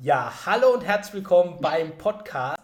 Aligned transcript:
Ja, 0.00 0.32
hallo 0.46 0.74
und 0.74 0.86
herzlich 0.86 1.14
willkommen 1.14 1.60
beim 1.60 1.98
Podcast 1.98 2.62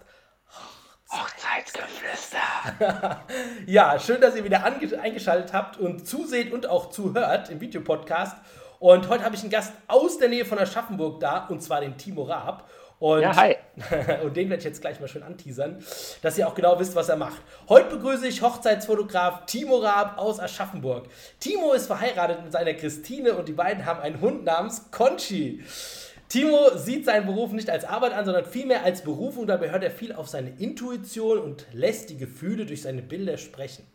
Hochzeitsgeflüster. 1.10 2.38
ja, 3.66 3.98
schön, 3.98 4.20
dass 4.20 4.36
ihr 4.36 4.44
wieder 4.44 4.62
eingeschaltet 4.62 5.52
habt 5.52 5.76
und 5.76 6.06
zuseht 6.06 6.52
und 6.52 6.68
auch 6.68 6.90
zuhört 6.90 7.50
im 7.50 7.60
Videopodcast. 7.60 8.36
Und 8.78 9.08
heute 9.08 9.24
habe 9.24 9.34
ich 9.34 9.40
einen 9.40 9.50
Gast 9.50 9.72
aus 9.88 10.18
der 10.18 10.28
Nähe 10.28 10.44
von 10.44 10.60
Aschaffenburg 10.60 11.18
da, 11.18 11.46
und 11.46 11.60
zwar 11.60 11.80
den 11.80 11.98
Timo 11.98 12.22
Raab. 12.22 12.70
Und, 13.00 13.22
ja, 13.22 13.34
hi. 13.34 13.56
und 14.22 14.36
den 14.36 14.48
werde 14.48 14.60
ich 14.60 14.64
jetzt 14.64 14.80
gleich 14.80 15.00
mal 15.00 15.08
schön 15.08 15.24
anteasern, 15.24 15.84
dass 16.22 16.38
ihr 16.38 16.46
auch 16.46 16.54
genau 16.54 16.78
wisst, 16.78 16.94
was 16.94 17.08
er 17.08 17.16
macht. 17.16 17.42
Heute 17.68 17.96
begrüße 17.96 18.28
ich 18.28 18.42
Hochzeitsfotograf 18.42 19.44
Timo 19.46 19.78
Raab 19.78 20.18
aus 20.18 20.38
Aschaffenburg. 20.38 21.08
Timo 21.40 21.72
ist 21.72 21.88
verheiratet 21.88 22.44
mit 22.44 22.52
seiner 22.52 22.74
Christine 22.74 23.34
und 23.34 23.48
die 23.48 23.54
beiden 23.54 23.86
haben 23.86 23.98
einen 23.98 24.20
Hund 24.20 24.44
namens 24.44 24.92
Conchi. 24.92 25.64
Timo 26.34 26.76
sieht 26.76 27.04
seinen 27.04 27.26
Beruf 27.26 27.52
nicht 27.52 27.70
als 27.70 27.84
Arbeit 27.84 28.12
an, 28.12 28.24
sondern 28.24 28.44
vielmehr 28.44 28.82
als 28.82 29.02
Berufung. 29.02 29.46
Dabei 29.46 29.70
hört 29.70 29.84
er 29.84 29.92
viel 29.92 30.12
auf 30.12 30.26
seine 30.26 30.50
Intuition 30.58 31.38
und 31.38 31.64
lässt 31.72 32.10
die 32.10 32.16
Gefühle 32.16 32.66
durch 32.66 32.82
seine 32.82 33.02
Bilder 33.02 33.38
sprechen. 33.38 33.86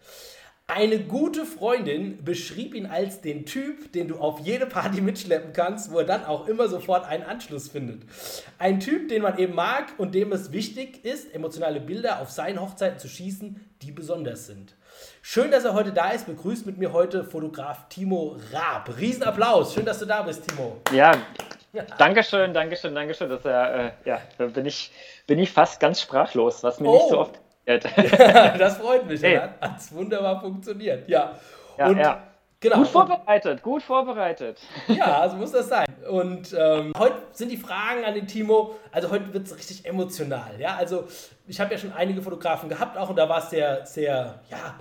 Eine 0.66 1.00
gute 1.00 1.44
Freundin 1.44 2.24
beschrieb 2.24 2.76
ihn 2.76 2.86
als 2.86 3.20
den 3.20 3.46
Typ, 3.46 3.92
den 3.92 4.08
du 4.08 4.20
auf 4.20 4.40
jede 4.40 4.68
Party 4.68 5.02
mitschleppen 5.02 5.52
kannst, 5.52 5.92
wo 5.92 6.00
er 6.00 6.06
dann 6.06 6.24
auch 6.24 6.48
immer 6.48 6.70
sofort 6.70 7.06
einen 7.06 7.24
Anschluss 7.24 7.68
findet. 7.68 8.04
Ein 8.58 8.80
Typ, 8.80 9.10
den 9.10 9.22
man 9.22 9.38
eben 9.38 9.54
mag 9.54 9.88
und 9.98 10.16
dem 10.16 10.32
es 10.32 10.54
wichtig 10.54 11.04
ist, 11.04 11.36
emotionale 11.36 11.82
Bilder 11.82 12.22
auf 12.22 12.30
seinen 12.30 12.62
Hochzeiten 12.62 13.00
zu 13.00 13.10
schießen, 13.10 13.60
die 13.82 13.92
besonders 13.92 14.48
sind. 14.48 14.76
Schön, 15.22 15.52
dass 15.52 15.66
er 15.66 15.74
heute 15.74 15.92
da 15.92 16.12
ist. 16.12 16.26
Begrüßt 16.26 16.66
mit 16.66 16.78
mir 16.78 16.94
heute 16.94 17.26
Fotograf 17.26 17.90
Timo 17.90 18.38
Raab. 18.54 18.98
Riesenapplaus. 18.98 19.74
Schön, 19.74 19.86
dass 19.86 20.00
du 20.00 20.06
da 20.06 20.22
bist, 20.22 20.48
Timo. 20.48 20.78
Ja, 20.94 21.12
Dankeschön, 21.98 22.54
Dankeschön, 22.54 22.96
Dankeschön. 22.96 23.30
Das, 23.30 23.46
äh, 23.46 23.92
ja, 24.06 24.22
da 24.38 24.46
bin 24.46 24.66
ich, 24.66 24.92
bin 25.28 25.40
ich 25.40 25.52
fast 25.52 25.80
ganz 25.80 26.02
sprachlos, 26.02 26.64
was 26.64 26.80
mir 26.80 26.90
oh. 26.90 26.94
nicht 26.94 27.10
so 27.10 27.18
oh. 27.18 27.22
oft 27.22 27.40
das 28.58 28.78
freut 28.78 29.06
mich. 29.06 29.22
Hey. 29.22 29.38
Hat 29.38 29.78
es 29.78 29.94
wunderbar 29.94 30.42
funktioniert. 30.42 31.08
Ja. 31.08 31.36
ja, 31.78 31.88
Und, 31.88 31.98
ja. 31.98 32.24
Genau. 32.62 32.78
Gut 32.78 32.88
vorbereitet, 32.88 33.62
gut 33.62 33.84
vorbereitet. 33.84 34.60
Ja, 34.88 35.30
so 35.30 35.38
muss 35.38 35.54
das 35.54 35.70
sein. 35.70 35.86
Und 36.10 36.54
ähm, 36.58 36.92
heute 36.98 37.16
sind 37.32 37.52
die 37.52 37.58
Fragen 37.58 38.04
an 38.04 38.16
den 38.16 38.28
Timo, 38.28 38.76
also 38.92 39.10
heute 39.12 39.32
wird 39.34 39.48
es 39.48 39.56
richtig 39.56 39.86
emotional. 39.86 40.60
Ja, 40.60 40.76
also 40.76 41.08
ich 41.48 41.58
habe 41.62 41.72
ja 41.72 41.78
schon 41.78 41.94
einige 41.94 42.22
Fotografen 42.22 42.68
gehabt 42.68 42.98
auch 42.98 43.10
und 43.10 43.16
da 43.16 43.30
war 43.30 43.38
es 43.38 43.50
sehr, 43.50 43.86
sehr, 43.86 44.42
ja, 44.50 44.76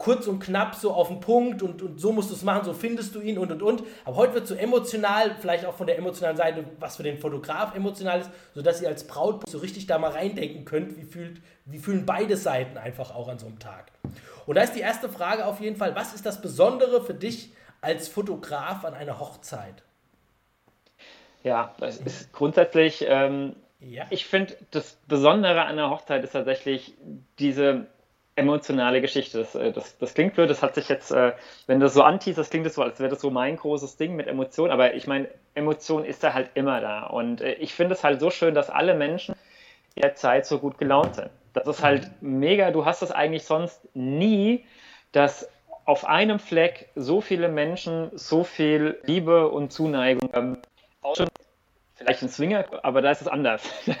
kurz 0.00 0.26
und 0.26 0.40
knapp 0.40 0.74
so 0.76 0.94
auf 0.94 1.08
den 1.08 1.20
Punkt 1.20 1.62
und, 1.62 1.82
und 1.82 2.00
so 2.00 2.10
musst 2.10 2.30
du 2.30 2.34
es 2.34 2.42
machen, 2.42 2.64
so 2.64 2.72
findest 2.72 3.14
du 3.14 3.20
ihn 3.20 3.36
und 3.36 3.52
und 3.52 3.62
und. 3.62 3.82
Aber 4.06 4.16
heute 4.16 4.32
wird 4.32 4.46
so 4.46 4.54
emotional, 4.54 5.36
vielleicht 5.38 5.66
auch 5.66 5.74
von 5.74 5.86
der 5.86 5.98
emotionalen 5.98 6.38
Seite, 6.38 6.64
was 6.78 6.96
für 6.96 7.02
den 7.02 7.18
Fotograf 7.18 7.76
emotional 7.76 8.22
ist, 8.22 8.30
sodass 8.54 8.80
ihr 8.80 8.88
als 8.88 9.06
Braut 9.06 9.46
so 9.46 9.58
richtig 9.58 9.86
da 9.86 9.98
mal 9.98 10.12
reindenken 10.12 10.64
könnt, 10.64 10.96
wie, 10.96 11.04
fühlt, 11.04 11.42
wie 11.66 11.78
fühlen 11.78 12.06
beide 12.06 12.38
Seiten 12.38 12.78
einfach 12.78 13.14
auch 13.14 13.28
an 13.28 13.38
so 13.38 13.46
einem 13.46 13.58
Tag. 13.58 13.92
Und 14.46 14.54
da 14.54 14.62
ist 14.62 14.72
die 14.72 14.80
erste 14.80 15.10
Frage 15.10 15.44
auf 15.44 15.60
jeden 15.60 15.76
Fall, 15.76 15.94
was 15.94 16.14
ist 16.14 16.24
das 16.24 16.40
Besondere 16.40 17.04
für 17.04 17.14
dich 17.14 17.52
als 17.82 18.08
Fotograf 18.08 18.86
an 18.86 18.94
einer 18.94 19.20
Hochzeit? 19.20 19.82
Ja, 21.42 21.74
das 21.78 21.98
ist 21.98 22.32
grundsätzlich, 22.32 23.04
ähm, 23.06 23.54
ja. 23.80 24.06
ich 24.08 24.24
finde, 24.24 24.56
das 24.70 24.96
Besondere 25.06 25.60
an 25.60 25.78
einer 25.78 25.90
Hochzeit 25.90 26.24
ist 26.24 26.32
tatsächlich 26.32 26.94
diese 27.38 27.86
emotionale 28.36 29.00
Geschichte. 29.00 29.38
Das, 29.38 29.54
äh, 29.54 29.72
das, 29.72 29.98
das 29.98 30.14
klingt 30.14 30.34
blöd, 30.34 30.50
das 30.50 30.62
hat 30.62 30.74
sich 30.74 30.88
jetzt, 30.88 31.10
äh, 31.10 31.32
wenn 31.66 31.80
du 31.80 31.86
das 31.86 31.94
so 31.94 32.02
antiest, 32.02 32.38
das 32.38 32.50
klingt 32.50 32.70
so, 32.72 32.82
als 32.82 32.98
wäre 32.98 33.10
das 33.10 33.20
so 33.20 33.30
mein 33.30 33.56
großes 33.56 33.96
Ding 33.96 34.16
mit 34.16 34.26
Emotionen, 34.26 34.72
aber 34.72 34.94
ich 34.94 35.06
meine, 35.06 35.28
Emotion 35.54 36.04
ist 36.04 36.22
da 36.22 36.32
halt 36.32 36.50
immer 36.54 36.80
da. 36.80 37.06
Und 37.06 37.40
äh, 37.40 37.54
ich 37.54 37.74
finde 37.74 37.94
es 37.94 38.04
halt 38.04 38.20
so 38.20 38.30
schön, 38.30 38.54
dass 38.54 38.70
alle 38.70 38.94
Menschen 38.94 39.34
in 39.94 40.02
der 40.02 40.14
Zeit 40.14 40.46
so 40.46 40.58
gut 40.58 40.78
gelaunt 40.78 41.16
sind. 41.16 41.30
Das 41.52 41.66
ist 41.66 41.82
halt 41.82 42.08
mega, 42.20 42.70
du 42.70 42.84
hast 42.84 43.02
das 43.02 43.10
eigentlich 43.10 43.44
sonst 43.44 43.80
nie, 43.94 44.64
dass 45.12 45.48
auf 45.84 46.04
einem 46.04 46.38
Fleck 46.38 46.88
so 46.94 47.20
viele 47.20 47.48
Menschen 47.48 48.10
so 48.14 48.44
viel 48.44 49.00
Liebe 49.02 49.48
und 49.48 49.72
Zuneigung 49.72 50.32
haben. 50.32 50.58
Auch 51.02 51.16
schon 51.16 51.28
vielleicht 51.96 52.22
ein 52.22 52.28
Swinger, 52.28 52.64
aber 52.84 53.02
da 53.02 53.10
ist 53.10 53.22
es 53.22 53.28
anders. 53.28 53.62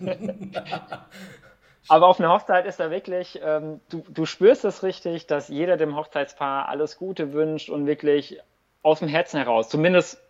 Aber 1.88 2.06
auf 2.06 2.20
einer 2.20 2.32
Hochzeit 2.32 2.66
ist 2.66 2.78
da 2.78 2.90
wirklich, 2.90 3.40
ähm, 3.42 3.80
du, 3.88 4.04
du 4.08 4.26
spürst 4.26 4.64
es 4.64 4.82
richtig, 4.82 5.26
dass 5.26 5.48
jeder 5.48 5.76
dem 5.76 5.96
Hochzeitspaar 5.96 6.68
alles 6.68 6.98
Gute 6.98 7.32
wünscht 7.32 7.70
und 7.70 7.86
wirklich 7.86 8.38
aus 8.82 9.00
dem 9.00 9.08
Herzen 9.08 9.38
heraus, 9.38 9.68
zumindest 9.68 10.20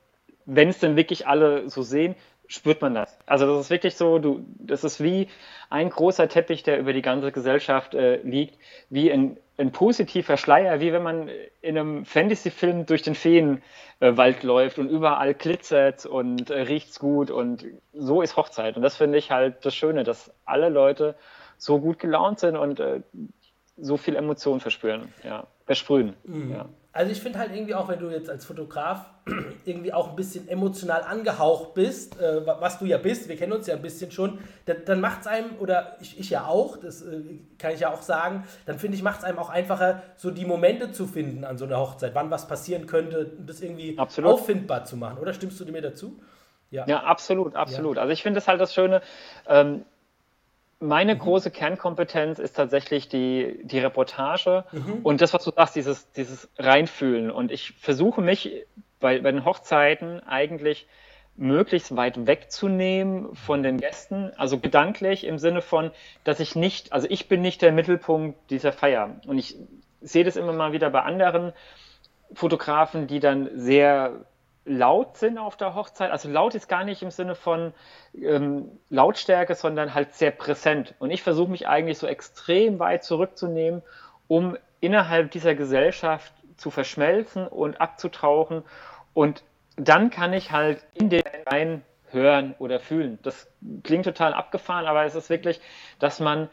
wenn 0.46 0.68
es 0.68 0.78
denn 0.78 0.96
wirklich 0.96 1.26
alle 1.26 1.68
so 1.68 1.82
sehen, 1.82 2.16
spürt 2.50 2.82
man 2.82 2.94
das. 2.94 3.16
Also 3.26 3.46
das 3.46 3.66
ist 3.66 3.70
wirklich 3.70 3.94
so, 3.96 4.18
du, 4.18 4.44
das 4.58 4.82
ist 4.82 5.00
wie 5.00 5.28
ein 5.70 5.88
großer 5.88 6.28
Teppich, 6.28 6.64
der 6.64 6.80
über 6.80 6.92
die 6.92 7.02
ganze 7.02 7.30
Gesellschaft 7.30 7.94
äh, 7.94 8.16
liegt, 8.22 8.58
wie 8.88 9.12
ein, 9.12 9.36
ein 9.56 9.70
positiver 9.70 10.36
Schleier, 10.36 10.80
wie 10.80 10.92
wenn 10.92 11.04
man 11.04 11.30
in 11.60 11.78
einem 11.78 12.04
Fantasy-Film 12.04 12.86
durch 12.86 13.02
den 13.02 13.14
Feenwald 13.14 14.42
äh, 14.42 14.46
läuft 14.46 14.80
und 14.80 14.88
überall 14.88 15.34
glitzert 15.34 16.06
und 16.06 16.50
äh, 16.50 16.62
riecht's 16.62 16.98
gut 16.98 17.30
und 17.30 17.64
so 17.92 18.20
ist 18.20 18.36
Hochzeit. 18.36 18.74
Und 18.74 18.82
das 18.82 18.96
finde 18.96 19.18
ich 19.18 19.30
halt 19.30 19.64
das 19.64 19.76
Schöne, 19.76 20.02
dass 20.02 20.32
alle 20.44 20.70
Leute 20.70 21.14
so 21.60 21.81
gut 21.81 21.98
gelaunt 21.98 22.41
sind 22.41 22.56
und 22.56 22.81
äh, 22.81 23.03
so 23.76 23.97
viel 23.97 24.16
Emotionen 24.16 24.60
verspüren, 24.60 25.12
ja, 25.22 25.47
versprühen. 25.66 26.15
Mhm. 26.25 26.53
Ja. 26.53 26.69
Also 26.93 27.12
ich 27.12 27.21
finde 27.21 27.38
halt 27.38 27.54
irgendwie 27.54 27.75
auch, 27.76 27.88
wenn 27.88 28.00
du 28.00 28.10
jetzt 28.10 28.28
als 28.28 28.44
Fotograf 28.44 29.06
irgendwie 29.65 29.93
auch 29.93 30.10
ein 30.10 30.16
bisschen 30.16 30.48
emotional 30.48 31.03
angehaucht 31.03 31.75
bist, 31.75 32.21
äh, 32.21 32.44
was 32.44 32.81
du 32.81 32.87
ja 32.87 32.98
bist, 32.98 33.28
wir 33.28 33.37
kennen 33.37 33.53
uns 33.53 33.69
ja 33.69 33.76
ein 33.76 33.82
bisschen 33.82 34.10
schon, 34.10 34.41
dann, 34.66 34.78
dann 34.87 35.00
macht 35.00 35.21
es 35.21 35.26
einem, 35.28 35.50
oder 35.60 35.97
ich, 36.00 36.19
ich 36.19 36.31
ja 36.31 36.47
auch, 36.47 36.78
das 36.78 37.03
äh, 37.03 37.21
kann 37.59 37.75
ich 37.75 37.81
ja 37.81 37.92
auch 37.92 38.03
sagen, 38.03 38.44
dann 38.66 38.78
finde 38.78 38.97
ich, 38.97 39.04
macht 39.04 39.21
es 39.21 39.25
einem 39.25 39.38
auch 39.38 39.50
einfacher, 39.50 40.03
so 40.16 40.32
die 40.32 40.44
Momente 40.44 40.91
zu 40.91 41.06
finden 41.06 41.44
an 41.44 41.59
so 41.59 41.65
einer 41.65 41.78
Hochzeit, 41.78 42.15
wann 42.15 42.31
was 42.31 42.48
passieren 42.48 42.87
könnte, 42.87 43.31
das 43.38 43.60
irgendwie 43.60 43.97
absolut. 43.97 44.32
auffindbar 44.32 44.84
zu 44.84 44.97
machen, 44.97 45.19
oder 45.19 45.32
stimmst 45.32 45.60
du 45.60 45.71
mir 45.71 45.82
dazu? 45.82 46.21
Ja, 46.72 46.87
ja 46.87 47.03
absolut, 47.04 47.54
absolut. 47.54 47.97
Ja. 47.97 48.03
Also 48.03 48.12
ich 48.12 48.22
finde 48.22 48.38
das 48.38 48.48
halt 48.48 48.60
das 48.60 48.75
Schöne, 48.75 49.00
ähm, 49.47 49.84
meine 50.80 51.14
mhm. 51.14 51.18
große 51.18 51.50
Kernkompetenz 51.50 52.38
ist 52.38 52.56
tatsächlich 52.56 53.08
die, 53.08 53.60
die 53.62 53.78
Reportage 53.78 54.64
mhm. 54.72 55.00
und 55.02 55.20
das, 55.20 55.32
was 55.34 55.44
du 55.44 55.52
sagst, 55.52 55.76
dieses, 55.76 56.10
dieses 56.12 56.48
Reinfühlen. 56.58 57.30
Und 57.30 57.52
ich 57.52 57.72
versuche 57.78 58.22
mich 58.22 58.66
bei, 58.98 59.20
bei 59.20 59.30
den 59.30 59.44
Hochzeiten 59.44 60.20
eigentlich 60.20 60.88
möglichst 61.36 61.96
weit 61.96 62.26
wegzunehmen 62.26 63.34
von 63.34 63.62
den 63.62 63.78
Gästen, 63.78 64.32
also 64.36 64.58
gedanklich 64.58 65.24
im 65.24 65.38
Sinne 65.38 65.62
von, 65.62 65.91
dass 66.24 66.41
ich 66.41 66.56
nicht, 66.56 66.92
also 66.92 67.06
ich 67.08 67.28
bin 67.28 67.41
nicht 67.41 67.62
der 67.62 67.72
Mittelpunkt 67.72 68.50
dieser 68.50 68.72
Feier. 68.72 69.20
Und 69.26 69.38
ich 69.38 69.56
sehe 70.00 70.24
das 70.24 70.36
immer 70.36 70.52
mal 70.52 70.72
wieder 70.72 70.91
bei 70.91 71.02
anderen 71.02 71.52
Fotografen, 72.32 73.06
die 73.06 73.20
dann 73.20 73.48
sehr 73.54 74.24
laut 74.65 75.16
sind 75.16 75.38
auf 75.38 75.56
der 75.56 75.75
Hochzeit. 75.75 76.10
Also 76.10 76.31
laut 76.31 76.54
ist 76.54 76.69
gar 76.69 76.84
nicht 76.84 77.03
im 77.03 77.10
Sinne 77.10 77.34
von 77.34 77.72
ähm, 78.15 78.71
Lautstärke, 78.88 79.54
sondern 79.54 79.94
halt 79.94 80.15
sehr 80.15 80.31
präsent. 80.31 80.94
Und 80.98 81.10
ich 81.10 81.22
versuche 81.22 81.50
mich 81.50 81.66
eigentlich 81.66 81.98
so 81.98 82.06
extrem 82.06 82.78
weit 82.78 83.04
zurückzunehmen, 83.04 83.82
um 84.28 84.56
innerhalb 84.81 85.31
dieser 85.31 85.54
Gesellschaft 85.54 86.32
zu 86.56 86.71
verschmelzen 86.71 87.47
und 87.47 87.81
abzutauchen. 87.81 88.62
Und 89.15 89.43
dann 89.76 90.10
kann 90.10 90.32
ich 90.32 90.53
halt 90.53 90.84
in 90.94 91.09
den 91.09 91.22
rein 91.47 91.82
hören 92.10 92.54
oder 92.59 92.81
fühlen. 92.81 93.19
Das 93.22 93.48
klingt 93.82 94.04
total 94.04 94.34
abgefahren, 94.34 94.87
aber 94.87 95.04
es 95.04 95.15
ist 95.15 95.31
wirklich, 95.31 95.60
dass 95.98 96.21
man 96.21 96.48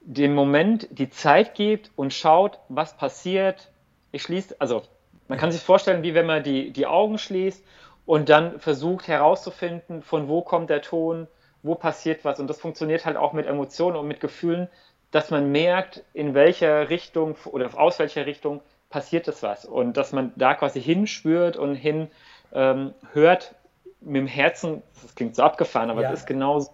den 0.00 0.34
Moment 0.34 0.88
die 0.90 1.10
Zeit 1.10 1.54
gibt 1.54 1.90
und 1.94 2.14
schaut, 2.14 2.58
was 2.68 2.96
passiert. 2.96 3.70
Ich 4.10 4.22
schließe, 4.22 4.56
also 4.58 4.82
man 5.28 5.38
kann 5.38 5.52
sich 5.52 5.62
vorstellen, 5.62 6.02
wie 6.02 6.14
wenn 6.14 6.26
man 6.26 6.42
die, 6.42 6.70
die 6.72 6.86
Augen 6.86 7.18
schließt 7.18 7.64
und 8.06 8.28
dann 8.28 8.58
versucht 8.58 9.06
herauszufinden, 9.08 10.02
von 10.02 10.28
wo 10.28 10.42
kommt 10.42 10.70
der 10.70 10.82
Ton, 10.82 11.28
wo 11.62 11.74
passiert 11.74 12.24
was. 12.24 12.40
Und 12.40 12.48
das 12.48 12.60
funktioniert 12.60 13.04
halt 13.04 13.16
auch 13.16 13.32
mit 13.32 13.46
Emotionen 13.46 13.96
und 13.96 14.08
mit 14.08 14.20
Gefühlen, 14.20 14.68
dass 15.10 15.30
man 15.30 15.52
merkt, 15.52 16.02
in 16.14 16.34
welcher 16.34 16.88
Richtung 16.88 17.36
oder 17.46 17.78
aus 17.78 17.98
welcher 17.98 18.26
Richtung 18.26 18.62
passiert 18.90 19.28
es 19.28 19.42
was. 19.42 19.64
Und 19.64 19.96
dass 19.96 20.12
man 20.12 20.32
da 20.36 20.54
quasi 20.54 20.80
hinspürt 20.80 21.56
und 21.56 21.74
hin 21.74 22.08
ähm, 22.52 22.94
hört 23.12 23.54
mit 24.00 24.16
dem 24.16 24.26
Herzen, 24.26 24.82
das 25.02 25.14
klingt 25.14 25.36
so 25.36 25.42
abgefahren, 25.42 25.90
aber 25.90 26.00
es 26.00 26.06
ja. 26.06 26.12
ist 26.12 26.26
genauso. 26.26 26.70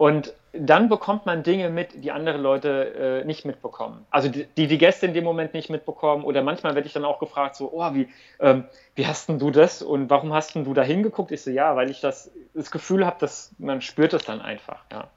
Und 0.00 0.32
dann 0.54 0.88
bekommt 0.88 1.26
man 1.26 1.42
Dinge 1.42 1.68
mit, 1.68 2.02
die 2.02 2.10
andere 2.10 2.38
Leute 2.38 3.20
äh, 3.20 3.24
nicht 3.26 3.44
mitbekommen. 3.44 4.06
Also 4.10 4.30
die, 4.30 4.46
die, 4.46 4.78
Gäste 4.78 5.04
in 5.04 5.12
dem 5.12 5.24
Moment 5.24 5.52
nicht 5.52 5.68
mitbekommen. 5.68 6.24
Oder 6.24 6.40
manchmal 6.42 6.74
werde 6.74 6.86
ich 6.86 6.94
dann 6.94 7.04
auch 7.04 7.18
gefragt, 7.18 7.54
so, 7.54 7.70
oh, 7.70 7.92
wie, 7.92 8.08
ähm, 8.38 8.64
wie 8.94 9.06
hast 9.06 9.28
denn 9.28 9.38
du 9.38 9.50
das 9.50 9.82
und 9.82 10.08
warum 10.08 10.32
hast 10.32 10.54
denn 10.54 10.64
du 10.64 10.72
da 10.72 10.80
hingeguckt? 10.80 11.32
Ich 11.32 11.42
so, 11.42 11.50
ja, 11.50 11.76
weil 11.76 11.90
ich 11.90 12.00
das, 12.00 12.30
das 12.54 12.70
Gefühl 12.70 13.04
habe, 13.04 13.18
dass 13.20 13.50
man 13.58 13.82
spürt 13.82 14.14
es 14.14 14.24
dann 14.24 14.40
einfach, 14.40 14.82
ja. 14.90 15.10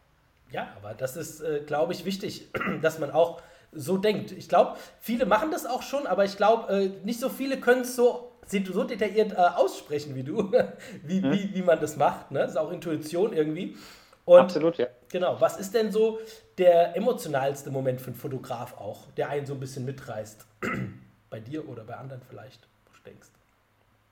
Ja, 0.51 0.67
aber 0.81 0.93
das 0.95 1.15
ist, 1.15 1.39
äh, 1.39 1.61
glaube 1.65 1.93
ich, 1.93 2.03
wichtig, 2.03 2.49
dass 2.81 2.99
man 2.99 3.09
auch 3.11 3.41
so 3.71 3.95
denkt. 3.95 4.33
Ich 4.33 4.49
glaube, 4.49 4.75
viele 4.99 5.25
machen 5.25 5.49
das 5.49 5.65
auch 5.65 5.81
schon, 5.81 6.07
aber 6.07 6.25
ich 6.25 6.35
glaube, 6.35 6.73
äh, 6.73 6.89
nicht 7.05 7.21
so 7.21 7.29
viele 7.29 7.57
können 7.57 7.83
es 7.83 7.95
so 7.95 8.31
so 8.45 8.83
detailliert 8.83 9.31
äh, 9.31 9.35
aussprechen 9.35 10.13
wie 10.15 10.23
du, 10.23 10.51
wie, 11.03 11.21
mhm. 11.21 11.31
wie, 11.31 11.55
wie 11.55 11.61
man 11.61 11.79
das 11.79 11.95
macht. 11.95 12.31
Ne? 12.31 12.39
Das 12.39 12.51
ist 12.51 12.57
auch 12.57 12.69
Intuition 12.69 13.31
irgendwie. 13.31 13.77
Und 14.25 14.39
Absolut, 14.39 14.77
ja. 14.77 14.87
Genau. 15.09 15.39
Was 15.39 15.57
ist 15.59 15.73
denn 15.73 15.91
so 15.91 16.19
der 16.57 16.95
emotionalste 16.95 17.71
Moment 17.71 17.99
für 17.99 18.07
einen 18.07 18.15
Fotograf 18.15 18.77
auch, 18.77 19.11
der 19.17 19.29
einen 19.29 19.45
so 19.45 19.53
ein 19.53 19.59
bisschen 19.59 19.85
mitreißt? 19.85 20.45
bei 21.33 21.39
dir 21.39 21.67
oder 21.67 21.83
bei 21.83 21.95
anderen 21.95 22.21
vielleicht, 22.29 22.67
wo 22.85 22.91
du 22.95 23.09
denkst? 23.09 23.29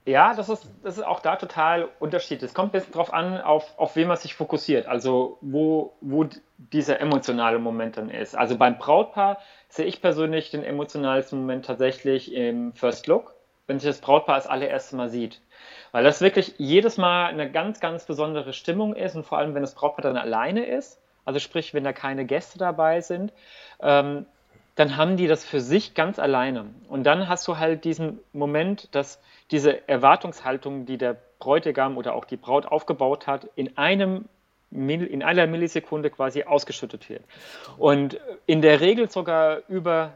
Ja, 0.07 0.33
das 0.33 0.49
ist, 0.49 0.67
das 0.81 0.97
ist 0.97 1.03
auch 1.03 1.19
da 1.19 1.35
total 1.35 1.87
unterschiedlich. 1.99 2.49
Es 2.49 2.55
kommt 2.55 2.69
ein 2.69 2.71
bisschen 2.71 2.93
darauf 2.93 3.13
an, 3.13 3.39
auf, 3.39 3.77
auf 3.77 3.95
wen 3.95 4.07
man 4.07 4.17
sich 4.17 4.33
fokussiert, 4.33 4.87
also 4.87 5.37
wo, 5.41 5.93
wo 6.01 6.25
dieser 6.57 6.99
emotionale 6.99 7.59
Moment 7.59 7.97
dann 7.97 8.09
ist. 8.09 8.35
Also 8.35 8.57
beim 8.57 8.79
Brautpaar 8.79 9.37
sehe 9.69 9.85
ich 9.85 10.01
persönlich 10.01 10.49
den 10.49 10.63
emotionalsten 10.63 11.39
Moment 11.41 11.65
tatsächlich 11.65 12.33
im 12.33 12.73
First 12.73 13.05
Look, 13.05 13.35
wenn 13.71 13.79
sich 13.79 13.89
das 13.89 14.01
Brautpaar 14.01 14.35
das 14.35 14.47
allererste 14.47 14.97
Mal 14.97 15.07
sieht. 15.07 15.39
Weil 15.94 16.03
das 16.03 16.19
wirklich 16.19 16.56
jedes 16.57 16.97
Mal 16.97 17.27
eine 17.27 17.50
ganz, 17.50 17.79
ganz 17.79 18.06
besondere 18.06 18.51
Stimmung 18.51 18.94
ist 18.94 19.15
und 19.15 19.25
vor 19.25 19.38
allem, 19.38 19.56
wenn 19.56 19.62
das 19.62 19.75
Brautpaar 19.75 20.03
dann 20.03 20.18
alleine 20.18 20.65
ist, 20.65 21.00
also 21.23 21.39
sprich, 21.39 21.73
wenn 21.73 21.85
da 21.85 21.94
keine 21.94 22.25
Gäste 22.25 22.57
dabei 22.57 23.00
sind, 23.00 23.31
ähm, 23.79 24.25
dann 24.75 24.97
haben 24.97 25.15
die 25.15 25.27
das 25.27 25.45
für 25.45 25.62
sich 25.62 25.94
ganz 25.94 26.19
alleine. 26.19 26.65
Und 26.89 27.03
dann 27.06 27.29
hast 27.29 27.47
du 27.47 27.59
halt 27.59 27.85
diesen 27.85 28.19
Moment, 28.33 28.94
dass 28.94 29.21
diese 29.51 29.88
Erwartungshaltung, 29.88 30.85
die 30.85 30.97
der 30.97 31.15
Bräutigam 31.39 31.97
oder 31.97 32.13
auch 32.13 32.25
die 32.25 32.38
Braut 32.38 32.65
aufgebaut 32.65 33.25
hat, 33.25 33.47
in 33.56 33.77
einem 33.77 34.25
in 34.74 35.21
einer 35.21 35.47
Millisekunde 35.47 36.09
quasi 36.09 36.44
ausgeschüttet 36.44 37.09
wird. 37.09 37.24
Und 37.77 38.19
in 38.45 38.62
der 38.62 38.79
Regel 38.79 39.09
sogar 39.12 39.63
über, 39.67 40.13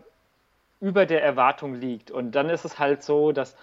über 0.85 1.05
der 1.05 1.23
Erwartung 1.23 1.73
liegt. 1.73 2.11
Und 2.11 2.33
dann 2.33 2.49
ist 2.49 2.65
es 2.65 2.77
halt 2.77 3.03
so, 3.03 3.31
dass 3.31 3.55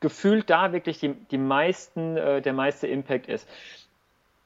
gefühlt 0.00 0.48
da 0.48 0.72
wirklich 0.72 1.00
die, 1.00 1.14
die 1.14 1.38
meisten, 1.38 2.16
äh, 2.16 2.40
der 2.40 2.52
meiste 2.52 2.86
Impact 2.86 3.28
ist. 3.28 3.48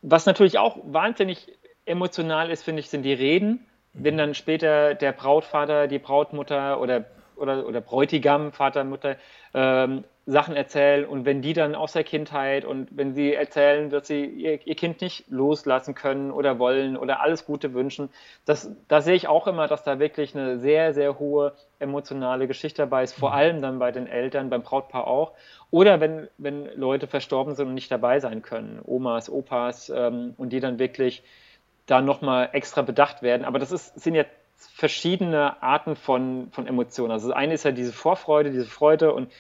Was 0.01 0.27
natürlich 0.27 0.59
auch 0.59 0.79
wahnsinnig 0.85 1.53
emotional 1.85 2.51
ist, 2.51 2.65
finde 2.65 2.81
ich, 2.81 2.91
sind 2.91 3.03
die 3.03 3.13
Reden 3.13 3.67
wenn 3.93 4.17
dann 4.17 4.35
später 4.35 4.95
der 4.95 5.13
Brautvater, 5.13 5.87
die 5.87 5.99
Brautmutter 5.99 6.81
oder, 6.81 7.05
oder, 7.37 7.67
oder 7.67 7.81
Bräutigam, 7.81 8.53
Vater, 8.53 8.85
Mutter 8.85 9.17
ähm, 9.55 10.05
Sachen 10.25 10.55
erzählen 10.55 11.05
und 11.05 11.25
wenn 11.25 11.43
die 11.43 11.53
dann 11.53 11.75
aus 11.75 11.95
der 11.95 12.05
Kindheit 12.05 12.65
und 12.65 12.89
wenn 12.93 13.13
sie 13.13 13.35
erzählen, 13.35 13.91
dass 13.91 14.07
sie 14.07 14.25
ihr, 14.25 14.65
ihr, 14.65 14.77
Kind 14.77 15.01
nicht 15.01 15.25
loslassen 15.29 15.97
können 15.97 16.31
oder 16.31 16.61
wollen 16.61 16.97
oder 16.97 17.21
alles 17.21 17.45
Gute 17.45 17.75
wünschen, 17.75 18.09
das, 18.45 18.71
da 18.87 19.01
sehe 19.01 19.17
ich 19.17 19.27
auch 19.27 19.49
immer, 19.49 19.67
dass 19.67 19.83
da 19.83 19.99
wirklich 19.99 20.37
eine 20.37 20.59
sehr, 20.61 20.95
sehr 20.95 21.19
hohe 21.19 21.55
emotionale 21.81 22.47
Geschichte 22.47 22.83
dabei 22.83 23.03
ist, 23.03 23.15
vor 23.15 23.31
mhm. 23.31 23.37
allem 23.37 23.63
dann 23.63 23.79
bei 23.81 23.91
den 23.91 24.07
Eltern, 24.07 24.49
beim 24.49 24.63
Brautpaar 24.63 25.09
auch. 25.09 25.33
Oder 25.73 26.01
wenn, 26.01 26.29
wenn 26.39 26.67
Leute 26.77 27.09
verstorben 27.09 27.57
sind 27.57 27.69
und 27.69 27.75
nicht 27.75 27.91
dabei 27.91 28.21
sein 28.21 28.43
können, 28.43 28.81
Omas, 28.85 29.29
Opas, 29.29 29.91
ähm, 29.91 30.35
und 30.37 30.53
die 30.53 30.61
dann 30.61 30.79
wirklich 30.79 31.25
da 31.87 32.01
nochmal 32.01 32.51
extra 32.53 32.83
bedacht 32.83 33.23
werden. 33.23 33.45
Aber 33.45 33.59
das 33.59 33.73
ist, 33.73 33.99
sind 33.99 34.15
ja 34.15 34.25
verschiedene 34.57 35.63
Arten 35.63 35.97
von, 35.97 36.49
von 36.53 36.67
Emotionen. 36.67 37.11
Also 37.11 37.29
das 37.29 37.37
eine 37.37 37.55
ist 37.55 37.65
ja 37.65 37.73
diese 37.73 37.93
Vorfreude, 37.93 38.51
diese 38.51 38.67
Freude 38.67 39.13
und 39.13 39.33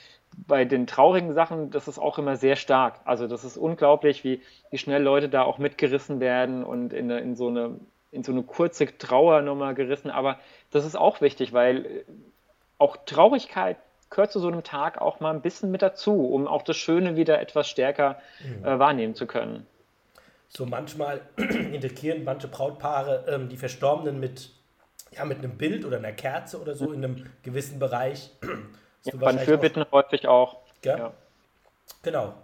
bei 0.46 0.64
den 0.64 0.86
traurigen 0.86 1.34
Sachen, 1.34 1.70
das 1.70 1.88
ist 1.88 1.98
auch 1.98 2.18
immer 2.18 2.36
sehr 2.36 2.56
stark. 2.56 3.00
Also 3.04 3.26
das 3.26 3.44
ist 3.44 3.56
unglaublich, 3.56 4.24
wie, 4.24 4.40
wie 4.70 4.78
schnell 4.78 5.02
Leute 5.02 5.28
da 5.28 5.42
auch 5.42 5.58
mitgerissen 5.58 6.20
werden 6.20 6.64
und 6.64 6.92
in, 6.92 7.10
in, 7.10 7.36
so 7.36 7.48
eine, 7.48 7.78
in 8.10 8.22
so 8.22 8.32
eine 8.32 8.42
kurze 8.42 8.86
Trauernummer 8.98 9.74
gerissen. 9.74 10.10
Aber 10.10 10.38
das 10.70 10.84
ist 10.84 10.96
auch 10.96 11.20
wichtig, 11.20 11.52
weil 11.52 12.04
auch 12.78 12.96
Traurigkeit 13.06 13.76
gehört 14.10 14.32
zu 14.32 14.40
so 14.40 14.48
einem 14.48 14.62
Tag 14.62 15.00
auch 15.00 15.20
mal 15.20 15.34
ein 15.34 15.42
bisschen 15.42 15.70
mit 15.70 15.82
dazu, 15.82 16.26
um 16.26 16.46
auch 16.46 16.62
das 16.62 16.76
Schöne 16.76 17.16
wieder 17.16 17.40
etwas 17.40 17.68
stärker 17.68 18.20
mhm. 18.44 18.64
äh, 18.64 18.78
wahrnehmen 18.78 19.14
zu 19.14 19.26
können 19.26 19.66
so 20.54 20.66
manchmal 20.66 21.22
integrieren 21.36 22.24
manche 22.24 22.48
Brautpaare 22.48 23.24
ähm, 23.28 23.48
die 23.48 23.56
Verstorbenen 23.56 24.20
mit, 24.20 24.50
ja, 25.12 25.24
mit 25.24 25.38
einem 25.38 25.56
Bild 25.56 25.84
oder 25.84 25.96
einer 25.96 26.12
Kerze 26.12 26.60
oder 26.60 26.74
so 26.74 26.92
in 26.92 27.04
einem 27.04 27.26
gewissen 27.42 27.78
Bereich. 27.78 28.30
Ja, 29.04 29.32
den 29.32 29.38
Fürbitten 29.40 29.84
häufig 29.90 30.28
auch. 30.28 30.58
Ja? 30.84 31.12
Genau. 32.02 32.34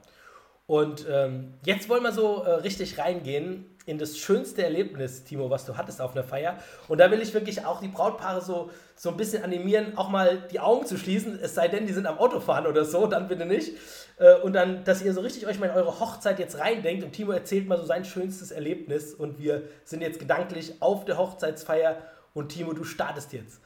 Und 0.66 1.06
ähm, 1.10 1.54
jetzt 1.64 1.88
wollen 1.88 2.02
wir 2.02 2.12
so 2.12 2.42
äh, 2.42 2.50
richtig 2.50 2.98
reingehen 2.98 3.64
in 3.86 3.96
das 3.96 4.18
schönste 4.18 4.62
Erlebnis, 4.62 5.24
Timo, 5.24 5.48
was 5.48 5.64
du 5.64 5.78
hattest 5.78 6.02
auf 6.02 6.12
einer 6.12 6.22
Feier. 6.22 6.58
Und 6.88 6.98
da 6.98 7.10
will 7.10 7.22
ich 7.22 7.32
wirklich 7.32 7.64
auch 7.64 7.80
die 7.80 7.88
Brautpaare 7.88 8.42
so, 8.42 8.70
so 8.94 9.08
ein 9.08 9.16
bisschen 9.16 9.42
animieren, 9.42 9.96
auch 9.96 10.10
mal 10.10 10.46
die 10.52 10.60
Augen 10.60 10.84
zu 10.84 10.98
schließen, 10.98 11.38
es 11.40 11.54
sei 11.54 11.68
denn, 11.68 11.86
die 11.86 11.94
sind 11.94 12.04
am 12.04 12.18
Autofahren 12.18 12.66
oder 12.66 12.84
so, 12.84 13.06
dann 13.06 13.28
bitte 13.28 13.46
nicht. 13.46 13.78
Äh, 14.18 14.34
und 14.40 14.52
dann, 14.52 14.84
dass 14.84 15.00
ihr 15.00 15.14
so 15.14 15.22
richtig 15.22 15.46
euch 15.46 15.58
mal 15.58 15.70
in 15.70 15.72
eure 15.72 16.00
Hochzeit 16.00 16.38
jetzt 16.38 16.58
reindenkt 16.58 17.02
und 17.02 17.12
Timo 17.12 17.32
erzählt 17.32 17.66
mal 17.66 17.78
so 17.78 17.86
sein 17.86 18.04
schönstes 18.04 18.50
Erlebnis 18.50 19.14
und 19.14 19.38
wir 19.38 19.62
sind 19.84 20.02
jetzt 20.02 20.18
gedanklich 20.18 20.74
auf 20.80 21.06
der 21.06 21.16
Hochzeitsfeier 21.16 21.96
und 22.34 22.50
Timo, 22.50 22.74
du 22.74 22.84
startest 22.84 23.32
jetzt. 23.32 23.62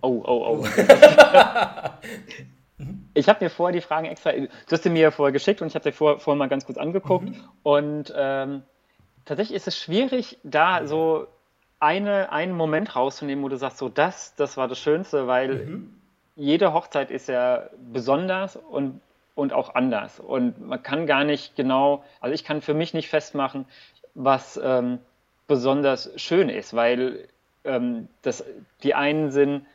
Oh, 0.00 0.22
oh, 0.24 0.64
oh. 0.64 0.66
Ich 3.14 3.28
habe 3.28 3.44
mir 3.44 3.50
vorher 3.50 3.72
die 3.72 3.80
Fragen 3.80 4.06
extra, 4.06 4.30
du 4.32 4.48
hast 4.70 4.84
sie 4.84 4.90
mir 4.90 5.10
vorher 5.10 5.32
geschickt 5.32 5.60
und 5.60 5.68
ich 5.68 5.74
habe 5.74 5.82
sie 5.82 5.92
vorher, 5.92 6.20
vorher 6.20 6.38
mal 6.38 6.48
ganz 6.48 6.64
kurz 6.66 6.78
angeguckt. 6.78 7.26
Mhm. 7.26 7.44
Und 7.64 8.12
ähm, 8.16 8.62
tatsächlich 9.24 9.56
ist 9.56 9.66
es 9.66 9.76
schwierig, 9.76 10.38
da 10.44 10.86
so 10.86 11.26
eine, 11.80 12.30
einen 12.32 12.52
Moment 12.52 12.94
rauszunehmen, 12.94 13.42
wo 13.44 13.48
du 13.48 13.56
sagst, 13.56 13.78
so 13.78 13.88
das, 13.88 14.34
das 14.36 14.56
war 14.56 14.68
das 14.68 14.78
Schönste, 14.78 15.26
weil 15.26 15.54
mhm. 15.54 16.00
jede 16.36 16.72
Hochzeit 16.72 17.10
ist 17.10 17.28
ja 17.28 17.68
besonders 17.92 18.56
und, 18.56 19.00
und 19.34 19.52
auch 19.52 19.74
anders. 19.74 20.20
Und 20.20 20.66
man 20.66 20.82
kann 20.82 21.06
gar 21.06 21.24
nicht 21.24 21.56
genau, 21.56 22.04
also 22.20 22.34
ich 22.34 22.44
kann 22.44 22.62
für 22.62 22.74
mich 22.74 22.94
nicht 22.94 23.08
festmachen, 23.08 23.64
was 24.14 24.60
ähm, 24.62 24.98
besonders 25.48 26.10
schön 26.16 26.48
ist, 26.48 26.74
weil 26.74 27.28
ähm, 27.64 28.08
das, 28.22 28.44
die 28.82 28.94
einen 28.94 29.30
sind 29.30 29.66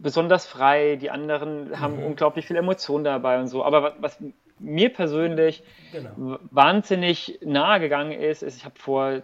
besonders 0.00 0.46
frei, 0.46 0.96
die 0.96 1.10
anderen 1.10 1.78
haben 1.80 1.96
mhm. 1.96 2.06
unglaublich 2.06 2.46
viel 2.46 2.56
Emotion 2.56 3.04
dabei 3.04 3.38
und 3.38 3.48
so. 3.48 3.64
Aber 3.64 3.82
was, 3.82 3.92
was 4.00 4.18
mir 4.58 4.92
persönlich 4.92 5.62
genau. 5.92 6.38
wahnsinnig 6.50 7.38
nahe 7.44 7.80
gegangen 7.80 8.12
ist, 8.12 8.42
ist, 8.42 8.56
ich 8.56 8.64
habe 8.64 8.78
vor, 8.78 9.22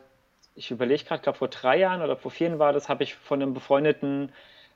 ich 0.55 0.71
überlege 0.71 1.05
gerade, 1.05 1.17
ich 1.17 1.23
glaube 1.23 1.39
vor 1.39 1.49
drei 1.49 1.79
Jahren 1.79 2.03
oder 2.03 2.17
vor 2.17 2.31
vier 2.31 2.49
Jahren 2.49 2.59
war 2.59 2.73
das, 2.73 2.89
habe 2.89 3.03
ich 3.05 3.15
von 3.15 3.43
einem 3.43 3.55
befreundeten 3.55 4.33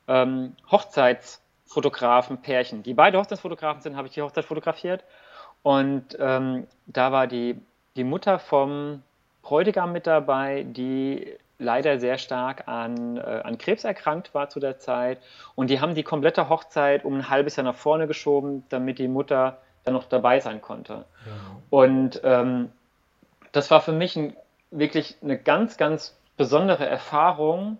ähm, 0.07 0.55
Hochzeitsfotografen 0.69 2.41
Pärchen, 2.41 2.83
die 2.83 2.93
beide 2.93 3.17
Hochzeitsfotografen 3.17 3.81
sind, 3.81 3.95
habe 3.95 4.07
ich 4.07 4.13
die 4.13 4.21
Hochzeit 4.21 4.45
fotografiert. 4.45 5.03
Und 5.61 6.17
ähm, 6.19 6.67
da 6.87 7.11
war 7.11 7.27
die, 7.27 7.59
die 7.95 8.03
Mutter 8.03 8.39
vom 8.39 9.03
Bräutigam 9.41 9.91
mit 9.91 10.07
dabei, 10.07 10.63
die 10.63 11.35
leider 11.59 11.99
sehr 11.99 12.17
stark 12.17 12.67
an, 12.67 13.17
äh, 13.17 13.41
an 13.43 13.57
Krebs 13.57 13.83
erkrankt 13.83 14.33
war 14.33 14.49
zu 14.49 14.59
der 14.59 14.79
Zeit. 14.79 15.19
Und 15.55 15.69
die 15.69 15.79
haben 15.79 15.93
die 15.93 16.03
komplette 16.03 16.49
Hochzeit 16.49 17.05
um 17.05 17.15
ein 17.15 17.29
halbes 17.29 17.57
Jahr 17.57 17.65
nach 17.65 17.75
vorne 17.75 18.07
geschoben, 18.07 18.63
damit 18.69 18.97
die 18.97 19.07
Mutter 19.07 19.57
dann 19.83 19.93
noch 19.93 20.05
dabei 20.05 20.39
sein 20.39 20.61
konnte. 20.61 20.93
Ja. 20.93 21.31
Und 21.69 22.21
ähm, 22.23 22.71
das 23.51 23.69
war 23.69 23.81
für 23.81 23.91
mich 23.91 24.15
ein, 24.15 24.35
wirklich 24.71 25.17
eine 25.21 25.37
ganz, 25.37 25.77
ganz 25.77 26.17
besondere 26.37 26.85
Erfahrung, 26.85 27.77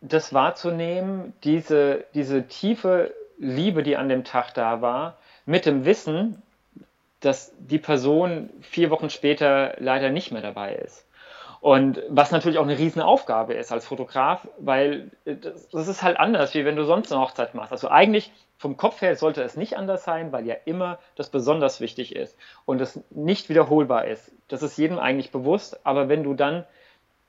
das 0.00 0.32
wahrzunehmen, 0.32 1.32
diese, 1.42 2.04
diese 2.14 2.46
tiefe 2.46 3.12
Liebe, 3.38 3.82
die 3.82 3.96
an 3.96 4.08
dem 4.08 4.22
Tag 4.22 4.54
da 4.54 4.80
war, 4.80 5.16
mit 5.46 5.66
dem 5.66 5.84
Wissen, 5.84 6.42
dass 7.20 7.52
die 7.58 7.78
Person 7.78 8.50
vier 8.60 8.90
Wochen 8.90 9.08
später 9.08 9.74
leider 9.78 10.10
nicht 10.10 10.30
mehr 10.30 10.42
dabei 10.42 10.74
ist. 10.74 11.06
Und 11.64 12.02
was 12.10 12.30
natürlich 12.30 12.58
auch 12.58 12.64
eine 12.64 12.76
Riesenaufgabe 12.76 13.54
ist 13.54 13.72
als 13.72 13.86
Fotograf, 13.86 14.46
weil 14.58 15.10
das, 15.24 15.66
das, 15.70 15.88
ist 15.88 16.02
halt 16.02 16.18
anders, 16.18 16.52
wie 16.52 16.66
wenn 16.66 16.76
du 16.76 16.84
sonst 16.84 17.10
eine 17.10 17.22
Hochzeit 17.22 17.54
machst. 17.54 17.72
Also 17.72 17.88
eigentlich 17.88 18.30
vom 18.58 18.76
Kopf 18.76 19.00
her 19.00 19.16
sollte 19.16 19.42
es 19.42 19.56
nicht 19.56 19.78
anders 19.78 20.04
sein, 20.04 20.30
weil 20.30 20.44
ja 20.44 20.56
immer 20.66 20.98
das 21.16 21.30
besonders 21.30 21.80
wichtig 21.80 22.14
ist 22.14 22.36
und 22.66 22.82
es 22.82 23.00
nicht 23.08 23.48
wiederholbar 23.48 24.04
ist. 24.04 24.30
Das 24.48 24.62
ist 24.62 24.76
jedem 24.76 24.98
eigentlich 24.98 25.30
bewusst, 25.30 25.80
aber 25.86 26.10
wenn 26.10 26.22
du 26.22 26.34
dann 26.34 26.66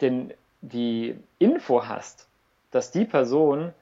den, 0.02 0.34
die 0.60 1.18
Info 1.40 1.88
hast, 1.88 2.28
dass 2.72 2.92
die 2.92 3.06
Person 3.06 3.74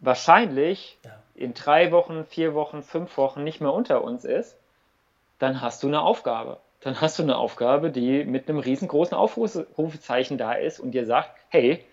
wahrscheinlich 0.00 0.98
ja. 1.04 1.12
in 1.36 1.54
drei 1.54 1.92
Wochen, 1.92 2.24
vier 2.24 2.54
Wochen, 2.54 2.82
fünf 2.82 3.16
Wochen 3.16 3.44
nicht 3.44 3.60
mehr 3.60 3.72
unter 3.72 4.02
uns 4.02 4.24
ist, 4.24 4.56
dann 5.38 5.60
hast 5.60 5.84
du 5.84 5.86
eine 5.86 6.00
Aufgabe 6.00 6.58
dann 6.80 7.00
hast 7.00 7.18
du 7.18 7.22
eine 7.22 7.36
Aufgabe, 7.36 7.90
die 7.90 8.24
mit 8.24 8.48
einem 8.48 8.58
riesengroßen 8.58 9.16
Aufrufezeichen 9.16 10.38
da 10.38 10.52
ist 10.54 10.80
und 10.80 10.92
dir 10.92 11.04
sagt, 11.04 11.30
hey, 11.48 11.84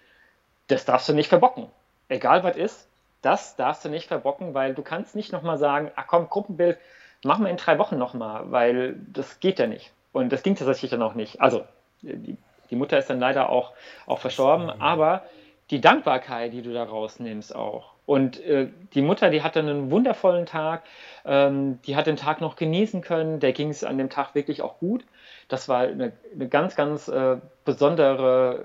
das 0.67 0.85
darfst 0.85 1.09
du 1.09 1.13
nicht 1.13 1.29
verbocken. 1.29 1.67
Egal 2.09 2.43
was 2.43 2.55
ist, 2.55 2.87
das 3.21 3.55
darfst 3.55 3.83
du 3.83 3.89
nicht 3.89 4.07
verbocken, 4.07 4.53
weil 4.53 4.73
du 4.73 4.81
kannst 4.81 5.15
nicht 5.15 5.31
nochmal 5.31 5.57
sagen, 5.57 5.91
ach 5.95 6.07
komm, 6.07 6.29
Gruppenbild, 6.29 6.77
machen 7.23 7.43
wir 7.43 7.51
in 7.51 7.57
drei 7.57 7.79
Wochen 7.79 7.97
nochmal, 7.97 8.51
weil 8.51 8.95
das 9.11 9.39
geht 9.39 9.59
ja 9.59 9.67
nicht. 9.67 9.91
Und 10.13 10.31
das 10.31 10.43
ging 10.43 10.55
tatsächlich 10.55 10.91
dann 10.91 11.01
auch 11.01 11.15
nicht. 11.15 11.41
Also, 11.41 11.65
die, 12.01 12.37
die 12.69 12.75
Mutter 12.75 12.97
ist 12.97 13.09
dann 13.09 13.19
leider 13.19 13.49
auch, 13.49 13.73
auch 14.05 14.19
verstorben, 14.19 14.69
aber 14.69 15.23
die 15.69 15.81
Dankbarkeit, 15.81 16.53
die 16.53 16.61
du 16.61 16.73
da 16.73 16.83
rausnimmst 16.83 17.55
auch, 17.55 17.93
Und 18.07 18.39
äh, 18.39 18.69
die 18.93 19.01
Mutter, 19.01 19.29
die 19.29 19.43
hatte 19.43 19.59
einen 19.59 19.91
wundervollen 19.91 20.45
Tag, 20.45 20.83
ähm, 21.25 21.79
die 21.85 21.97
hat 21.97 22.07
den 22.07 22.15
Tag 22.15 22.39
noch 22.39 22.55
genießen 22.55 23.01
können, 23.01 23.41
der 23.41 23.51
ging 23.51 23.69
es 23.69 23.83
an 23.83 23.97
dem 23.97 24.09
Tag 24.09 24.33
wirklich 24.33 24.61
auch 24.61 24.79
gut. 24.79 25.03
Das 25.49 25.67
war 25.67 25.81
eine, 25.81 26.13
eine 26.33 26.47
ganz, 26.47 26.77
ganz 26.77 27.09
äh, 27.09 27.35
besondere, 27.65 28.63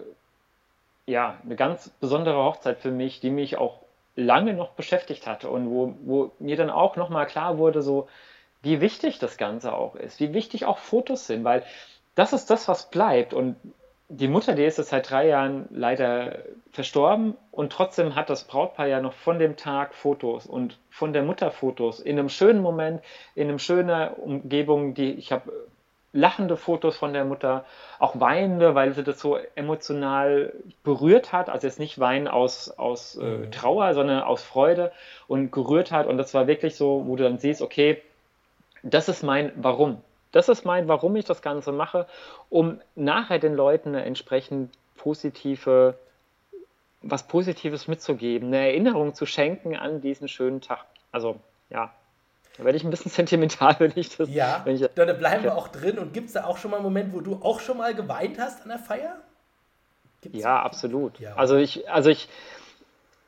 ja, 1.07 1.39
eine 1.45 1.57
ganz 1.57 1.91
besondere 2.01 2.37
Hochzeit 2.37 2.79
für 2.79 2.93
mich, 2.93 3.19
die 3.19 3.31
mich 3.31 3.59
auch 3.59 3.81
lange 4.15 4.55
noch 4.55 4.71
beschäftigt 4.71 5.27
hatte 5.27 5.51
und 5.51 5.69
wo, 5.69 5.95
wo 6.05 6.31
mir 6.39 6.57
dann 6.57 6.71
auch 6.71 6.95
nochmal 6.95 7.27
klar 7.27 7.59
wurde, 7.59 7.83
so 7.83 8.09
wie 8.63 8.81
wichtig 8.81 9.19
das 9.19 9.39
Ganze 9.39 9.75
auch 9.75 9.97
ist, 9.97 10.21
wie 10.21 10.35
wichtig 10.35 10.67
auch 10.67 10.79
Fotos 10.79 11.27
sind, 11.27 11.43
weil 11.43 11.65
das 12.15 12.33
ist 12.33 12.49
das, 12.49 12.69
was 12.69 12.91
bleibt. 12.91 13.35
Und 13.35 13.57
die 14.15 14.29
Mutter, 14.29 14.55
die 14.55 14.65
ist 14.65 14.77
jetzt 14.77 14.91
seit 14.91 15.11
drei 15.11 15.29
Jahren 15.29 15.67
leider 15.71 16.41
verstorben 16.71 17.35
und 17.51 17.73
trotzdem 17.73 18.15
hat 18.15 18.29
das 18.29 18.45
Brautpaar 18.45 18.87
ja 18.87 19.01
noch 19.01 19.15
von 19.15 19.39
dem 19.39 19.57
Tag 19.57 19.95
Fotos 19.95 20.47
und 20.47 20.79
von 20.91 21.15
der 21.15 21.23
Mutter 21.23 21.51
Fotos 21.51 21.99
in 21.99 22.19
einem 22.19 22.29
schönen 22.29 22.61
Moment, 22.61 23.03
in 23.35 23.49
einer 23.49 23.59
schönen 23.59 24.13
Umgebung, 24.15 24.93
die 24.93 25.13
ich 25.13 25.33
habe 25.33 25.51
lachende 26.13 26.59
Fotos 26.59 26.99
von 26.99 27.15
der 27.15 27.25
Mutter, 27.25 27.65
auch 27.99 28.21
weinende, 28.21 28.75
weil 28.75 28.93
sie 28.93 29.03
das 29.03 29.19
so 29.19 29.39
emotional 29.55 30.53
berührt 30.85 31.33
hat. 31.33 31.49
Also 31.49 31.67
jetzt 31.67 31.79
nicht 31.79 31.99
Weinen 31.99 32.29
aus, 32.29 32.71
aus 32.71 33.17
äh, 33.17 33.25
mhm. 33.25 33.51
Trauer, 33.51 33.95
sondern 33.95 34.23
aus 34.23 34.43
Freude 34.43 34.93
und 35.27 35.53
gerührt 35.53 35.91
hat. 35.91 36.07
Und 36.07 36.19
das 36.19 36.35
war 36.35 36.47
wirklich 36.47 36.77
so, 36.77 37.05
wo 37.07 37.17
du 37.17 37.25
dann 37.25 37.39
siehst, 37.39 37.63
okay, 37.63 38.03
das 38.83 39.09
ist 39.09 39.23
mein 39.23 39.53
Warum. 39.57 40.03
Das 40.33 40.49
ist 40.49 40.65
mein, 40.65 40.89
warum 40.89 41.15
ich 41.17 41.25
das 41.25 41.43
Ganze 41.43 41.73
mache, 41.73 42.07
um 42.51 42.81
nachher 42.95 43.39
den 43.39 43.55
Leuten 43.55 43.91
eine 43.91 44.05
entsprechend 44.05 44.73
positive, 44.97 45.95
was 47.03 47.29
Positives 47.29 47.87
mitzugeben, 47.87 48.49
eine 48.49 48.69
Erinnerung 48.69 49.15
zu 49.15 49.27
schenken 49.27 49.77
an 49.77 50.01
diesen 50.01 50.29
schönen 50.29 50.61
Tag. 50.61 50.85
Also, 51.13 51.37
ja, 51.69 51.93
da 52.57 52.65
werde 52.65 52.77
ich 52.77 52.85
ein 52.85 52.91
bisschen 52.91 53.11
sentimental, 53.13 53.77
wenn 53.79 53.93
ich 53.95 54.17
das. 54.17 54.29
Ja, 54.29 54.63
wenn 54.65 54.77
ich, 54.77 54.89
da 54.95 55.05
bleiben 55.13 55.45
wir 55.45 55.57
auch 55.57 55.69
drin. 55.69 55.99
Und 55.99 56.13
gibt 56.13 56.29
es 56.29 56.35
da 56.35 56.45
auch 56.45 56.59
schon 56.59 56.71
mal 56.71 56.79
einen 56.79 56.85
Moment, 56.85 57.13
wo 57.13 57.21
du 57.21 57.37
auch 57.43 57.61
schon 57.61 57.79
mal 57.79 57.95
geweint 57.95 58.39
hast 58.39 58.63
an 58.63 58.69
der 58.69 58.79
Feier? 58.79 59.17
Gibt's 60.23 60.39
ja, 60.39 60.63
absolut. 60.63 61.19
Ja. 61.19 61.35
Also 61.35 61.57
ich, 61.57 61.91
also 61.91 62.11
ich, 62.11 62.29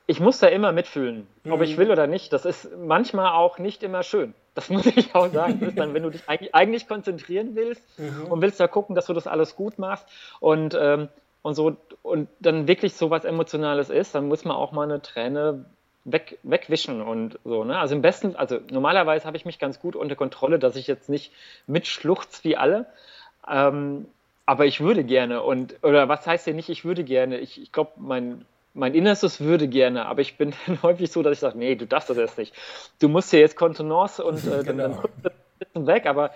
ich 0.06 0.20
muss 0.20 0.38
da 0.38 0.46
immer 0.46 0.72
mitfühlen, 0.72 1.26
mhm. 1.42 1.52
ob 1.52 1.62
ich 1.62 1.74
mhm. 1.74 1.80
will 1.80 1.90
oder 1.90 2.06
nicht. 2.06 2.32
Das 2.32 2.44
ist 2.44 2.68
manchmal 2.76 3.32
auch 3.32 3.58
nicht 3.58 3.82
immer 3.82 4.02
schön. 4.02 4.34
Das 4.54 4.68
muss 4.70 4.86
ich 4.86 5.14
auch 5.14 5.28
sagen. 5.32 5.60
Das 5.60 5.70
ist 5.70 5.78
dann, 5.78 5.94
wenn 5.94 6.02
du 6.02 6.10
dich 6.10 6.22
eigentlich 6.28 6.88
konzentrieren 6.88 7.54
willst 7.54 7.82
mhm. 7.98 8.26
und 8.26 8.40
willst 8.40 8.60
da 8.60 8.68
gucken, 8.68 8.94
dass 8.94 9.06
du 9.06 9.12
das 9.12 9.26
alles 9.26 9.56
gut 9.56 9.78
machst 9.78 10.06
und, 10.40 10.76
ähm, 10.80 11.08
und 11.42 11.54
so 11.54 11.76
und 12.02 12.28
dann 12.40 12.68
wirklich 12.68 12.94
so 12.94 13.10
was 13.10 13.24
Emotionales 13.24 13.90
ist, 13.90 14.14
dann 14.14 14.28
muss 14.28 14.44
man 14.44 14.56
auch 14.56 14.72
mal 14.72 14.84
eine 14.84 15.02
Träne 15.02 15.64
weg, 16.04 16.38
wegwischen 16.42 17.02
und 17.02 17.38
so. 17.44 17.64
Ne? 17.64 17.78
Also 17.78 17.94
im 17.94 18.02
besten, 18.02 18.36
also 18.36 18.58
normalerweise 18.70 19.26
habe 19.26 19.36
ich 19.36 19.44
mich 19.44 19.58
ganz 19.58 19.80
gut 19.80 19.96
unter 19.96 20.16
Kontrolle, 20.16 20.58
dass 20.58 20.76
ich 20.76 20.86
jetzt 20.86 21.08
nicht 21.08 21.32
mitschluchz 21.66 22.44
wie 22.44 22.56
alle. 22.56 22.86
Ähm, 23.48 24.06
aber 24.46 24.66
ich 24.66 24.80
würde 24.80 25.04
gerne 25.04 25.42
und 25.42 25.76
oder 25.82 26.08
was 26.08 26.26
heißt 26.26 26.46
denn 26.46 26.56
nicht, 26.56 26.68
ich 26.68 26.84
würde 26.84 27.02
gerne? 27.02 27.38
Ich, 27.38 27.60
ich 27.60 27.72
glaube, 27.72 27.92
mein 27.96 28.44
mein 28.74 28.94
Innerstes 28.94 29.40
würde 29.40 29.68
gerne, 29.68 30.06
aber 30.06 30.20
ich 30.20 30.36
bin 30.36 30.52
dann 30.66 30.82
häufig 30.82 31.10
so, 31.10 31.22
dass 31.22 31.32
ich 31.32 31.38
sage, 31.38 31.58
nee, 31.58 31.74
du 31.76 31.86
darfst 31.86 32.10
das 32.10 32.18
erst 32.18 32.38
nicht. 32.38 32.54
Du 33.00 33.08
musst 33.08 33.30
hier 33.30 33.40
jetzt 33.40 33.56
Kontenance 33.56 34.22
und 34.22 34.44
äh, 34.46 34.62
genau. 34.64 35.02
dann, 35.22 35.32
dann 35.72 35.86
weg, 35.86 36.06
aber, 36.06 36.32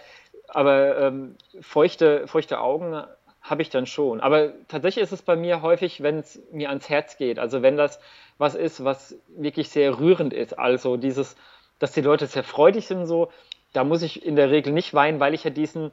aber 0.48 0.98
ähm, 0.98 1.36
feuchte, 1.60 2.26
feuchte 2.26 2.60
Augen 2.60 3.02
habe 3.42 3.62
ich 3.62 3.70
dann 3.70 3.86
schon. 3.86 4.20
Aber 4.20 4.52
tatsächlich 4.68 5.02
ist 5.02 5.12
es 5.12 5.22
bei 5.22 5.36
mir 5.36 5.62
häufig, 5.62 6.02
wenn 6.02 6.18
es 6.18 6.40
mir 6.52 6.68
ans 6.68 6.88
Herz 6.88 7.16
geht, 7.16 7.38
also 7.38 7.62
wenn 7.62 7.76
das 7.76 8.00
was 8.38 8.54
ist, 8.54 8.84
was 8.84 9.16
wirklich 9.28 9.68
sehr 9.68 9.98
rührend 9.98 10.32
ist, 10.32 10.58
also 10.58 10.96
dieses, 10.96 11.36
dass 11.78 11.92
die 11.92 12.02
Leute 12.02 12.26
sehr 12.26 12.44
freudig 12.44 12.86
sind 12.86 13.06
so, 13.06 13.30
da 13.72 13.84
muss 13.84 14.02
ich 14.02 14.24
in 14.24 14.36
der 14.36 14.50
Regel 14.50 14.72
nicht 14.72 14.94
weinen, 14.94 15.20
weil 15.20 15.34
ich 15.34 15.44
ja 15.44 15.50
diesen 15.50 15.90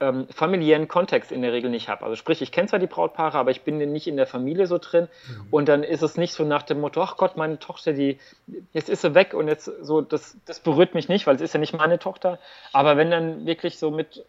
ähm, 0.00 0.26
familiären 0.28 0.88
Kontext 0.88 1.32
in 1.32 1.42
der 1.42 1.52
Regel 1.52 1.70
nicht 1.70 1.88
habe. 1.88 2.04
Also 2.04 2.16
sprich, 2.16 2.42
ich 2.42 2.52
kenne 2.52 2.68
zwar 2.68 2.78
die 2.78 2.86
Brautpaare, 2.86 3.38
aber 3.38 3.50
ich 3.50 3.62
bin 3.62 3.78
nicht 3.78 4.06
in 4.06 4.16
der 4.16 4.26
Familie 4.26 4.66
so 4.66 4.78
drin 4.78 5.08
mhm. 5.28 5.46
und 5.50 5.68
dann 5.68 5.82
ist 5.82 6.02
es 6.02 6.16
nicht 6.16 6.34
so 6.34 6.44
nach 6.44 6.62
dem 6.62 6.80
Motto, 6.80 7.02
ach 7.02 7.16
Gott, 7.16 7.36
meine 7.36 7.58
Tochter, 7.58 7.92
die, 7.92 8.18
jetzt 8.72 8.88
ist 8.88 9.02
sie 9.02 9.14
weg 9.14 9.34
und 9.34 9.48
jetzt 9.48 9.64
so, 9.64 10.00
das, 10.00 10.36
das 10.46 10.60
berührt 10.60 10.94
mich 10.94 11.08
nicht, 11.08 11.26
weil 11.26 11.36
es 11.36 11.40
ist 11.40 11.54
ja 11.54 11.60
nicht 11.60 11.74
meine 11.74 11.98
Tochter. 11.98 12.38
Aber 12.72 12.96
wenn 12.96 13.10
dann 13.10 13.46
wirklich 13.46 13.78
so 13.78 13.90
mit 13.90 14.24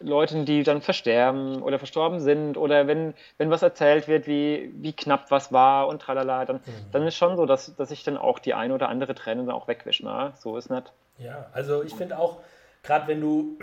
Leuten, 0.00 0.44
die 0.44 0.62
dann 0.62 0.80
versterben 0.80 1.62
oder 1.62 1.78
verstorben 1.78 2.20
sind 2.20 2.56
oder 2.56 2.86
wenn, 2.86 3.14
wenn 3.36 3.50
was 3.50 3.62
erzählt 3.62 4.08
wird, 4.08 4.26
wie, 4.26 4.72
wie 4.76 4.92
knapp 4.92 5.30
was 5.30 5.52
war 5.52 5.88
und 5.88 6.00
tralala, 6.00 6.44
dann, 6.44 6.56
mhm. 6.56 6.92
dann 6.92 7.06
ist 7.06 7.16
schon 7.16 7.36
so, 7.36 7.46
dass, 7.46 7.74
dass 7.76 7.90
ich 7.90 8.04
dann 8.04 8.16
auch 8.16 8.38
die 8.38 8.54
eine 8.54 8.74
oder 8.74 8.88
andere 8.88 9.14
Träne 9.14 9.44
dann 9.44 9.54
auch 9.54 9.68
wegwische. 9.68 10.04
Na? 10.04 10.32
So 10.36 10.56
ist 10.56 10.70
nicht. 10.70 10.92
Ja, 11.18 11.46
also 11.52 11.82
ich 11.82 11.94
finde 11.94 12.18
auch, 12.18 12.38
gerade 12.84 13.08
wenn 13.08 13.20
du 13.20 13.58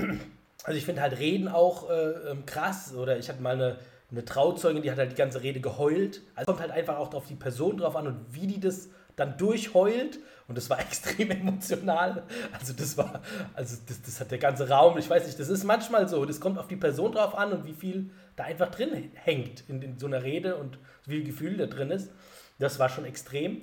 also 0.66 0.78
ich 0.78 0.86
finde 0.86 1.02
halt 1.02 1.20
Reden 1.20 1.48
auch 1.48 1.90
äh, 1.90 2.32
ähm, 2.32 2.46
krass. 2.46 2.94
Oder 2.94 3.18
ich 3.18 3.30
hatte 3.30 3.42
mal 3.42 3.54
eine, 3.54 3.78
eine 4.12 4.26
Trauzeugin, 4.26 4.82
die 4.82 4.92
hat 4.92 4.98
halt 4.98 5.12
die 5.12 5.16
ganze 5.16 5.44
Rede 5.44 5.62
geheult. 5.62 6.22
Also 6.34 6.48
kommt 6.48 6.60
halt 6.60 6.72
einfach 6.72 6.98
auch 6.98 7.14
auf 7.14 7.28
die 7.28 7.36
Person 7.36 7.78
drauf 7.78 7.96
an 7.96 8.08
und 8.08 8.26
wie 8.32 8.48
die 8.48 8.60
das 8.60 8.90
dann 9.16 9.38
durchheult. 9.38 10.20
Und 10.48 10.58
das 10.58 10.70
war 10.70 10.80
extrem 10.82 11.30
emotional. 11.30 12.24
Also 12.52 12.74
das 12.74 12.98
war, 12.98 13.22
also 13.54 13.78
das, 13.88 14.02
das 14.02 14.20
hat 14.20 14.32
der 14.32 14.40
ganze 14.40 14.68
Raum, 14.68 14.98
ich 14.98 15.10
weiß 15.10 15.28
nicht, 15.28 15.40
das 15.40 15.50
ist 15.50 15.64
manchmal 15.64 16.10
so. 16.10 16.26
Das 16.26 16.40
kommt 16.40 16.58
auf 16.58 16.68
die 16.68 16.76
Person 16.76 17.12
drauf 17.12 17.36
an 17.36 17.54
und 17.54 17.66
wie 17.66 17.74
viel 17.74 18.10
da 18.36 18.46
einfach 18.46 18.72
drin 18.72 19.12
hängt 19.14 19.64
in, 19.70 19.84
in 19.84 20.00
so 20.00 20.08
einer 20.08 20.24
Rede 20.24 20.56
und 20.56 20.80
wie 21.06 21.18
viel 21.18 21.24
Gefühl 21.26 21.58
da 21.58 21.68
drin 21.68 21.92
ist. 21.92 22.10
Das 22.58 22.80
war 22.80 22.90
schon 22.90 23.06
extrem. 23.06 23.62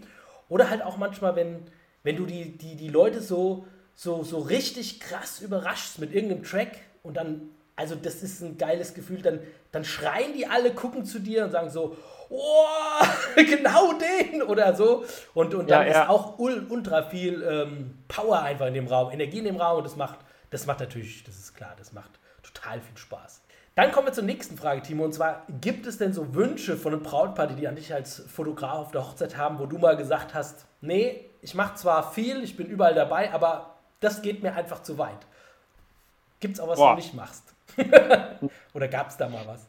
Oder 0.49 0.71
halt 0.71 0.83
auch 0.83 0.99
manchmal, 0.99 1.35
wenn, 1.35 1.65
wenn 2.05 2.17
du 2.17 2.27
die, 2.27 2.57
die, 2.57 2.77
die 2.77 2.89
Leute 2.89 3.21
so, 3.21 3.67
so, 3.95 4.23
so 4.23 4.39
richtig 4.39 5.01
krass 5.01 5.41
überraschst 5.41 5.99
mit 5.99 6.15
irgendeinem 6.15 6.45
Track, 6.45 6.79
und 7.03 7.17
dann, 7.17 7.51
also 7.77 7.95
das 7.95 8.23
ist 8.23 8.43
ein 8.43 8.59
geiles 8.59 8.95
Gefühl, 8.95 9.23
dann, 9.23 9.41
dann 9.71 9.85
schreien 9.85 10.35
die 10.35 10.47
alle, 10.47 10.73
gucken 10.73 11.05
zu 11.05 11.19
dir 11.19 11.45
und 11.45 11.51
sagen 11.51 11.71
so, 11.71 11.97
oh, 12.29 13.05
genau 13.37 13.93
den 13.95 14.43
oder 14.43 14.75
so. 14.75 15.05
Und, 15.35 15.55
und 15.55 15.71
dann 15.71 15.87
ja, 15.87 15.93
ja. 15.93 16.03
ist 16.03 16.09
auch 16.09 16.39
ultra 16.39 17.03
viel 17.03 17.43
ähm, 17.43 17.99
Power 18.09 18.43
einfach 18.43 18.67
in 18.67 18.75
dem 18.75 18.87
Raum, 18.87 19.11
Energie 19.13 19.39
in 19.39 19.45
dem 19.45 19.57
Raum 19.57 19.79
und 19.79 19.85
das 19.85 19.97
macht, 19.97 20.19
das 20.51 20.67
macht 20.67 20.81
natürlich, 20.81 21.25
das 21.25 21.37
ist 21.37 21.55
klar, 21.55 21.75
das 21.79 21.93
macht 21.93 22.19
total 22.43 22.81
viel 22.81 22.97
Spaß. 22.97 23.43
Dann 23.75 23.91
kommen 23.91 24.07
wir 24.07 24.13
zur 24.13 24.25
nächsten 24.25 24.59
Frage, 24.59 24.83
Timo. 24.83 25.05
Und 25.05 25.15
zwar, 25.15 25.47
gibt 25.61 25.87
es 25.87 25.97
denn 25.97 26.13
so 26.13 26.35
Wünsche 26.35 26.77
von 26.77 26.93
einem 26.93 27.03
Brautpaar, 27.03 27.47
die 27.47 27.67
an 27.67 27.77
dich 27.77 27.95
als 27.95 28.21
Fotograf 28.21 28.79
auf 28.79 28.91
der 28.91 29.03
Hochzeit 29.03 29.39
haben, 29.39 29.59
wo 29.59 29.65
du 29.65 29.79
mal 29.79 29.97
gesagt 29.97 30.35
hast, 30.35 30.67
nee, 30.83 31.31
ich 31.41 31.55
mache 31.55 31.77
zwar 31.77 32.13
viel, 32.13 32.45
ich 32.45 32.57
bin 32.57 32.67
überall 32.67 32.95
dabei, 32.95 33.33
aber 33.33 33.77
das 34.01 34.21
geht 34.21 34.43
mir 34.43 34.55
einfach 34.55 34.83
zu 34.83 34.99
weit. 34.99 35.27
Gibt 36.43 36.57
es 36.57 36.61
auch 36.61 36.69
was, 36.69 36.79
Boah. 36.79 36.97
was 36.97 36.97
du 36.97 37.03
nicht 37.03 37.15
machst? 37.15 37.55
Oder 38.75 38.89
gab 38.89 39.09
es 39.09 39.17
da 39.17 39.29
mal 39.29 39.47
was? 39.47 39.67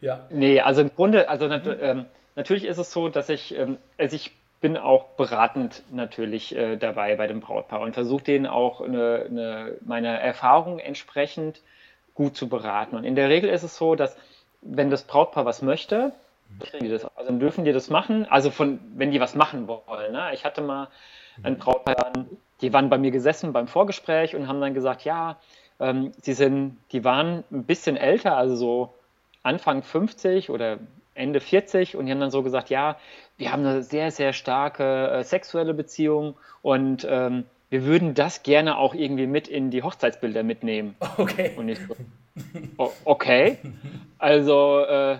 Ja. 0.00 0.20
Nee, 0.30 0.60
also 0.60 0.80
im 0.80 0.94
Grunde, 0.94 1.28
also 1.28 1.46
nat 1.46 1.66
ähm, 1.80 2.06
natürlich 2.34 2.64
ist 2.64 2.78
es 2.78 2.90
so, 2.90 3.10
dass 3.10 3.28
ich, 3.28 3.56
ähm, 3.56 3.76
also 3.98 4.16
ich 4.16 4.32
bin 4.62 4.78
auch 4.78 5.04
beratend 5.18 5.82
natürlich 5.92 6.56
äh, 6.56 6.76
dabei 6.76 7.14
bei 7.16 7.26
dem 7.26 7.40
Brautpaar 7.40 7.80
und 7.82 7.92
versuche 7.92 8.24
denen 8.24 8.46
auch 8.46 8.80
eine, 8.80 9.26
eine, 9.28 9.72
meiner 9.84 10.18
Erfahrung 10.18 10.78
entsprechend 10.78 11.60
gut 12.14 12.36
zu 12.36 12.48
beraten. 12.48 12.96
Und 12.96 13.04
in 13.04 13.16
der 13.16 13.28
Regel 13.28 13.50
ist 13.50 13.62
es 13.62 13.76
so, 13.76 13.94
dass 13.94 14.16
wenn 14.62 14.88
das 14.88 15.02
Brautpaar 15.02 15.44
was 15.44 15.60
möchte, 15.60 16.12
kriegen 16.60 16.84
die 16.84 16.90
das, 16.90 17.04
also 17.04 17.30
dann 17.30 17.38
dürfen 17.38 17.66
die 17.66 17.72
das 17.72 17.90
machen. 17.90 18.26
Also 18.30 18.50
von, 18.50 18.80
wenn 18.94 19.10
die 19.10 19.20
was 19.20 19.34
machen 19.34 19.68
wollen. 19.68 20.12
Ne? 20.12 20.30
Ich 20.32 20.46
hatte 20.46 20.62
mal 20.62 20.88
ein 21.42 21.58
Brautpaar, 21.58 22.12
die 22.62 22.72
waren 22.72 22.88
bei 22.88 22.96
mir 22.96 23.10
gesessen 23.10 23.52
beim 23.52 23.68
Vorgespräch 23.68 24.34
und 24.34 24.48
haben 24.48 24.62
dann 24.62 24.72
gesagt, 24.72 25.04
ja, 25.04 25.36
ähm, 25.84 26.12
die, 26.24 26.32
sind, 26.32 26.78
die 26.92 27.04
waren 27.04 27.44
ein 27.50 27.64
bisschen 27.64 27.96
älter, 27.96 28.36
also 28.36 28.56
so 28.56 28.94
Anfang 29.42 29.82
50 29.82 30.50
oder 30.50 30.78
Ende 31.14 31.40
40 31.40 31.96
und 31.96 32.06
die 32.06 32.12
haben 32.12 32.20
dann 32.20 32.30
so 32.30 32.42
gesagt, 32.42 32.70
ja, 32.70 32.96
wir 33.36 33.52
haben 33.52 33.64
eine 33.64 33.82
sehr, 33.82 34.10
sehr 34.10 34.32
starke 34.32 35.08
äh, 35.10 35.24
sexuelle 35.24 35.74
Beziehung 35.74 36.34
und 36.62 37.06
ähm, 37.08 37.44
wir 37.70 37.84
würden 37.84 38.14
das 38.14 38.42
gerne 38.42 38.78
auch 38.78 38.94
irgendwie 38.94 39.26
mit 39.26 39.48
in 39.48 39.70
die 39.70 39.82
Hochzeitsbilder 39.82 40.42
mitnehmen. 40.42 40.96
Okay. 41.18 41.52
Und 41.56 41.68
ich 41.68 41.78
so, 42.76 42.92
okay. 43.04 43.58
Also 44.18 44.80
äh, 44.80 45.18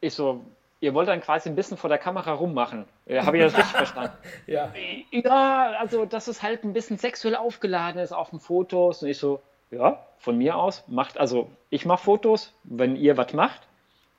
ich 0.00 0.14
so, 0.14 0.44
ihr 0.80 0.94
wollt 0.94 1.08
dann 1.08 1.20
quasi 1.20 1.48
ein 1.48 1.56
bisschen 1.56 1.76
vor 1.76 1.88
der 1.88 1.98
Kamera 1.98 2.32
rummachen. 2.32 2.86
Habe 3.10 3.38
ich 3.38 3.44
das 3.44 3.56
richtig 3.56 3.72
verstanden? 3.76 4.16
ja. 4.46 4.72
Ja, 5.10 5.72
also 5.78 6.04
dass 6.04 6.28
es 6.28 6.42
halt 6.42 6.64
ein 6.64 6.72
bisschen 6.72 6.98
sexuell 6.98 7.36
aufgeladen 7.36 8.00
ist 8.00 8.12
auf 8.12 8.30
den 8.30 8.40
Fotos. 8.40 9.02
Und 9.02 9.08
ich 9.08 9.18
so, 9.18 9.40
ja, 9.70 10.04
von 10.18 10.38
mir 10.38 10.56
aus, 10.56 10.84
macht, 10.86 11.18
also 11.18 11.50
ich 11.70 11.84
mache 11.84 12.04
Fotos, 12.04 12.52
wenn 12.64 12.96
ihr 12.96 13.16
was 13.16 13.32
macht, 13.32 13.62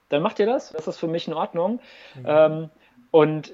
dann 0.10 0.22
macht 0.22 0.40
ihr 0.40 0.46
das. 0.46 0.72
Das 0.72 0.88
ist 0.88 0.98
für 0.98 1.08
mich 1.08 1.28
in 1.28 1.34
Ordnung. 1.34 1.80
Mhm. 2.16 2.26
Ähm, 2.26 2.70
und 3.12 3.54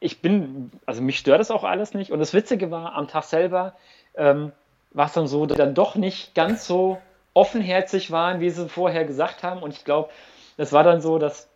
ich 0.00 0.20
bin, 0.20 0.70
also 0.84 1.00
mich 1.00 1.18
stört 1.18 1.40
das 1.40 1.50
auch 1.50 1.64
alles 1.64 1.94
nicht. 1.94 2.10
Und 2.10 2.18
das 2.18 2.34
Witzige 2.34 2.70
war, 2.70 2.94
am 2.94 3.08
Tag 3.08 3.24
selber 3.24 3.74
ähm, 4.14 4.52
war 4.90 5.06
es 5.06 5.12
dann 5.12 5.26
so, 5.26 5.46
dass 5.46 5.56
dann 5.56 5.74
doch 5.74 5.94
nicht 5.94 6.34
ganz 6.34 6.66
so 6.66 6.98
offenherzig 7.34 8.10
waren, 8.10 8.40
wie 8.40 8.50
sie 8.50 8.68
vorher 8.68 9.04
gesagt 9.04 9.42
haben. 9.42 9.62
Und 9.62 9.72
ich 9.72 9.84
glaube, 9.84 10.10
es 10.56 10.72
war 10.72 10.84
dann 10.84 11.00
so, 11.00 11.18
dass 11.18 11.48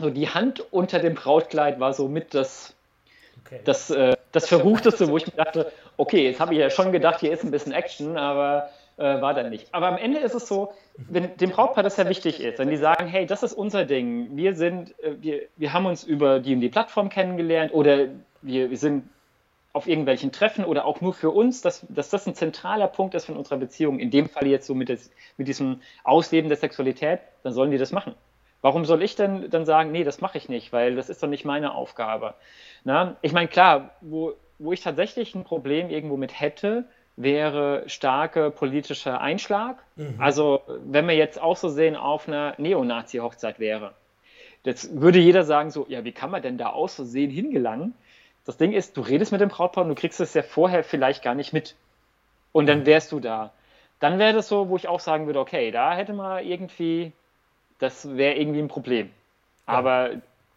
so 0.00 0.10
die 0.10 0.28
Hand 0.28 0.64
unter 0.72 0.98
dem 0.98 1.14
Brautkleid 1.14 1.80
war 1.80 1.92
so 1.92 2.08
mit 2.08 2.34
das, 2.34 2.74
okay. 3.44 3.60
das, 3.64 3.90
äh, 3.90 4.16
das 4.32 4.48
Verruchteste, 4.48 5.08
wo 5.08 5.16
ich 5.16 5.26
mir 5.26 5.44
dachte, 5.44 5.72
okay, 5.96 6.24
jetzt 6.24 6.40
habe 6.40 6.54
ich 6.54 6.60
ja 6.60 6.70
schon 6.70 6.92
gedacht, 6.92 7.20
hier 7.20 7.32
ist 7.32 7.44
ein 7.44 7.50
bisschen 7.50 7.72
Action, 7.72 8.16
aber 8.16 8.70
äh, 8.96 9.20
war 9.20 9.34
dann 9.34 9.50
nicht. 9.50 9.68
Aber 9.72 9.88
am 9.88 9.96
Ende 9.96 10.20
ist 10.20 10.34
es 10.34 10.46
so, 10.46 10.72
wenn 10.96 11.36
dem 11.36 11.50
Brautpaar 11.50 11.82
das 11.82 11.96
ja 11.96 12.08
wichtig 12.08 12.40
ist, 12.40 12.58
wenn 12.58 12.70
die 12.70 12.76
sagen, 12.76 13.06
hey, 13.06 13.26
das 13.26 13.42
ist 13.42 13.54
unser 13.54 13.84
Ding, 13.84 14.36
wir 14.36 14.54
sind, 14.54 14.98
äh, 15.00 15.14
wir, 15.20 15.42
wir 15.56 15.72
haben 15.72 15.86
uns 15.86 16.04
über 16.04 16.40
die 16.40 16.54
und 16.54 16.60
die 16.60 16.68
Plattform 16.68 17.08
kennengelernt 17.08 17.72
oder 17.72 18.08
wir, 18.42 18.70
wir 18.70 18.78
sind 18.78 19.08
auf 19.72 19.86
irgendwelchen 19.86 20.32
Treffen 20.32 20.64
oder 20.64 20.84
auch 20.84 21.00
nur 21.00 21.14
für 21.14 21.30
uns, 21.30 21.62
dass, 21.62 21.86
dass 21.88 22.10
das 22.10 22.26
ein 22.26 22.34
zentraler 22.34 22.88
Punkt 22.88 23.14
ist 23.14 23.26
von 23.26 23.36
unserer 23.36 23.58
Beziehung, 23.58 24.00
in 24.00 24.10
dem 24.10 24.28
Fall 24.28 24.46
jetzt 24.46 24.66
so 24.66 24.74
mit, 24.74 24.88
des, 24.88 25.10
mit 25.36 25.46
diesem 25.46 25.80
Ausleben 26.02 26.48
der 26.48 26.58
Sexualität, 26.58 27.20
dann 27.42 27.52
sollen 27.52 27.70
die 27.70 27.78
das 27.78 27.92
machen. 27.92 28.14
Warum 28.62 28.84
soll 28.84 29.02
ich 29.02 29.16
denn 29.16 29.48
dann 29.50 29.64
sagen, 29.64 29.90
nee, 29.90 30.04
das 30.04 30.20
mache 30.20 30.38
ich 30.38 30.48
nicht, 30.48 30.72
weil 30.72 30.96
das 30.96 31.08
ist 31.08 31.22
doch 31.22 31.28
nicht 31.28 31.44
meine 31.44 31.74
Aufgabe. 31.74 32.34
Na? 32.84 33.16
Ich 33.22 33.32
meine, 33.32 33.48
klar, 33.48 33.90
wo, 34.00 34.34
wo 34.58 34.72
ich 34.72 34.82
tatsächlich 34.82 35.34
ein 35.34 35.44
Problem 35.44 35.88
irgendwo 35.88 36.16
mit 36.16 36.38
hätte, 36.38 36.84
wäre 37.16 37.84
starke 37.86 38.50
politischer 38.50 39.20
Einschlag. 39.20 39.78
Mhm. 39.96 40.16
Also 40.18 40.62
wenn 40.84 41.08
wir 41.08 41.14
jetzt 41.14 41.40
auch 41.40 41.56
so 41.56 41.68
sehen, 41.68 41.96
auf 41.96 42.28
einer 42.28 42.54
Neonazi-Hochzeit 42.58 43.58
wäre. 43.58 43.94
Jetzt 44.64 45.00
würde 45.00 45.18
jeder 45.18 45.44
sagen 45.44 45.70
so, 45.70 45.86
ja, 45.88 46.04
wie 46.04 46.12
kann 46.12 46.30
man 46.30 46.42
denn 46.42 46.58
da 46.58 46.68
aus 46.68 46.94
Versehen 46.94 47.30
hingelangen? 47.30 47.94
Das 48.44 48.56
Ding 48.56 48.72
ist, 48.72 48.96
du 48.96 49.00
redest 49.00 49.32
mit 49.32 49.40
dem 49.40 49.48
Brautpaar 49.48 49.84
und 49.84 49.90
du 49.90 49.94
kriegst 49.94 50.20
es 50.20 50.34
ja 50.34 50.42
vorher 50.42 50.84
vielleicht 50.84 51.22
gar 51.22 51.34
nicht 51.34 51.52
mit. 51.52 51.76
Und 52.52 52.66
dann 52.66 52.80
mhm. 52.80 52.86
wärst 52.86 53.12
du 53.12 53.20
da. 53.20 53.52
Dann 54.00 54.18
wäre 54.18 54.32
das 54.32 54.48
so, 54.48 54.68
wo 54.68 54.76
ich 54.76 54.88
auch 54.88 55.00
sagen 55.00 55.26
würde, 55.26 55.40
okay, 55.40 55.70
da 55.70 55.94
hätte 55.94 56.12
man 56.12 56.44
irgendwie, 56.44 57.12
das 57.80 58.16
wäre 58.16 58.34
irgendwie 58.34 58.60
ein 58.60 58.68
Problem. 58.68 59.10
Ja. 59.66 59.74
Aber 59.74 60.10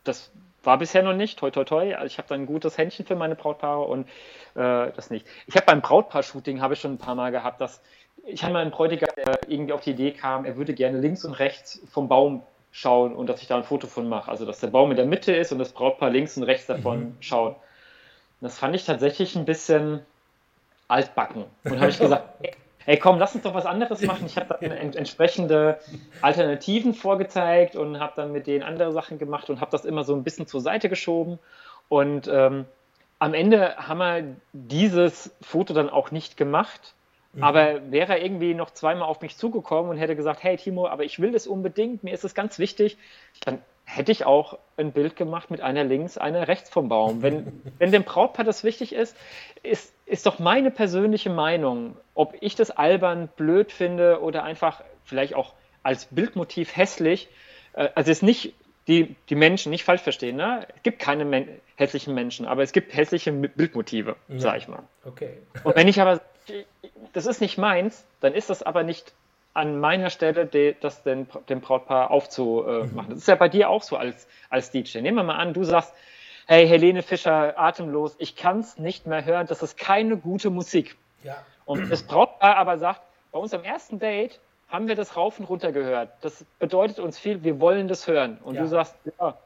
das 0.04 0.32
war 0.64 0.78
bisher 0.78 1.04
noch 1.04 1.14
nicht, 1.14 1.40
toi 1.40 1.50
toi 1.52 1.64
toi. 1.64 1.96
Also 1.96 2.06
ich 2.06 2.18
habe 2.18 2.28
da 2.28 2.36
ein 2.36 2.46
gutes 2.46 2.78
Händchen 2.78 3.06
für 3.06 3.16
meine 3.16 3.36
Brautpaare 3.36 3.84
und 3.84 4.08
äh, 4.56 4.92
das 4.96 5.10
nicht. 5.10 5.26
Ich 5.48 5.56
habe 5.56 5.66
beim 5.66 5.82
Brautpaar-Shooting 5.82 6.62
habe 6.62 6.76
ich 6.76 6.82
schon 6.82 6.94
ein 6.94 6.98
paar 6.98 7.16
Mal 7.16 7.32
gehabt, 7.32 7.60
dass 7.60 7.82
ich 8.26 8.44
habe 8.44 8.54
mal 8.54 8.62
einen 8.62 8.72
Bräutigam, 8.72 9.10
der 9.18 9.40
irgendwie 9.48 9.74
auf 9.74 9.82
die 9.82 9.92
Idee 9.92 10.12
kam, 10.12 10.46
er 10.46 10.56
würde 10.56 10.74
gerne 10.74 11.00
links 11.00 11.26
und 11.26 11.34
rechts 11.34 11.82
vom 11.92 12.08
Baum 12.08 12.44
schauen 12.72 13.14
und 13.16 13.28
dass 13.28 13.42
ich 13.42 13.48
da 13.48 13.58
ein 13.58 13.64
Foto 13.64 13.88
von 13.88 14.08
mache. 14.08 14.32
Also 14.32 14.46
dass 14.46 14.60
der 14.60 14.68
Baum 14.68 14.92
in 14.92 14.98
der 14.98 15.06
Mitte 15.06 15.34
ist 15.36 15.52
und 15.52 15.60
das 15.60 15.74
Brautpaar 15.74 16.10
links 16.10 16.38
und 16.38 16.44
rechts 16.44 16.68
davon 16.68 17.00
mhm. 17.00 17.18
schaut. 17.20 17.58
Das 18.40 18.58
fand 18.58 18.76
ich 18.76 18.86
tatsächlich 18.86 19.36
ein 19.36 19.46
bisschen 19.46 20.02
altbacken. 20.88 21.46
Und 21.64 21.80
habe 21.80 21.90
ich 21.90 22.00
gesagt, 22.00 22.24
ey 22.86 22.98
komm, 22.98 23.20
lass 23.20 23.36
uns 23.36 23.44
doch 23.44 23.54
was 23.54 23.66
anderes 23.66 24.02
machen. 24.06 24.26
Ich 24.26 24.38
habe 24.38 24.58
dann 24.60 24.72
entsprechende 24.94 25.80
Alternativen 26.22 26.94
vorgezeigt 26.94 27.76
und 27.76 28.00
habe 28.00 28.14
dann 28.16 28.32
mit 28.32 28.48
denen 28.48 28.64
andere 28.64 28.92
Sachen 28.92 29.18
gemacht 29.18 29.50
und 29.50 29.62
habe 29.62 29.72
das 29.72 29.86
immer 29.86 30.04
so 30.04 30.16
ein 30.16 30.24
bisschen 30.24 30.48
zur 30.48 30.62
Seite 30.62 30.90
geschoben. 30.90 31.40
Und 31.90 32.28
ähm, 32.32 32.66
am 33.20 33.34
Ende 33.34 33.76
haben 33.78 34.00
wir 34.00 34.36
dieses 34.54 35.36
Foto 35.42 35.74
dann 35.74 35.90
auch 35.90 36.12
nicht 36.12 36.38
gemacht. 36.38 36.96
Mhm. 37.34 37.44
Aber 37.44 37.92
wäre 37.92 38.14
er 38.14 38.24
irgendwie 38.24 38.54
noch 38.54 38.72
zweimal 38.72 39.08
auf 39.08 39.22
mich 39.22 39.38
zugekommen 39.38 39.92
und 39.92 39.98
hätte 39.98 40.16
gesagt, 40.16 40.44
hey 40.44 40.58
Timo, 40.58 40.88
aber 40.88 41.04
ich 41.04 41.20
will 41.20 41.32
das 41.32 41.48
unbedingt, 41.48 42.04
mir 42.04 42.14
ist 42.14 42.24
es 42.24 42.36
ganz 42.36 42.60
wichtig, 42.60 42.98
dann 43.44 43.60
hätte 43.86 44.12
ich 44.12 44.26
auch 44.26 44.58
ein 44.78 44.92
Bild 44.92 45.16
gemacht 45.16 45.52
mit 45.52 45.62
einer 45.62 45.84
links, 45.84 46.18
einer 46.18 46.48
rechts 46.48 46.70
vom 46.70 46.90
Baum. 46.90 47.22
Wenn, 47.22 47.62
wenn 47.80 47.92
dem 47.92 48.04
Brautpaar 48.04 48.46
das 48.46 48.64
wichtig 48.64 48.94
ist, 48.94 49.16
ist, 49.62 49.94
ist 50.06 50.26
doch 50.26 50.40
meine 50.40 50.72
persönliche 50.72 51.30
Meinung, 51.30 51.96
ob 52.14 52.36
ich 52.42 52.56
das 52.56 52.72
albern, 52.72 53.30
blöd 53.36 53.72
finde 53.72 54.22
oder 54.22 54.44
einfach 54.44 54.84
vielleicht 55.04 55.36
auch 55.36 55.54
als 55.84 56.06
Bildmotiv 56.06 56.76
hässlich. 56.76 57.30
Äh, 57.74 57.90
also 57.96 58.12
es 58.12 58.20
ist 58.20 58.24
nicht 58.24 58.54
die, 58.88 59.16
die 59.30 59.36
Menschen 59.36 59.70
nicht 59.70 59.84
falsch 59.84 60.02
verstehen. 60.02 60.36
Ne? 60.36 60.68
Es 60.76 60.84
gibt 60.84 61.00
keine 61.00 61.26
men 61.26 61.48
hässlichen 61.76 62.14
Menschen, 62.14 62.46
aber 62.46 62.62
es 62.62 62.72
gibt 62.72 62.96
hässliche 62.96 63.32
Bildmotive, 63.32 64.16
ja. 64.28 64.40
sag 64.40 64.58
ich 64.58 64.68
mal. 64.68 64.84
Okay. 65.06 65.38
Und 65.64 65.76
wenn 65.76 65.88
ich 65.88 66.00
aber, 66.00 66.22
das 67.14 67.26
ist 67.26 67.42
nicht 67.42 67.58
meins, 67.58 68.06
dann 68.20 68.34
ist 68.34 68.50
das 68.50 68.62
aber 68.62 68.84
nicht 68.84 69.14
an 69.54 69.80
meiner 69.80 70.10
Stelle 70.10 70.46
de, 70.46 70.76
das 70.80 71.04
den, 71.04 71.28
dem 71.50 71.62
Brautpaar 71.62 72.12
aufzumachen. 72.12 73.10
Das 73.10 73.20
ist 73.20 73.28
ja 73.28 73.36
bei 73.36 73.50
dir 73.50 73.70
auch 73.70 73.84
so 73.84 73.98
als, 73.98 74.28
als 74.50 74.72
DJ. 74.72 75.00
Nehmen 75.02 75.18
wir 75.18 75.24
mal 75.24 75.36
an, 75.36 75.54
du 75.54 75.64
sagst, 75.64 75.94
hey, 76.48 76.68
Helene 76.68 77.04
Fischer, 77.04 77.58
atemlos, 77.58 78.16
ich 78.18 78.36
kann 78.36 78.60
es 78.60 78.78
nicht 78.78 79.06
mehr 79.06 79.24
hören, 79.26 79.48
das 79.48 79.62
ist 79.62 79.78
keine 79.78 80.18
gute 80.18 80.50
Musik. 80.50 80.98
Ja. 81.24 81.38
Und 81.66 81.90
das 81.90 82.04
Brautpaar 82.04 82.58
aber 82.58 82.78
sagt, 82.78 83.02
bei 83.32 83.40
uns 83.40 83.54
am 83.54 83.64
ersten 83.64 84.00
Date 84.00 84.40
haben 84.68 84.88
wir 84.88 84.96
das 84.96 85.16
rauf 85.16 85.40
und 85.40 85.46
runter 85.46 85.72
gehört. 85.72 86.10
Das 86.22 86.44
bedeutet 86.60 87.00
uns 87.00 87.20
viel, 87.20 87.44
wir 87.44 87.60
wollen 87.60 87.88
das 87.88 88.08
hören. 88.08 88.40
Und 88.44 88.56
ja. 88.56 88.62
du 88.62 88.68
sagst, 88.68 88.96
ja, 89.20 89.38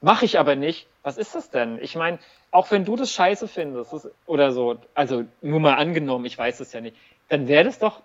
mache 0.00 0.24
ich 0.24 0.38
aber 0.38 0.54
nicht. 0.54 0.86
Was 1.02 1.18
ist 1.18 1.34
das 1.34 1.50
denn? 1.50 1.78
Ich 1.82 1.96
meine, 1.96 2.18
auch 2.50 2.70
wenn 2.70 2.84
du 2.84 2.96
das 2.96 3.12
scheiße 3.12 3.48
findest 3.48 3.92
das, 3.92 4.08
oder 4.26 4.52
so, 4.52 4.76
also 4.94 5.24
nur 5.42 5.60
mal 5.60 5.74
angenommen, 5.74 6.24
ich 6.24 6.38
weiß 6.38 6.60
es 6.60 6.72
ja 6.72 6.80
nicht, 6.80 6.96
dann 7.28 7.48
wäre 7.48 7.64
das 7.64 7.78
doch 7.78 8.00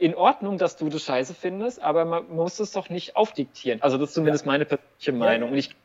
in 0.00 0.14
Ordnung, 0.14 0.56
dass 0.56 0.76
du 0.76 0.88
das 0.88 1.02
scheiße 1.04 1.34
findest, 1.34 1.82
aber 1.82 2.06
man 2.06 2.26
muss 2.30 2.58
es 2.58 2.72
doch 2.72 2.88
nicht 2.88 3.16
aufdiktieren. 3.16 3.82
Also 3.82 3.98
das 3.98 4.08
ist 4.08 4.14
zumindest 4.14 4.46
ja. 4.46 4.52
meine 4.52 4.64
persönliche 4.64 5.12
Meinung. 5.12 5.50
Und 5.50 5.58
ich, 5.58 5.76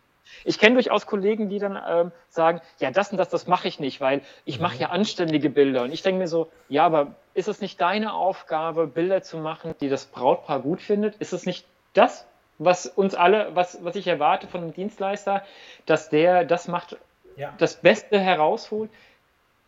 ich 0.45 0.57
kenne 0.57 0.75
durchaus 0.75 1.05
Kollegen, 1.05 1.49
die 1.49 1.59
dann 1.59 1.77
ähm, 1.85 2.11
sagen, 2.29 2.61
ja, 2.79 2.91
das 2.91 3.11
und 3.11 3.17
das, 3.17 3.27
das 3.27 3.45
mache 3.45 3.67
ich 3.67 3.77
nicht, 3.81 3.99
weil 3.99 4.21
ich 4.45 4.61
mache 4.61 4.77
ja 4.77 4.89
anständige 4.89 5.49
Bilder. 5.49 5.83
Und 5.83 5.91
ich 5.91 6.01
denke 6.01 6.19
mir 6.19 6.29
so, 6.29 6.49
ja, 6.69 6.85
aber 6.85 7.15
ist 7.33 7.49
es 7.49 7.59
nicht 7.59 7.81
deine 7.81 8.13
Aufgabe, 8.13 8.87
Bilder 8.87 9.21
zu 9.21 9.37
machen, 9.37 9.75
die 9.81 9.89
das 9.89 10.05
Brautpaar 10.05 10.61
gut 10.61 10.81
findet? 10.81 11.17
Ist 11.17 11.33
es 11.33 11.45
nicht 11.45 11.65
das, 11.91 12.25
was 12.57 12.85
uns 12.85 13.15
alle, 13.15 13.53
was, 13.53 13.83
was 13.83 13.97
ich 13.97 14.07
erwarte 14.07 14.47
von 14.47 14.61
einem 14.61 14.73
Dienstleister, 14.73 15.43
dass 15.85 16.09
der 16.09 16.45
das 16.45 16.69
macht, 16.69 16.95
ja. 17.35 17.53
das 17.57 17.75
Beste 17.75 18.17
herausholt? 18.17 18.89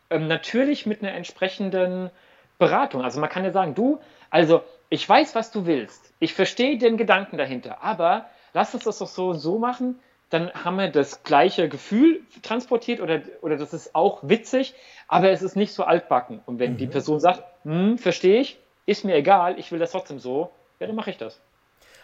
Ähm, 0.10 0.30
natürlich 0.30 0.86
mit 0.86 1.04
einer 1.04 1.12
entsprechenden 1.12 2.12
Beratung. 2.58 3.04
Also 3.04 3.20
man 3.20 3.30
kann 3.30 3.44
ja 3.44 3.52
sagen, 3.52 3.76
du, 3.76 4.00
also, 4.38 4.62
ich 4.90 5.10
weiß, 5.10 5.34
was 5.34 5.50
du 5.50 5.66
willst. 5.66 6.14
Ich 6.20 6.36
verstehe 6.36 6.78
den 6.78 6.96
Gedanken 6.96 7.40
dahinter. 7.40 7.82
Aber 7.82 8.28
lass 8.54 8.72
uns 8.76 8.84
das 8.84 9.00
doch 9.00 9.08
so 9.08 9.30
und 9.30 9.40
so 9.40 9.58
machen. 9.58 10.00
Dann 10.30 10.54
haben 10.54 10.78
wir 10.78 10.90
das 10.90 11.24
gleiche 11.24 11.68
Gefühl 11.70 12.22
transportiert 12.44 13.02
oder, 13.02 13.22
oder 13.42 13.58
das 13.58 13.74
ist 13.74 13.96
auch 13.96 14.20
witzig, 14.22 14.76
aber 15.08 15.32
es 15.32 15.42
ist 15.42 15.56
nicht 15.56 15.74
so 15.74 15.86
altbacken. 15.86 16.42
Und 16.46 16.60
wenn 16.60 16.74
mhm. 16.74 16.78
die 16.78 16.86
Person 16.86 17.20
sagt, 17.20 17.44
hm, 17.64 17.98
verstehe 17.98 18.42
ich, 18.42 18.60
ist 18.86 19.06
mir 19.06 19.16
egal, 19.16 19.58
ich 19.58 19.72
will 19.72 19.80
das 19.80 19.92
trotzdem 19.92 20.20
so, 20.20 20.52
ja, 20.80 20.86
dann 20.86 20.96
mache 20.96 21.10
ich 21.10 21.18
das. 21.18 21.42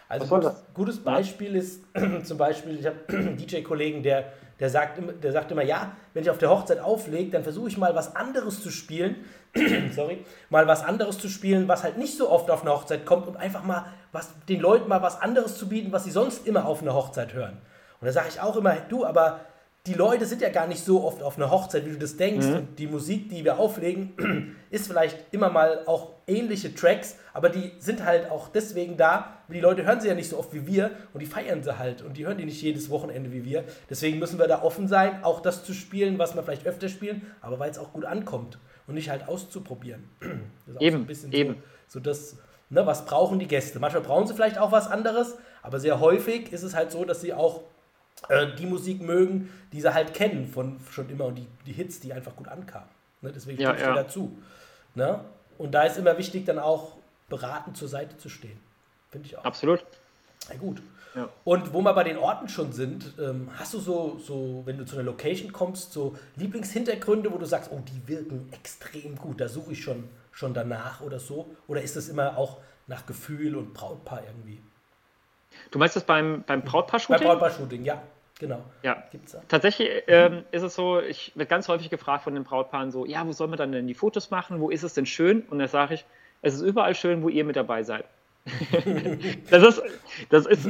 Also 0.08 0.26
gutes, 0.26 0.64
gutes 0.74 1.02
Beispiel 1.02 1.56
ist 1.56 1.84
zum 2.24 2.38
Beispiel, 2.38 2.78
ich 2.78 2.86
habe 2.86 2.96
einen 3.08 3.36
DJ-Kollegen, 3.36 4.02
der, 4.02 4.32
der, 4.60 4.70
sagt, 4.70 5.00
der 5.22 5.32
sagt 5.32 5.50
immer, 5.50 5.62
ja, 5.62 5.92
wenn 6.12 6.22
ich 6.22 6.30
auf 6.30 6.38
der 6.38 6.50
Hochzeit 6.50 6.80
auflege, 6.80 7.30
dann 7.30 7.42
versuche 7.42 7.68
ich 7.68 7.78
mal 7.78 7.94
was 7.94 8.14
anderes 8.14 8.62
zu 8.62 8.70
spielen, 8.70 9.16
sorry, 9.94 10.24
mal 10.50 10.66
was 10.66 10.84
anderes 10.84 11.18
zu 11.18 11.28
spielen, 11.28 11.68
was 11.68 11.82
halt 11.82 11.96
nicht 11.96 12.16
so 12.16 12.30
oft 12.30 12.50
auf 12.50 12.62
einer 12.62 12.72
Hochzeit 12.72 13.06
kommt 13.06 13.26
und 13.26 13.36
einfach 13.36 13.64
mal 13.64 13.86
was, 14.12 14.30
den 14.48 14.60
Leuten 14.60 14.88
mal 14.88 15.02
was 15.02 15.20
anderes 15.20 15.56
zu 15.56 15.68
bieten, 15.68 15.92
was 15.92 16.04
sie 16.04 16.10
sonst 16.10 16.46
immer 16.46 16.66
auf 16.66 16.82
einer 16.82 16.94
Hochzeit 16.94 17.32
hören. 17.32 17.58
Und 18.00 18.06
da 18.06 18.12
sage 18.12 18.28
ich 18.28 18.40
auch 18.40 18.56
immer, 18.56 18.76
du, 18.88 19.04
aber 19.06 19.40
die 19.86 19.92
Leute 19.92 20.24
sind 20.24 20.40
ja 20.40 20.48
gar 20.48 20.66
nicht 20.66 20.82
so 20.82 21.04
oft 21.04 21.22
auf 21.22 21.36
einer 21.36 21.50
Hochzeit, 21.50 21.84
wie 21.84 21.90
du 21.90 21.98
das 21.98 22.16
denkst. 22.16 22.46
Mhm. 22.46 22.54
Und 22.54 22.78
die 22.78 22.86
Musik, 22.86 23.28
die 23.28 23.44
wir 23.44 23.58
auflegen, 23.58 24.56
ist 24.70 24.86
vielleicht 24.86 25.18
immer 25.30 25.50
mal 25.50 25.82
auch 25.84 26.12
ähnliche 26.26 26.74
Tracks, 26.74 27.16
aber 27.34 27.50
die 27.50 27.72
sind 27.80 28.02
halt 28.02 28.30
auch 28.30 28.48
deswegen 28.48 28.96
da, 28.96 29.36
weil 29.46 29.56
die 29.56 29.60
Leute 29.60 29.84
hören 29.84 30.00
sie 30.00 30.08
ja 30.08 30.14
nicht 30.14 30.30
so 30.30 30.38
oft 30.38 30.54
wie 30.54 30.66
wir 30.66 30.90
und 31.12 31.20
die 31.20 31.26
feiern 31.26 31.62
sie 31.62 31.78
halt 31.78 32.00
und 32.00 32.16
die 32.16 32.26
hören 32.26 32.38
die 32.38 32.46
nicht 32.46 32.62
jedes 32.62 32.88
Wochenende 32.88 33.30
wie 33.30 33.44
wir. 33.44 33.64
Deswegen 33.90 34.18
müssen 34.18 34.38
wir 34.38 34.48
da 34.48 34.62
offen 34.62 34.88
sein, 34.88 35.22
auch 35.22 35.40
das 35.40 35.64
zu 35.64 35.74
spielen, 35.74 36.18
was 36.18 36.34
wir 36.34 36.42
vielleicht 36.42 36.66
öfter 36.66 36.88
spielen, 36.88 37.20
aber 37.42 37.58
weil 37.58 37.70
es 37.70 37.78
auch 37.78 37.92
gut 37.92 38.06
ankommt 38.06 38.58
und 38.86 38.94
nicht 38.94 39.10
halt 39.10 39.28
auszuprobieren. 39.28 40.08
Das 40.66 40.76
ist 40.76 40.80
eben, 40.80 40.96
so 40.96 41.02
ein 41.02 41.06
bisschen 41.06 41.32
eben. 41.32 41.54
So, 41.88 41.98
so 41.98 42.00
das, 42.00 42.38
ne, 42.70 42.86
was 42.86 43.04
brauchen 43.04 43.38
die 43.38 43.46
Gäste? 43.46 43.80
Manchmal 43.80 44.02
brauchen 44.02 44.26
sie 44.26 44.32
vielleicht 44.32 44.56
auch 44.56 44.72
was 44.72 44.90
anderes, 44.90 45.36
aber 45.62 45.78
sehr 45.78 46.00
häufig 46.00 46.50
ist 46.54 46.62
es 46.62 46.74
halt 46.74 46.90
so, 46.90 47.04
dass 47.04 47.20
sie 47.20 47.34
auch 47.34 47.64
äh, 48.28 48.54
die 48.54 48.66
Musik 48.66 49.00
mögen, 49.00 49.50
die 49.72 49.80
sie 49.80 49.92
halt 49.92 50.14
kennen 50.14 50.46
von 50.46 50.80
schon 50.90 51.08
immer 51.10 51.26
und 51.26 51.36
die, 51.36 51.46
die 51.66 51.72
Hits, 51.72 52.00
die 52.00 52.12
einfach 52.12 52.36
gut 52.36 52.48
ankamen. 52.48 52.88
Ne? 53.22 53.32
Deswegen 53.32 53.60
ja, 53.60 53.76
ja. 53.76 53.94
dazu. 53.94 54.36
Ne? 54.94 55.20
Und 55.58 55.72
da 55.72 55.84
ist 55.84 55.96
immer 55.98 56.16
wichtig, 56.18 56.44
dann 56.44 56.58
auch 56.58 56.96
beratend 57.28 57.76
zur 57.76 57.88
Seite 57.88 58.16
zu 58.18 58.28
stehen. 58.28 58.58
Finde 59.10 59.28
ich 59.28 59.36
auch. 59.36 59.44
Absolut. 59.44 59.84
Na 60.48 60.56
gut. 60.56 60.82
Ja. 61.14 61.28
Und 61.44 61.72
wo 61.72 61.80
wir 61.80 61.92
bei 61.92 62.02
den 62.02 62.18
Orten 62.18 62.48
schon 62.48 62.72
sind, 62.72 63.14
ähm, 63.20 63.48
hast 63.56 63.72
du 63.74 63.78
so, 63.78 64.18
so, 64.18 64.62
wenn 64.64 64.78
du 64.78 64.84
zu 64.84 64.96
einer 64.96 65.04
Location 65.04 65.52
kommst, 65.52 65.92
so 65.92 66.16
Lieblingshintergründe, 66.36 67.32
wo 67.32 67.38
du 67.38 67.46
sagst, 67.46 67.70
oh, 67.72 67.80
die 67.86 68.08
wirken 68.08 68.48
extrem 68.52 69.16
gut, 69.16 69.40
da 69.40 69.48
suche 69.48 69.72
ich 69.72 69.82
schon, 69.82 70.08
schon 70.32 70.54
danach 70.54 71.00
oder 71.02 71.20
so? 71.20 71.54
Oder 71.68 71.82
ist 71.82 71.94
das 71.94 72.08
immer 72.08 72.36
auch 72.36 72.58
nach 72.88 73.06
Gefühl 73.06 73.54
und 73.54 73.74
Brautpaar 73.74 74.22
irgendwie? 74.26 74.60
Du 75.70 75.78
meinst 75.78 75.94
das 75.94 76.02
beim, 76.02 76.42
beim 76.46 76.62
Brautpaar-Shooting? 76.62 77.16
Beim 77.16 77.38
Brautpaar-Shooting, 77.38 77.84
ja. 77.84 78.02
Genau. 78.40 78.64
Ja, 78.82 79.04
Gibt's 79.12 79.32
da. 79.32 79.42
tatsächlich 79.48 79.88
ähm, 80.08 80.44
ist 80.50 80.62
es 80.62 80.74
so, 80.74 81.00
ich 81.00 81.32
werde 81.36 81.48
ganz 81.48 81.68
häufig 81.68 81.88
gefragt 81.88 82.24
von 82.24 82.34
den 82.34 82.42
Brautpaaren 82.44 82.90
so, 82.90 83.06
ja, 83.06 83.24
wo 83.26 83.32
soll 83.32 83.48
man 83.48 83.58
dann 83.58 83.72
denn 83.72 83.86
die 83.86 83.94
Fotos 83.94 84.30
machen? 84.30 84.60
Wo 84.60 84.70
ist 84.70 84.82
es 84.82 84.94
denn 84.94 85.06
schön? 85.06 85.42
Und 85.42 85.60
da 85.60 85.68
sage 85.68 85.94
ich, 85.94 86.04
es 86.42 86.54
ist 86.54 86.62
überall 86.62 86.94
schön, 86.94 87.22
wo 87.22 87.28
ihr 87.28 87.44
mit 87.44 87.56
dabei 87.56 87.84
seid. 87.84 88.04
das 89.50 89.62
ist, 89.62 89.82
das 90.30 90.46
ist 90.46 90.68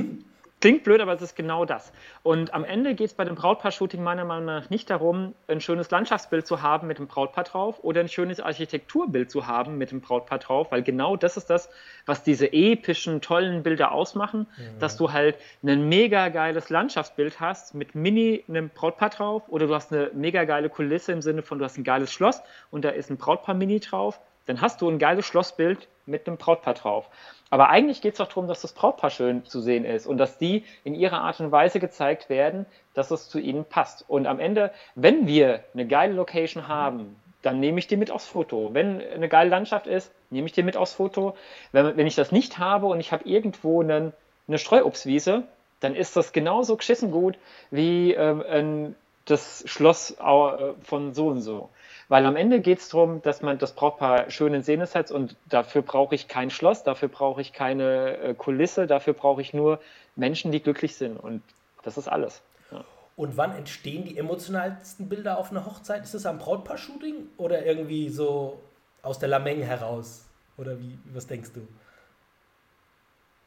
klingt 0.65 0.83
blöd, 0.83 1.03
aber 1.03 1.13
es 1.13 1.21
ist 1.21 1.37
genau 1.37 1.67
das. 1.67 1.93
Und 2.23 2.55
am 2.55 2.65
Ende 2.65 2.95
geht 2.95 3.09
es 3.09 3.13
bei 3.13 3.27
dem 3.27 3.35
Brautpaar-Shooting 3.35 4.03
meiner 4.03 4.25
Meinung 4.25 4.47
nach 4.47 4.71
nicht 4.71 4.89
darum, 4.89 5.35
ein 5.47 5.61
schönes 5.61 5.91
Landschaftsbild 5.91 6.47
zu 6.47 6.63
haben 6.63 6.87
mit 6.87 6.99
dem 6.99 7.07
Brautpaar 7.07 7.45
drauf 7.45 7.85
oder 7.85 8.01
ein 8.01 8.09
schönes 8.09 8.41
Architekturbild 8.41 9.31
zu 9.31 9.47
haben 9.47 9.77
mit 9.77 9.91
dem 9.91 10.01
Brautpaar 10.01 10.39
drauf, 10.39 10.73
weil 10.73 10.83
genau 10.83 11.17
das 11.17 11.37
ist 11.37 11.51
das, 11.51 11.69
was 12.07 12.23
diese 12.23 12.51
epischen, 12.51 13.21
tollen 13.21 13.63
Bilder 13.63 13.93
ausmachen, 13.93 14.47
mhm. 14.57 14.79
dass 14.79 14.97
du 14.97 15.13
halt 15.13 15.37
ein 15.63 15.87
mega 15.91 16.31
geiles 16.31 16.71
Landschaftsbild 16.71 17.41
hast 17.41 17.75
mit 17.75 17.95
Mini 17.95 18.43
einem 18.49 18.71
Brautpaar 18.71 19.11
drauf 19.11 19.43
oder 19.49 19.67
du 19.67 19.75
hast 19.75 19.93
eine 19.93 20.13
mega 20.15 20.45
geile 20.45 20.71
Kulisse 20.71 21.13
im 21.13 21.21
Sinne 21.21 21.43
von, 21.43 21.59
du 21.59 21.67
hast 21.67 21.77
ein 21.77 21.85
geiles 21.85 22.11
Schloss 22.11 22.41
und 22.71 22.87
da 22.87 22.89
ist 22.89 23.11
ein 23.11 23.19
Brautpaar-Mini 23.19 23.81
drauf, 23.81 24.19
dann 24.47 24.61
hast 24.61 24.81
du 24.81 24.89
ein 24.89 24.99
geiles 24.99 25.27
Schlossbild 25.27 25.89
mit 26.07 26.27
einem 26.27 26.37
Brautpaar 26.37 26.75
drauf. 26.75 27.09
Aber 27.51 27.69
eigentlich 27.69 28.01
geht 28.01 28.15
es 28.15 28.19
doch 28.19 28.29
darum, 28.29 28.49
dass 28.49 28.63
das 28.63 28.73
Brautpaar 28.73 29.11
schön 29.11 29.45
zu 29.45 29.61
sehen 29.61 29.85
ist 29.85 30.07
und 30.07 30.19
dass 30.19 30.39
die 30.39 30.65
in 30.83 30.95
ihrer 30.95 31.21
Art 31.21 31.41
und 31.41 31.53
Weise 31.53 31.79
gezeigt 31.81 32.29
werden, 32.29 32.67
dass 32.95 33.11
es 33.11 33.29
zu 33.29 33.39
ihnen 33.39 33.65
passt. 33.65 34.05
Und 34.09 34.27
am 34.27 34.41
Ende, 34.41 34.73
wenn 34.95 35.27
wir 35.27 35.63
eine 35.73 35.87
geile 35.87 36.15
Location 36.15 36.69
haben, 36.69 37.17
dann 37.43 37.61
nehme 37.61 37.79
ich 37.79 37.87
die 37.87 37.97
mit 37.97 38.11
aufs 38.11 38.27
Foto. 38.27 38.71
Wenn 38.73 39.01
eine 39.01 39.29
geile 39.29 39.51
Landschaft 39.51 39.87
ist, 39.87 40.11
nehme 40.31 40.47
ich 40.47 40.53
die 40.53 40.63
mit 40.63 40.77
aufs 40.77 40.95
Foto. 40.95 41.37
Wenn, 41.73 41.97
wenn 41.97 42.07
ich 42.07 42.15
das 42.15 42.33
nicht 42.33 42.59
habe 42.59 42.87
und 42.87 43.01
ich 43.01 43.13
habe 43.13 43.29
irgendwo 43.29 43.83
einen, 43.83 44.13
eine 44.49 44.59
Streuobstwiese, 44.59 45.45
dann 45.81 45.95
ist 45.95 46.17
das 46.17 46.33
genauso 46.33 46.77
geschissen 46.77 47.11
gut 47.11 47.37
wie 47.71 48.15
ähm, 48.15 48.95
das 49.27 49.63
Schloss 49.67 50.13
äh, 50.13 50.73
von 50.83 51.15
so 51.15 51.29
und 51.29 51.41
so. 51.41 51.69
Weil 52.09 52.27
am 52.27 52.37
Ende 52.37 52.61
geht 52.61 52.81
es 52.81 52.89
darum, 52.91 53.23
dass 53.23 53.41
man 53.41 53.59
das 53.59 53.73
Brautpaar 53.73 54.31
schön 54.31 54.53
in 54.53 54.63
Szene 54.63 54.87
setzt 54.87 55.11
und 55.11 55.37
dafür 55.49 55.83
brauche 55.83 56.15
ich 56.15 56.29
kein 56.29 56.51
Schloss, 56.51 56.83
dafür 56.83 57.09
brauche 57.09 57.41
ich 57.41 57.53
keine 57.53 58.19
äh, 58.19 58.35
Kulisse, 58.35 58.87
dafür 58.87 59.15
brauche 59.15 59.41
ich 59.41 59.55
nur 59.55 59.81
Menschen, 60.17 60.53
die 60.53 60.61
glücklich 60.61 60.97
sind. 60.97 61.17
Und 61.17 61.43
das 61.83 61.97
ist 61.97 62.09
alles. 62.09 62.43
Ja. 62.71 62.85
Und 63.17 63.37
wann 63.37 63.57
entstehen 63.57 64.05
die 64.05 64.19
emotionalsten 64.19 65.09
Bilder 65.09 65.39
auf 65.39 65.51
einer 65.51 65.65
Hochzeit? 65.65 66.03
Ist 66.03 66.15
es 66.15 66.27
am 66.27 66.39
Brautpaar-Shooting 66.39 67.29
oder 67.39 67.65
irgendwie 67.65 68.11
so 68.11 68.61
aus 69.03 69.19
der 69.19 69.31
Lameng 69.31 69.63
heraus? 69.63 70.27
Oder 70.59 70.79
wie, 70.79 70.99
was 71.13 71.27
denkst 71.27 71.51
du? 71.55 71.67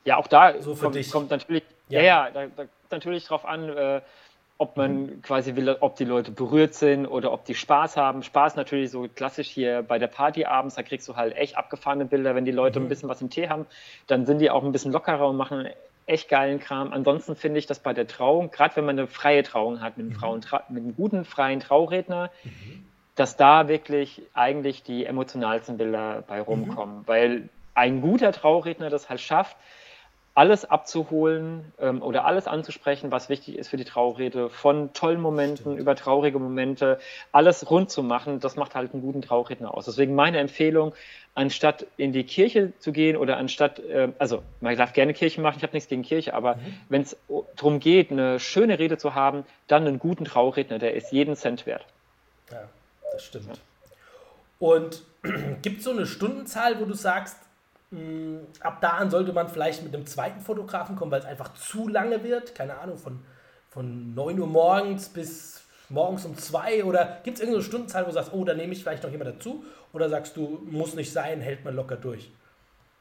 Ja, 0.03 0.17
auch 0.17 0.27
da 0.27 0.59
so 0.61 0.73
kommt, 0.73 1.11
kommt, 1.11 1.29
natürlich, 1.31 1.63
ja, 1.89 2.01
ja, 2.01 2.29
da, 2.31 2.47
da 2.47 2.65
natürlich 2.89 3.25
drauf 3.25 3.45
an, 3.45 3.69
äh, 3.69 4.01
ob 4.57 4.75
man 4.75 5.03
mhm. 5.03 5.21
quasi 5.21 5.55
will, 5.55 5.69
ob 5.79 5.95
die 5.95 6.05
Leute 6.05 6.31
berührt 6.31 6.73
sind 6.73 7.05
oder 7.05 7.31
ob 7.31 7.45
die 7.45 7.55
Spaß 7.55 7.95
haben. 7.97 8.23
Spaß 8.23 8.55
natürlich 8.55 8.89
so 8.91 9.07
klassisch 9.07 9.47
hier 9.47 9.83
bei 9.83 9.99
der 9.99 10.07
Party 10.07 10.45
abends, 10.45 10.75
da 10.75 10.83
kriegst 10.83 11.07
du 11.07 11.15
halt 11.15 11.35
echt 11.35 11.57
abgefahrene 11.57 12.05
Bilder. 12.05 12.35
Wenn 12.35 12.45
die 12.45 12.51
Leute 12.51 12.79
mhm. 12.79 12.85
ein 12.85 12.89
bisschen 12.89 13.09
was 13.09 13.21
im 13.21 13.29
Tee 13.29 13.49
haben, 13.49 13.67
dann 14.07 14.25
sind 14.25 14.39
die 14.39 14.49
auch 14.49 14.63
ein 14.63 14.71
bisschen 14.71 14.91
lockerer 14.91 15.27
und 15.27 15.37
machen 15.37 15.67
echt 16.07 16.29
geilen 16.29 16.59
Kram. 16.59 16.91
Ansonsten 16.93 17.35
finde 17.35 17.59
ich, 17.59 17.67
dass 17.67 17.79
bei 17.79 17.93
der 17.93 18.07
Trauung, 18.07 18.49
gerade 18.49 18.75
wenn 18.77 18.85
man 18.85 18.97
eine 18.97 19.07
freie 19.07 19.43
Trauung 19.43 19.81
hat 19.81 19.97
mit 19.97 20.05
einem, 20.05 20.15
mhm. 20.15 20.19
Frauen, 20.19 20.45
mit 20.69 20.83
einem 20.83 20.95
guten 20.95 21.25
freien 21.25 21.59
Trauredner, 21.59 22.31
mhm. 22.43 22.85
dass 23.15 23.35
da 23.35 23.67
wirklich 23.67 24.21
eigentlich 24.33 24.83
die 24.83 25.05
emotionalsten 25.05 25.77
Bilder 25.77 26.23
bei 26.25 26.41
rumkommen. 26.41 26.99
Mhm. 26.99 27.07
Weil 27.07 27.49
ein 27.75 28.01
guter 28.01 28.31
Trauredner 28.31 28.89
das 28.89 29.09
halt 29.09 29.21
schafft, 29.21 29.55
alles 30.37 30.65
abzuholen 30.65 31.73
ähm, 31.79 32.03
oder 32.03 32.25
alles 32.25 32.45
anzusprechen, 32.45 33.09
was 33.09 33.27
wichtig 33.27 33.57
ist 33.57 33.69
für 33.69 33.77
die 33.77 33.85
Traurede, 33.85 34.51
von 34.51 34.93
tollen 34.93 35.19
Momenten 35.19 35.63
Stimmt. 35.63 35.79
über 35.79 35.95
traurige 35.95 36.37
Momente, 36.37 36.99
alles 37.31 37.71
rund 37.71 37.89
zu 37.89 38.03
machen, 38.03 38.39
das 38.39 38.55
macht 38.55 38.75
halt 38.75 38.93
einen 38.93 39.01
guten 39.01 39.23
Trauredner 39.23 39.73
aus. 39.73 39.85
Deswegen 39.85 40.13
meine 40.13 40.37
Empfehlung, 40.37 40.93
anstatt 41.33 41.87
in 41.97 42.11
die 42.11 42.23
Kirche 42.23 42.71
zu 42.77 42.91
gehen 42.91 43.17
oder 43.17 43.37
anstatt, 43.37 43.79
äh, 43.79 44.09
also 44.19 44.43
man 44.61 44.77
darf 44.77 44.93
gerne 44.93 45.15
Kirche 45.15 45.41
machen, 45.41 45.55
ich 45.57 45.63
habe 45.63 45.73
nichts 45.73 45.89
gegen 45.89 46.03
Kirche, 46.03 46.35
aber 46.35 46.57
mhm. 46.57 46.77
wenn 46.89 47.01
es 47.01 47.17
darum 47.55 47.79
geht, 47.79 48.11
eine 48.11 48.39
schöne 48.39 48.77
Rede 48.77 48.99
zu 48.99 49.15
haben, 49.15 49.43
dann 49.65 49.87
einen 49.87 49.97
guten 49.97 50.25
Trauredner, 50.25 50.77
der 50.77 50.93
ist 50.93 51.11
jeden 51.11 51.35
Cent 51.35 51.65
wert. 51.65 51.83
Ja, 52.51 52.61
das 53.11 53.23
stimmt. 53.23 53.47
Ja. 53.47 53.53
Und 54.59 55.01
gibt 55.63 55.79
es 55.79 55.83
so 55.83 55.89
eine 55.89 56.05
Stundenzahl, 56.05 56.79
wo 56.79 56.85
du 56.85 56.93
sagst, 56.93 57.37
Ab 58.59 58.81
da 58.81 58.89
an 58.91 59.09
sollte 59.09 59.31
man 59.31 59.47
vielleicht 59.47 59.83
mit 59.83 59.95
einem 59.95 60.05
zweiten 60.05 60.41
Fotografen 60.41 60.95
kommen, 60.95 61.11
weil 61.11 61.21
es 61.21 61.25
einfach 61.25 61.53
zu 61.53 61.87
lange 61.87 62.23
wird. 62.23 62.53
Keine 62.53 62.77
Ahnung, 62.79 62.97
von, 62.97 63.19
von 63.69 64.13
9 64.13 64.39
Uhr 64.39 64.47
morgens 64.47 65.09
bis 65.09 65.63
morgens 65.89 66.25
um 66.25 66.37
2 66.37 66.83
oder 66.83 67.19
gibt 67.23 67.37
es 67.37 67.41
irgendeine 67.41 67.63
Stundenzahl, 67.63 68.03
wo 68.03 68.07
du 68.07 68.13
sagst, 68.13 68.33
oh, 68.33 68.43
da 68.43 68.53
nehme 68.53 68.73
ich 68.73 68.81
vielleicht 68.81 69.03
noch 69.03 69.11
jemand 69.11 69.37
dazu? 69.37 69.63
Oder 69.93 70.09
sagst 70.09 70.35
du, 70.35 70.61
muss 70.69 70.95
nicht 70.95 71.11
sein, 71.11 71.39
hält 71.39 71.63
man 71.63 71.75
locker 71.75 71.95
durch? 71.95 72.29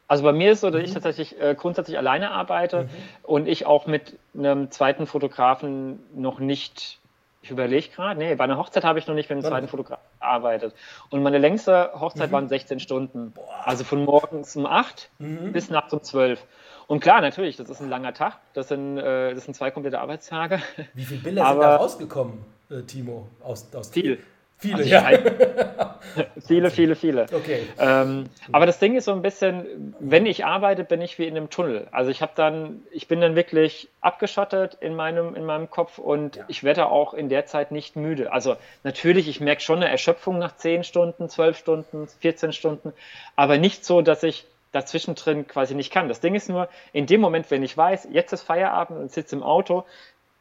Also 0.08 0.22
bei 0.22 0.32
mir 0.32 0.52
ist 0.52 0.58
es 0.58 0.60
so, 0.60 0.70
dass 0.70 0.80
mhm. 0.80 0.86
ich 0.86 0.92
tatsächlich 0.94 1.40
äh, 1.40 1.56
grundsätzlich 1.56 1.98
alleine 1.98 2.30
arbeite 2.30 2.84
mhm. 2.84 2.88
und 3.24 3.48
ich 3.48 3.66
auch 3.66 3.86
mit 3.86 4.18
einem 4.34 4.70
zweiten 4.70 5.06
Fotografen 5.06 5.98
noch 6.14 6.38
nicht 6.38 7.00
ich 7.46 7.52
überlege 7.52 7.88
gerade, 7.88 8.18
nee, 8.18 8.34
bei 8.34 8.42
einer 8.42 8.58
Hochzeit 8.58 8.82
habe 8.82 8.98
ich 8.98 9.06
noch 9.06 9.14
nicht 9.14 9.30
mit 9.30 9.38
einem 9.38 9.44
zweiten 9.44 9.68
Fotograf 9.68 10.00
gearbeitet. 10.18 10.74
Und 11.10 11.22
meine 11.22 11.38
längste 11.38 11.92
Hochzeit 11.94 12.30
mhm. 12.30 12.32
waren 12.32 12.48
16 12.48 12.80
Stunden. 12.80 13.30
Boah. 13.30 13.44
Also 13.64 13.84
von 13.84 14.04
morgens 14.04 14.56
um 14.56 14.66
8 14.66 15.08
mhm. 15.20 15.52
bis 15.52 15.70
nachts 15.70 15.92
um 15.92 16.02
12. 16.02 16.44
Und 16.88 17.00
klar, 17.00 17.20
natürlich, 17.20 17.56
das 17.56 17.70
ist 17.70 17.80
ein 17.80 17.88
langer 17.88 18.14
Tag. 18.14 18.38
Das 18.52 18.68
sind, 18.68 18.98
äh, 18.98 19.32
das 19.32 19.44
sind 19.44 19.54
zwei 19.54 19.70
komplette 19.70 20.00
Arbeitstage. 20.00 20.60
Wie 20.94 21.04
viele 21.04 21.20
Bilder 21.20 21.44
Aber 21.46 21.52
sind 21.52 21.62
da 21.62 21.76
rausgekommen, 21.76 22.44
äh, 22.68 22.82
Timo? 22.82 23.28
Aus, 23.44 23.72
aus 23.72 23.90
viel. 23.90 24.18
Viele, 24.58 24.76
also 24.76 24.88
ja. 24.88 25.98
viele, 26.46 26.70
viele, 26.70 26.96
viele. 26.96 27.26
Okay. 27.30 27.66
Ähm, 27.78 28.24
aber 28.52 28.64
das 28.64 28.78
Ding 28.78 28.96
ist 28.96 29.04
so 29.04 29.12
ein 29.12 29.20
bisschen, 29.20 29.94
wenn 30.00 30.24
ich 30.24 30.46
arbeite, 30.46 30.82
bin 30.82 31.02
ich 31.02 31.18
wie 31.18 31.26
in 31.26 31.36
einem 31.36 31.50
Tunnel. 31.50 31.88
Also 31.90 32.10
ich 32.10 32.22
habe 32.22 32.32
dann, 32.34 32.82
ich 32.90 33.06
bin 33.06 33.20
dann 33.20 33.36
wirklich 33.36 33.88
abgeschottet 34.00 34.78
in 34.80 34.96
meinem, 34.96 35.34
in 35.34 35.44
meinem 35.44 35.68
Kopf 35.68 35.98
und 35.98 36.36
ja. 36.36 36.44
ich 36.48 36.64
werde 36.64 36.86
auch 36.86 37.12
in 37.12 37.28
der 37.28 37.44
Zeit 37.44 37.70
nicht 37.70 37.96
müde. 37.96 38.32
Also 38.32 38.56
natürlich, 38.82 39.28
ich 39.28 39.40
merke 39.40 39.60
schon 39.60 39.76
eine 39.76 39.90
Erschöpfung 39.90 40.38
nach 40.38 40.56
10 40.56 40.84
Stunden, 40.84 41.28
12 41.28 41.58
Stunden, 41.58 42.08
14 42.20 42.54
Stunden, 42.54 42.94
aber 43.36 43.58
nicht 43.58 43.84
so, 43.84 44.00
dass 44.00 44.22
ich 44.22 44.46
dazwischen 44.72 45.16
drin 45.16 45.46
quasi 45.46 45.74
nicht 45.74 45.92
kann. 45.92 46.08
Das 46.08 46.20
Ding 46.20 46.34
ist 46.34 46.48
nur, 46.48 46.68
in 46.94 47.06
dem 47.06 47.20
Moment, 47.20 47.50
wenn 47.50 47.62
ich 47.62 47.76
weiß, 47.76 48.08
jetzt 48.10 48.32
ist 48.32 48.42
Feierabend 48.42 48.98
und 48.98 49.12
sitze 49.12 49.36
im 49.36 49.42
Auto, 49.42 49.84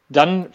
dann 0.10 0.47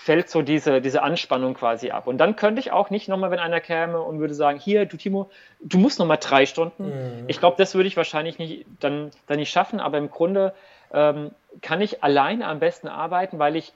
fällt 0.00 0.30
so 0.30 0.42
diese, 0.42 0.80
diese 0.80 1.02
Anspannung 1.02 1.54
quasi 1.54 1.90
ab. 1.90 2.06
Und 2.06 2.18
dann 2.18 2.36
könnte 2.36 2.60
ich 2.60 2.70
auch 2.70 2.88
nicht 2.88 3.08
nochmal, 3.08 3.30
wenn 3.30 3.40
einer 3.40 3.60
käme 3.60 4.00
und 4.00 4.20
würde 4.20 4.32
sagen, 4.32 4.58
hier, 4.58 4.86
du 4.86 4.96
Timo, 4.96 5.28
du 5.60 5.78
musst 5.78 5.98
nochmal 5.98 6.18
drei 6.20 6.46
Stunden. 6.46 6.86
Mhm. 6.86 7.24
Ich 7.26 7.40
glaube, 7.40 7.56
das 7.58 7.74
würde 7.74 7.88
ich 7.88 7.96
wahrscheinlich 7.96 8.38
nicht, 8.38 8.64
dann, 8.80 9.10
dann 9.26 9.38
nicht 9.38 9.50
schaffen, 9.50 9.80
aber 9.80 9.98
im 9.98 10.10
Grunde 10.10 10.54
ähm, 10.92 11.32
kann 11.62 11.80
ich 11.80 12.02
alleine 12.02 12.46
am 12.46 12.60
besten 12.60 12.88
arbeiten, 12.88 13.38
weil 13.38 13.56
ich, 13.56 13.72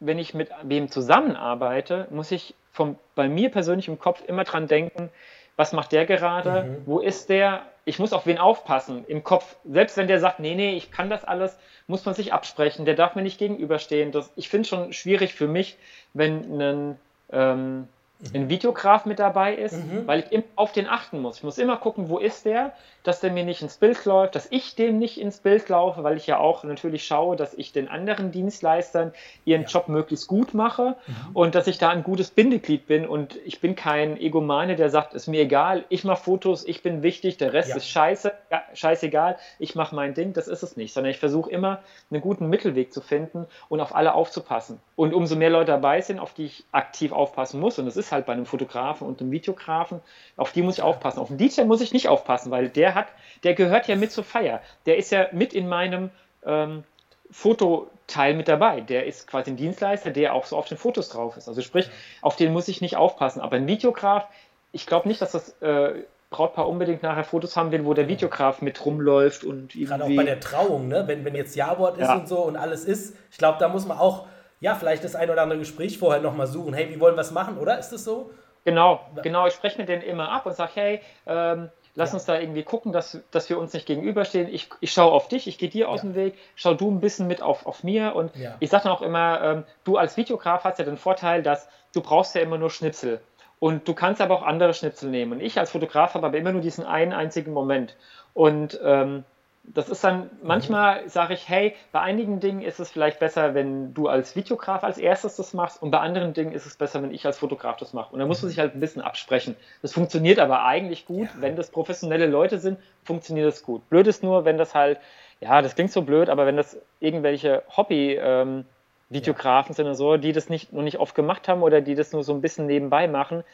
wenn 0.00 0.18
ich 0.18 0.34
mit 0.34 0.50
wem 0.62 0.90
zusammenarbeite, 0.90 2.08
muss 2.10 2.30
ich 2.30 2.54
vom, 2.70 2.96
bei 3.14 3.28
mir 3.28 3.50
persönlich 3.50 3.88
im 3.88 3.98
Kopf 3.98 4.22
immer 4.26 4.44
dran 4.44 4.68
denken, 4.68 5.10
was 5.56 5.72
macht 5.72 5.92
der 5.92 6.06
gerade, 6.06 6.64
mhm. 6.64 6.82
wo 6.86 6.98
ist 7.00 7.28
der, 7.28 7.62
ich 7.84 7.98
muss 7.98 8.12
auf 8.12 8.26
wen 8.26 8.38
aufpassen 8.38 9.04
im 9.06 9.22
Kopf. 9.22 9.56
Selbst 9.64 9.96
wenn 9.96 10.08
der 10.08 10.20
sagt, 10.20 10.40
nee, 10.40 10.54
nee, 10.54 10.76
ich 10.76 10.90
kann 10.90 11.10
das 11.10 11.24
alles, 11.24 11.56
muss 11.86 12.04
man 12.04 12.14
sich 12.14 12.32
absprechen, 12.32 12.84
der 12.84 12.94
darf 12.94 13.14
mir 13.14 13.22
nicht 13.22 13.38
gegenüberstehen. 13.38 14.10
Das, 14.12 14.32
ich 14.36 14.48
finde 14.48 14.62
es 14.62 14.68
schon 14.68 14.92
schwierig 14.92 15.34
für 15.34 15.48
mich, 15.48 15.76
wenn 16.12 16.60
ein 16.60 16.98
ähm, 17.32 17.88
ein 18.32 18.48
Videograf 18.48 19.04
mit 19.06 19.18
dabei 19.18 19.54
ist, 19.54 19.74
mhm. 19.74 20.06
weil 20.06 20.20
ich 20.20 20.32
immer 20.32 20.44
auf 20.56 20.72
den 20.72 20.88
achten 20.88 21.20
muss. 21.20 21.38
Ich 21.38 21.42
muss 21.42 21.58
immer 21.58 21.76
gucken, 21.76 22.08
wo 22.08 22.18
ist 22.18 22.44
der, 22.44 22.72
dass 23.02 23.20
der 23.20 23.30
mir 23.32 23.44
nicht 23.44 23.60
ins 23.60 23.76
Bild 23.76 24.04
läuft, 24.06 24.34
dass 24.34 24.46
ich 24.50 24.76
dem 24.76 24.98
nicht 24.98 25.20
ins 25.20 25.38
Bild 25.38 25.68
laufe, 25.68 26.02
weil 26.04 26.16
ich 26.16 26.26
ja 26.26 26.38
auch 26.38 26.64
natürlich 26.64 27.06
schaue, 27.06 27.36
dass 27.36 27.52
ich 27.52 27.72
den 27.72 27.88
anderen 27.88 28.32
Dienstleistern 28.32 29.12
ihren 29.44 29.62
ja. 29.62 29.68
Job 29.68 29.88
möglichst 29.88 30.26
gut 30.26 30.54
mache 30.54 30.96
mhm. 31.06 31.14
und 31.34 31.54
dass 31.54 31.66
ich 31.66 31.78
da 31.78 31.90
ein 31.90 32.02
gutes 32.02 32.30
Bindeglied 32.30 32.86
bin 32.86 33.06
und 33.06 33.36
ich 33.44 33.60
bin 33.60 33.76
kein 33.76 34.16
Egomane, 34.16 34.76
der 34.76 34.88
sagt, 34.88 35.12
ist 35.12 35.26
mir 35.26 35.42
egal, 35.42 35.84
ich 35.90 36.04
mache 36.04 36.22
Fotos, 36.22 36.64
ich 36.66 36.82
bin 36.82 37.02
wichtig, 37.02 37.36
der 37.36 37.52
Rest 37.52 37.70
ja. 37.70 37.76
ist 37.76 37.88
scheiße, 37.88 38.32
scheißegal, 38.72 39.36
ich 39.58 39.74
mache 39.74 39.94
mein 39.94 40.14
Ding, 40.14 40.32
das 40.32 40.48
ist 40.48 40.62
es 40.62 40.76
nicht, 40.76 40.94
sondern 40.94 41.10
ich 41.10 41.18
versuche 41.18 41.50
immer 41.50 41.80
einen 42.10 42.22
guten 42.22 42.48
Mittelweg 42.48 42.92
zu 42.92 43.02
finden 43.02 43.46
und 43.68 43.80
auf 43.80 43.94
alle 43.94 44.14
aufzupassen. 44.14 44.80
Und 44.96 45.12
umso 45.12 45.36
mehr 45.36 45.50
Leute 45.50 45.72
dabei 45.72 46.00
sind, 46.00 46.20
auf 46.20 46.32
die 46.32 46.46
ich 46.46 46.64
aktiv 46.72 47.12
aufpassen 47.12 47.60
muss, 47.60 47.78
und 47.78 47.84
das 47.84 47.96
ist 47.96 48.03
halt 48.12 48.26
bei 48.26 48.32
einem 48.32 48.46
Fotografen 48.46 49.06
und 49.06 49.20
einem 49.20 49.30
Videografen, 49.30 50.00
auf 50.36 50.52
die 50.52 50.62
muss 50.62 50.78
ich 50.78 50.82
aufpassen. 50.82 51.18
Auf 51.18 51.28
den 51.28 51.38
DJ 51.38 51.62
muss 51.62 51.80
ich 51.80 51.92
nicht 51.92 52.08
aufpassen, 52.08 52.50
weil 52.50 52.68
der 52.68 52.94
hat, 52.94 53.08
der 53.42 53.54
gehört 53.54 53.88
ja 53.88 53.96
mit 53.96 54.12
zur 54.12 54.24
Feier. 54.24 54.60
Der 54.86 54.96
ist 54.96 55.10
ja 55.10 55.28
mit 55.32 55.52
in 55.52 55.68
meinem 55.68 56.10
ähm, 56.44 56.84
Fototeil 57.30 58.34
mit 58.34 58.48
dabei. 58.48 58.80
Der 58.80 59.06
ist 59.06 59.26
quasi 59.26 59.50
ein 59.50 59.56
Dienstleister, 59.56 60.10
der 60.10 60.34
auch 60.34 60.46
so 60.46 60.56
auf 60.56 60.68
den 60.68 60.78
Fotos 60.78 61.08
drauf 61.08 61.36
ist. 61.36 61.48
Also 61.48 61.62
sprich, 61.62 61.90
auf 62.22 62.36
den 62.36 62.52
muss 62.52 62.68
ich 62.68 62.80
nicht 62.80 62.96
aufpassen. 62.96 63.40
Aber 63.40 63.56
ein 63.56 63.66
Videograf, 63.66 64.26
ich 64.72 64.86
glaube 64.86 65.08
nicht, 65.08 65.20
dass 65.20 65.32
das 65.32 65.60
äh, 65.60 66.04
Brautpaar 66.30 66.68
unbedingt 66.68 67.02
nachher 67.02 67.22
Fotos 67.22 67.56
haben 67.56 67.70
will, 67.70 67.84
wo 67.84 67.94
der 67.94 68.08
Videograf 68.08 68.60
mit 68.60 68.84
rumläuft 68.84 69.44
und 69.44 69.74
irgendwie. 69.74 69.84
Gerade 69.84 70.04
auch 70.04 70.16
bei 70.16 70.24
der 70.24 70.40
Trauung, 70.40 70.88
ne? 70.88 71.04
wenn, 71.06 71.24
wenn 71.24 71.34
jetzt 71.34 71.54
Jawort 71.54 71.96
ist 71.96 72.08
ja. 72.08 72.16
und 72.16 72.28
so 72.28 72.38
und 72.38 72.56
alles 72.56 72.84
ist. 72.84 73.16
Ich 73.30 73.38
glaube, 73.38 73.58
da 73.60 73.68
muss 73.68 73.86
man 73.86 73.98
auch 73.98 74.26
ja, 74.64 74.74
vielleicht 74.74 75.04
das 75.04 75.14
ein 75.14 75.28
oder 75.28 75.42
andere 75.42 75.58
Gespräch 75.58 75.98
vorher 75.98 76.22
nochmal 76.22 76.46
suchen. 76.46 76.72
Hey, 76.72 76.88
wie 76.88 76.98
wollen 76.98 77.16
wir 77.16 77.20
es 77.20 77.32
machen, 77.32 77.58
oder? 77.58 77.78
Ist 77.78 77.90
das 77.90 78.02
so? 78.02 78.30
Genau, 78.64 79.00
genau. 79.22 79.46
Ich 79.46 79.52
spreche 79.52 79.76
mit 79.76 79.90
denen 79.90 80.00
immer 80.00 80.30
ab 80.30 80.46
und 80.46 80.56
sage, 80.56 80.72
hey, 80.74 81.00
ähm, 81.26 81.68
Lass 81.96 82.10
ja. 82.10 82.14
uns 82.14 82.24
da 82.24 82.40
irgendwie 82.40 82.64
gucken, 82.64 82.90
dass, 82.90 83.20
dass 83.30 83.48
wir 83.48 83.56
uns 83.56 83.72
nicht 83.72 83.86
gegenüberstehen. 83.86 84.52
Ich, 84.52 84.68
ich 84.80 84.90
schaue 84.92 85.12
auf 85.12 85.28
dich, 85.28 85.46
ich 85.46 85.58
gehe 85.58 85.68
dir 85.68 85.88
aus 85.88 86.02
ja. 86.02 86.08
dem 86.08 86.16
Weg, 86.16 86.34
schau 86.56 86.74
du 86.74 86.90
ein 86.90 86.98
bisschen 86.98 87.28
mit 87.28 87.40
auf, 87.40 87.66
auf 87.66 87.84
mir. 87.84 88.16
Und 88.16 88.34
ja. 88.34 88.56
ich 88.58 88.70
sage 88.70 88.84
dann 88.84 88.92
auch 88.92 89.02
immer, 89.02 89.40
ähm, 89.42 89.64
du 89.84 89.96
als 89.96 90.16
Videograf 90.16 90.64
hast 90.64 90.80
ja 90.80 90.84
den 90.84 90.96
Vorteil, 90.96 91.44
dass 91.44 91.68
du 91.94 92.00
brauchst 92.00 92.34
ja 92.34 92.40
immer 92.40 92.58
nur 92.58 92.70
Schnipsel. 92.70 93.20
Und 93.60 93.86
du 93.86 93.94
kannst 93.94 94.20
aber 94.20 94.34
auch 94.34 94.42
andere 94.42 94.74
Schnipsel 94.74 95.08
nehmen. 95.08 95.34
Und 95.34 95.40
ich 95.40 95.56
als 95.56 95.70
Fotograf 95.70 96.14
habe 96.14 96.26
aber 96.26 96.36
immer 96.36 96.50
nur 96.50 96.62
diesen 96.62 96.84
einen 96.84 97.12
einzigen 97.12 97.52
Moment. 97.52 97.96
Und 98.32 98.80
ähm, 98.82 99.22
das 99.66 99.88
ist 99.88 100.04
dann, 100.04 100.28
manchmal 100.42 101.08
sage 101.08 101.34
ich, 101.34 101.48
hey, 101.48 101.74
bei 101.90 102.00
einigen 102.00 102.38
Dingen 102.38 102.60
ist 102.60 102.80
es 102.80 102.90
vielleicht 102.90 103.18
besser, 103.18 103.54
wenn 103.54 103.94
du 103.94 104.08
als 104.08 104.36
Videograf 104.36 104.84
als 104.84 104.98
erstes 104.98 105.36
das 105.36 105.54
machst 105.54 105.82
und 105.82 105.90
bei 105.90 106.00
anderen 106.00 106.34
Dingen 106.34 106.52
ist 106.52 106.66
es 106.66 106.76
besser, 106.76 107.02
wenn 107.02 107.12
ich 107.12 107.24
als 107.24 107.38
Fotograf 107.38 107.76
das 107.78 107.94
mache. 107.94 108.12
Und 108.12 108.18
da 108.18 108.26
muss 108.26 108.42
man 108.42 108.50
sich 108.50 108.58
halt 108.58 108.74
ein 108.74 108.80
bisschen 108.80 109.00
absprechen. 109.00 109.56
Das 109.80 109.92
funktioniert 109.92 110.38
aber 110.38 110.64
eigentlich 110.64 111.06
gut. 111.06 111.28
Ja. 111.28 111.40
Wenn 111.40 111.56
das 111.56 111.70
professionelle 111.70 112.26
Leute 112.26 112.58
sind, 112.58 112.78
funktioniert 113.04 113.46
das 113.46 113.62
gut. 113.62 113.88
Blöd 113.88 114.06
ist 114.06 114.22
nur, 114.22 114.44
wenn 114.44 114.58
das 114.58 114.74
halt, 114.74 115.00
ja, 115.40 115.62
das 115.62 115.74
klingt 115.74 115.92
so 115.92 116.02
blöd, 116.02 116.28
aber 116.28 116.46
wenn 116.46 116.56
das 116.56 116.78
irgendwelche 117.00 117.62
Hobby- 117.76 118.18
ähm, 118.20 118.64
Videografen 119.10 119.72
ja. 119.72 119.76
sind 119.76 119.86
und 119.86 119.94
so, 119.94 120.16
die 120.16 120.32
das 120.32 120.48
nicht, 120.48 120.72
noch 120.72 120.82
nicht 120.82 120.98
oft 120.98 121.14
gemacht 121.14 121.46
haben 121.46 121.62
oder 121.62 121.80
die 121.80 121.94
das 121.94 122.12
nur 122.12 122.24
so 122.24 122.32
ein 122.32 122.40
bisschen 122.40 122.66
nebenbei 122.66 123.06
machen, 123.06 123.44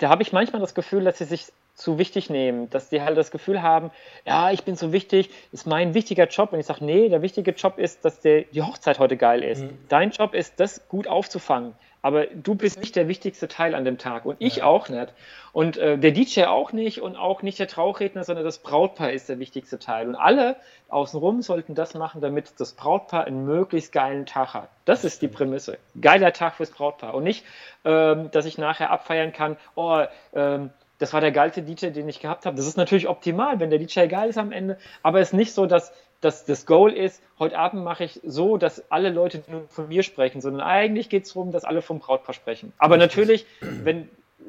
da 0.00 0.08
habe 0.08 0.22
ich 0.22 0.32
manchmal 0.32 0.60
das 0.60 0.74
Gefühl, 0.74 1.04
dass 1.04 1.18
sie 1.18 1.24
sich 1.24 1.46
zu 1.74 1.98
wichtig 1.98 2.30
nehmen, 2.30 2.68
dass 2.70 2.88
die 2.88 3.02
halt 3.02 3.16
das 3.16 3.30
Gefühl 3.30 3.62
haben, 3.62 3.90
ja, 4.26 4.50
ich 4.50 4.64
bin 4.64 4.76
so 4.76 4.92
wichtig, 4.92 5.30
ist 5.52 5.66
mein 5.66 5.94
wichtiger 5.94 6.26
Job. 6.26 6.52
Und 6.52 6.60
ich 6.60 6.66
sage, 6.66 6.84
nee, 6.84 7.08
der 7.08 7.22
wichtige 7.22 7.52
Job 7.52 7.78
ist, 7.78 8.04
dass 8.04 8.20
der, 8.20 8.42
die 8.42 8.62
Hochzeit 8.62 8.98
heute 8.98 9.16
geil 9.16 9.42
ist. 9.42 9.62
Mhm. 9.62 9.78
Dein 9.88 10.10
Job 10.10 10.34
ist, 10.34 10.58
das 10.58 10.88
gut 10.88 11.06
aufzufangen. 11.06 11.74
Aber 12.02 12.26
du 12.26 12.54
bist 12.54 12.78
nicht 12.80 12.96
der 12.96 13.08
wichtigste 13.08 13.48
Teil 13.48 13.74
an 13.74 13.84
dem 13.84 13.98
Tag 13.98 14.24
und 14.24 14.36
ich 14.38 14.56
ja. 14.56 14.64
auch 14.64 14.88
nicht. 14.88 15.12
Und 15.52 15.76
äh, 15.76 15.98
der 15.98 16.12
DJ 16.12 16.44
auch 16.44 16.72
nicht 16.72 17.00
und 17.02 17.16
auch 17.16 17.42
nicht 17.42 17.58
der 17.58 17.68
Trauredner, 17.68 18.24
sondern 18.24 18.44
das 18.44 18.58
Brautpaar 18.58 19.12
ist 19.12 19.28
der 19.28 19.38
wichtigste 19.38 19.78
Teil. 19.78 20.08
Und 20.08 20.14
alle 20.14 20.56
außenrum 20.88 21.42
sollten 21.42 21.74
das 21.74 21.94
machen, 21.94 22.20
damit 22.20 22.58
das 22.58 22.72
Brautpaar 22.72 23.24
einen 23.24 23.44
möglichst 23.44 23.92
geilen 23.92 24.26
Tag 24.26 24.54
hat. 24.54 24.68
Das 24.84 25.04
ist 25.04 25.22
die 25.22 25.28
Prämisse. 25.28 25.78
Geiler 26.00 26.32
Tag 26.32 26.54
fürs 26.54 26.70
Brautpaar. 26.70 27.14
Und 27.14 27.24
nicht, 27.24 27.44
ähm, 27.84 28.30
dass 28.30 28.46
ich 28.46 28.58
nachher 28.58 28.90
abfeiern 28.90 29.32
kann, 29.32 29.56
oh, 29.74 30.04
ähm, 30.34 30.70
das 31.00 31.14
war 31.14 31.20
der 31.22 31.32
geilste 31.32 31.62
DJ, 31.62 31.88
den 31.88 32.08
ich 32.08 32.20
gehabt 32.20 32.46
habe. 32.46 32.56
Das 32.56 32.66
ist 32.66 32.76
natürlich 32.76 33.08
optimal, 33.08 33.58
wenn 33.58 33.70
der 33.70 33.78
DJ 33.78 34.06
geil 34.06 34.28
ist 34.28 34.38
am 34.38 34.52
Ende, 34.52 34.78
aber 35.02 35.20
es 35.20 35.28
ist 35.28 35.32
nicht 35.32 35.54
so, 35.54 35.66
dass, 35.66 35.92
dass 36.20 36.44
das 36.44 36.66
Goal 36.66 36.92
ist, 36.92 37.22
heute 37.38 37.58
Abend 37.58 37.82
mache 37.82 38.04
ich 38.04 38.20
so, 38.24 38.56
dass 38.56 38.90
alle 38.90 39.10
Leute 39.10 39.42
nur 39.46 39.68
von 39.68 39.88
mir 39.88 40.02
sprechen, 40.02 40.40
sondern 40.40 40.62
eigentlich 40.62 41.08
geht 41.08 41.24
es 41.24 41.32
darum, 41.32 41.52
dass 41.52 41.64
alle 41.64 41.82
vom 41.82 41.98
Brautpaar 41.98 42.34
sprechen. 42.34 42.72
Aber 42.78 42.96
natürlich, 42.96 43.46
wenn 43.60 44.08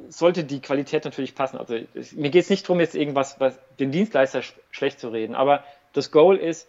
sollte 0.10 0.44
die 0.44 0.62
Qualität 0.62 1.06
natürlich 1.06 1.36
passen. 1.36 1.58
Also 1.58 1.76
mir 2.14 2.30
geht 2.30 2.44
es 2.44 2.50
nicht 2.50 2.66
darum, 2.66 2.80
jetzt 2.80 2.96
irgendwas 2.96 3.40
was 3.40 3.60
den 3.80 3.92
Dienstleister 3.92 4.42
sch 4.42 4.54
schlecht 4.72 5.00
zu 5.00 5.10
reden, 5.10 5.36
aber 5.36 5.64
das 5.94 6.12
Goal 6.12 6.38
ist, 6.38 6.68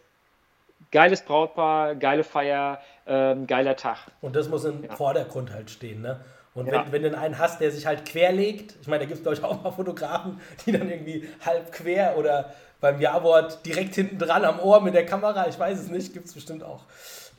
geiles 0.91 1.23
Brautpaar, 1.23 1.95
geile 1.95 2.25
Feier, 2.25 2.81
ähm, 3.07 3.47
geiler 3.47 3.77
Tag. 3.77 3.99
Und 4.21 4.37
das 4.37 4.49
muss 4.49 4.65
im 4.65 4.85
ja. 4.85 4.95
Vordergrund 4.95 5.53
halt 5.53 5.71
stehen, 5.71 6.03
ne? 6.03 6.21
Und 6.55 6.67
ja. 6.67 6.85
wenn, 6.85 7.03
wenn 7.03 7.13
du 7.13 7.19
einen 7.19 7.39
hast, 7.39 7.61
der 7.61 7.71
sich 7.71 7.87
halt 7.87 8.05
querlegt, 8.05 8.75
ich 8.83 8.87
meine, 8.87 9.01
da 9.01 9.07
gibt 9.07 9.19
es 9.19 9.23
glaube 9.23 9.37
ich 9.37 9.43
auch 9.43 9.63
mal 9.63 9.71
Fotografen, 9.71 10.41
die 10.67 10.73
dann 10.73 10.91
irgendwie 10.91 11.27
halb 11.45 11.73
quer 11.73 12.19
oder 12.19 12.53
beim 12.83 13.01
Ja-Wort 13.01 13.65
direkt 13.65 13.95
hinten 13.95 14.19
dran 14.19 14.45
am 14.45 14.61
Ohr 14.61 14.83
mit 14.83 14.93
der 14.93 15.07
Kamera, 15.07 15.49
ich 15.49 15.59
weiß 15.59 15.79
es 15.79 15.89
nicht, 15.89 16.13
gibt 16.13 16.27
es 16.27 16.35
bestimmt 16.35 16.63
auch. 16.65 16.83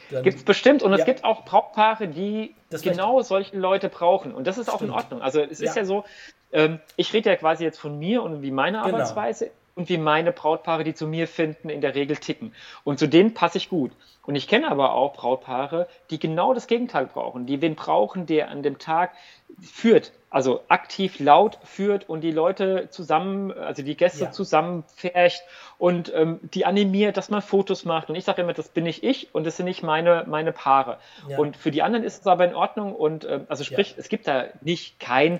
Gibt 0.09 0.37
es 0.37 0.43
bestimmt 0.43 0.83
und 0.83 0.91
ja. 0.91 0.97
es 0.97 1.05
gibt 1.05 1.23
auch 1.23 1.43
Brautpaare, 1.45 2.07
die 2.07 2.55
das 2.69 2.81
genau 2.81 3.21
solche 3.21 3.57
Leute 3.57 3.89
brauchen 3.89 4.33
und 4.33 4.47
das 4.47 4.57
ist 4.57 4.67
Stimmt. 4.67 4.81
auch 4.81 4.85
in 4.85 4.91
Ordnung. 4.91 5.21
Also 5.21 5.41
es 5.41 5.59
ist 5.59 5.75
ja, 5.75 5.81
ja 5.81 5.85
so, 5.85 6.05
ähm, 6.51 6.79
ich 6.95 7.13
rede 7.13 7.29
ja 7.29 7.35
quasi 7.35 7.63
jetzt 7.63 7.79
von 7.79 7.99
mir 7.99 8.23
und 8.23 8.41
wie 8.41 8.51
meine 8.51 8.77
genau. 8.77 8.95
Arbeitsweise 8.95 9.51
und 9.75 9.89
wie 9.89 9.97
meine 9.97 10.31
Brautpaare, 10.31 10.83
die 10.83 10.93
zu 10.93 11.07
mir 11.07 11.27
finden, 11.27 11.69
in 11.69 11.81
der 11.81 11.95
Regel 11.95 12.17
ticken. 12.17 12.53
Und 12.83 12.99
zu 12.99 13.07
denen 13.07 13.33
passe 13.33 13.57
ich 13.57 13.69
gut. 13.69 13.91
Und 14.25 14.35
ich 14.35 14.47
kenne 14.47 14.69
aber 14.69 14.93
auch 14.93 15.13
Brautpaare, 15.13 15.87
die 16.09 16.19
genau 16.19 16.53
das 16.53 16.67
Gegenteil 16.67 17.07
brauchen, 17.07 17.45
die 17.45 17.61
wen 17.61 17.75
brauchen, 17.75 18.25
der 18.25 18.49
an 18.49 18.63
dem 18.63 18.77
Tag 18.77 19.11
führt, 19.61 20.11
also 20.29 20.63
aktiv 20.67 21.19
laut 21.19 21.59
führt 21.63 22.09
und 22.09 22.21
die 22.21 22.31
Leute 22.31 22.87
zusammen, 22.89 23.51
also 23.51 23.83
die 23.83 23.95
Gäste 23.95 24.25
ja. 24.25 24.31
zusammenfärcht 24.31 25.43
und 25.77 26.11
ähm, 26.13 26.39
die 26.41 26.65
animiert, 26.65 27.17
dass 27.17 27.29
man 27.29 27.41
Fotos 27.41 27.85
macht. 27.85 28.09
Und 28.09 28.15
ich 28.15 28.23
sage 28.23 28.41
immer, 28.41 28.53
das 28.53 28.69
bin 28.69 28.83
nicht 28.83 29.03
ich 29.03 29.33
und 29.35 29.45
das 29.45 29.57
sind 29.57 29.65
nicht 29.65 29.83
meine, 29.83 30.25
meine 30.27 30.51
Paare. 30.51 30.97
Ja. 31.27 31.37
Und 31.37 31.57
für 31.57 31.71
die 31.71 31.81
anderen 31.81 32.03
ist 32.03 32.21
es 32.21 32.27
aber 32.27 32.45
in 32.45 32.55
Ordnung 32.55 32.95
und 32.95 33.25
ähm, 33.25 33.45
also 33.47 33.63
sprich, 33.63 33.91
ja. 33.91 33.97
es 33.97 34.09
gibt 34.09 34.27
da 34.27 34.45
nicht 34.61 34.99
kein 34.99 35.39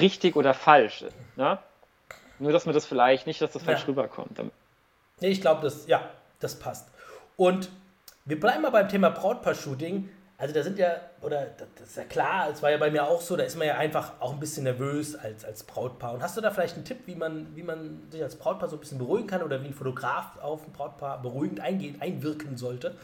richtig 0.00 0.36
oder 0.36 0.54
falsch. 0.54 1.04
Ne? 1.36 1.58
Nur, 2.38 2.52
dass 2.52 2.66
man 2.66 2.74
das 2.74 2.86
vielleicht 2.86 3.26
nicht, 3.26 3.40
dass 3.40 3.52
das 3.52 3.62
falsch 3.62 3.86
rüberkommt. 3.88 4.38
Nee, 5.20 5.28
ich 5.28 5.40
glaube, 5.40 5.62
das, 5.62 5.86
ja, 5.86 6.10
das 6.40 6.58
passt. 6.58 6.88
Und 7.36 7.70
wir 8.24 8.38
bleiben 8.38 8.62
mal 8.62 8.70
beim 8.70 8.88
Thema 8.88 9.10
Brautpaar-Shooting. 9.10 10.08
Also 10.38 10.52
da 10.52 10.62
sind 10.62 10.78
ja, 10.78 11.00
oder 11.22 11.46
das 11.78 11.88
ist 11.88 11.96
ja 11.96 12.04
klar, 12.04 12.50
es 12.50 12.62
war 12.62 12.70
ja 12.70 12.76
bei 12.76 12.90
mir 12.90 13.06
auch 13.06 13.22
so, 13.22 13.36
da 13.36 13.44
ist 13.44 13.56
man 13.56 13.66
ja 13.66 13.76
einfach 13.76 14.12
auch 14.20 14.34
ein 14.34 14.40
bisschen 14.40 14.64
nervös 14.64 15.16
als, 15.16 15.46
als 15.46 15.64
Brautpaar. 15.64 16.12
Und 16.12 16.22
hast 16.22 16.36
du 16.36 16.42
da 16.42 16.50
vielleicht 16.50 16.74
einen 16.74 16.84
Tipp, 16.84 16.98
wie 17.06 17.14
man, 17.14 17.56
wie 17.56 17.62
man 17.62 18.02
sich 18.10 18.22
als 18.22 18.36
Brautpaar 18.36 18.68
so 18.68 18.76
ein 18.76 18.80
bisschen 18.80 18.98
beruhigen 18.98 19.26
kann 19.26 19.42
oder 19.42 19.62
wie 19.62 19.68
ein 19.68 19.74
Fotograf 19.74 20.36
auf 20.42 20.66
ein 20.66 20.72
Brautpaar 20.72 21.22
beruhigend 21.22 21.60
eingehen, 21.60 21.96
einwirken 22.00 22.58
sollte? 22.58 22.94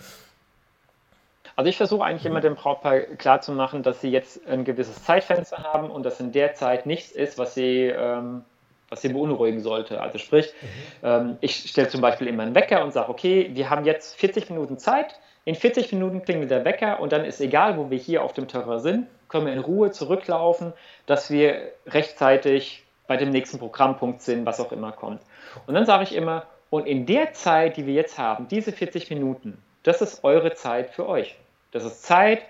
Also 1.56 1.68
ich 1.70 1.76
versuche 1.78 2.04
eigentlich 2.04 2.26
immer 2.26 2.40
dem 2.40 2.54
Brautpaar 2.54 3.00
klarzumachen, 3.00 3.82
dass 3.82 4.02
sie 4.02 4.10
jetzt 4.10 4.46
ein 4.46 4.64
gewisses 4.64 5.02
Zeitfenster 5.02 5.58
haben 5.58 5.90
und 5.90 6.02
dass 6.04 6.20
in 6.20 6.32
der 6.32 6.54
Zeit 6.54 6.84
nichts 6.84 7.12
ist, 7.12 7.38
was 7.38 7.54
sie 7.54 7.86
ähm, 7.86 8.44
was 8.92 9.00
sie 9.00 9.08
beunruhigen 9.08 9.60
sollte. 9.60 10.02
Also 10.02 10.18
sprich, 10.18 10.52
mhm. 10.60 10.66
ähm, 11.02 11.36
ich 11.40 11.70
stelle 11.70 11.88
zum 11.88 12.02
Beispiel 12.02 12.26
immer 12.26 12.42
einen 12.42 12.54
Wecker 12.54 12.84
und 12.84 12.92
sage, 12.92 13.08
okay, 13.08 13.50
wir 13.54 13.70
haben 13.70 13.86
jetzt 13.86 14.14
40 14.16 14.50
Minuten 14.50 14.76
Zeit. 14.76 15.18
In 15.44 15.56
40 15.56 15.92
Minuten 15.92 16.22
klingelt 16.22 16.50
der 16.50 16.64
Wecker 16.64 17.00
und 17.00 17.12
dann 17.12 17.24
ist 17.24 17.40
egal, 17.40 17.76
wo 17.76 17.90
wir 17.90 17.98
hier 17.98 18.22
auf 18.22 18.32
dem 18.32 18.46
Terrain 18.46 18.78
sind, 18.78 19.08
können 19.28 19.46
wir 19.46 19.52
in 19.52 19.58
Ruhe 19.58 19.90
zurücklaufen, 19.90 20.72
dass 21.06 21.30
wir 21.30 21.72
rechtzeitig 21.86 22.84
bei 23.08 23.16
dem 23.16 23.30
nächsten 23.30 23.58
Programmpunkt 23.58 24.22
sind, 24.22 24.46
was 24.46 24.60
auch 24.60 24.70
immer 24.70 24.92
kommt. 24.92 25.20
Und 25.66 25.74
dann 25.74 25.84
sage 25.84 26.04
ich 26.04 26.14
immer, 26.14 26.46
und 26.70 26.86
in 26.86 27.06
der 27.06 27.32
Zeit, 27.32 27.76
die 27.76 27.86
wir 27.86 27.94
jetzt 27.94 28.18
haben, 28.18 28.46
diese 28.48 28.72
40 28.72 29.10
Minuten, 29.10 29.60
das 29.82 30.00
ist 30.00 30.22
eure 30.22 30.54
Zeit 30.54 30.90
für 30.90 31.08
euch. 31.08 31.36
Das 31.72 31.84
ist 31.84 32.04
Zeit, 32.04 32.44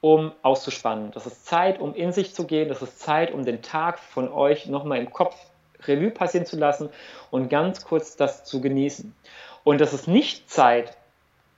um 0.00 0.32
auszuspannen. 0.42 1.10
Das 1.10 1.26
ist 1.26 1.46
Zeit, 1.46 1.80
um 1.80 1.94
in 1.94 2.12
sich 2.12 2.32
zu 2.32 2.46
gehen. 2.46 2.68
Das 2.68 2.80
ist 2.80 3.00
Zeit, 3.00 3.32
um 3.32 3.44
den 3.44 3.60
Tag 3.60 3.98
von 3.98 4.32
euch 4.32 4.66
nochmal 4.66 4.98
im 4.98 5.10
Kopf 5.10 5.34
Revue 5.84 6.10
passieren 6.10 6.46
zu 6.46 6.56
lassen 6.56 6.90
und 7.30 7.48
ganz 7.48 7.84
kurz 7.84 8.16
das 8.16 8.44
zu 8.44 8.60
genießen. 8.60 9.14
Und 9.64 9.80
das 9.80 9.92
ist 9.92 10.06
nicht 10.06 10.48
Zeit, 10.48 10.96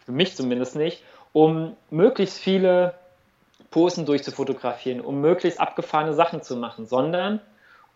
für 0.09 0.13
mich 0.13 0.35
zumindest 0.35 0.75
nicht, 0.75 1.03
um 1.35 1.77
möglichst 1.91 2.39
viele 2.39 2.95
Posen 3.71 4.07
durchzufotografieren, 4.07 5.03
um 5.03 5.21
möglichst 5.21 5.61
abgefahrene 5.61 6.15
Sachen 6.15 6.41
zu 6.41 6.57
machen, 6.57 6.87
sondern 6.87 7.41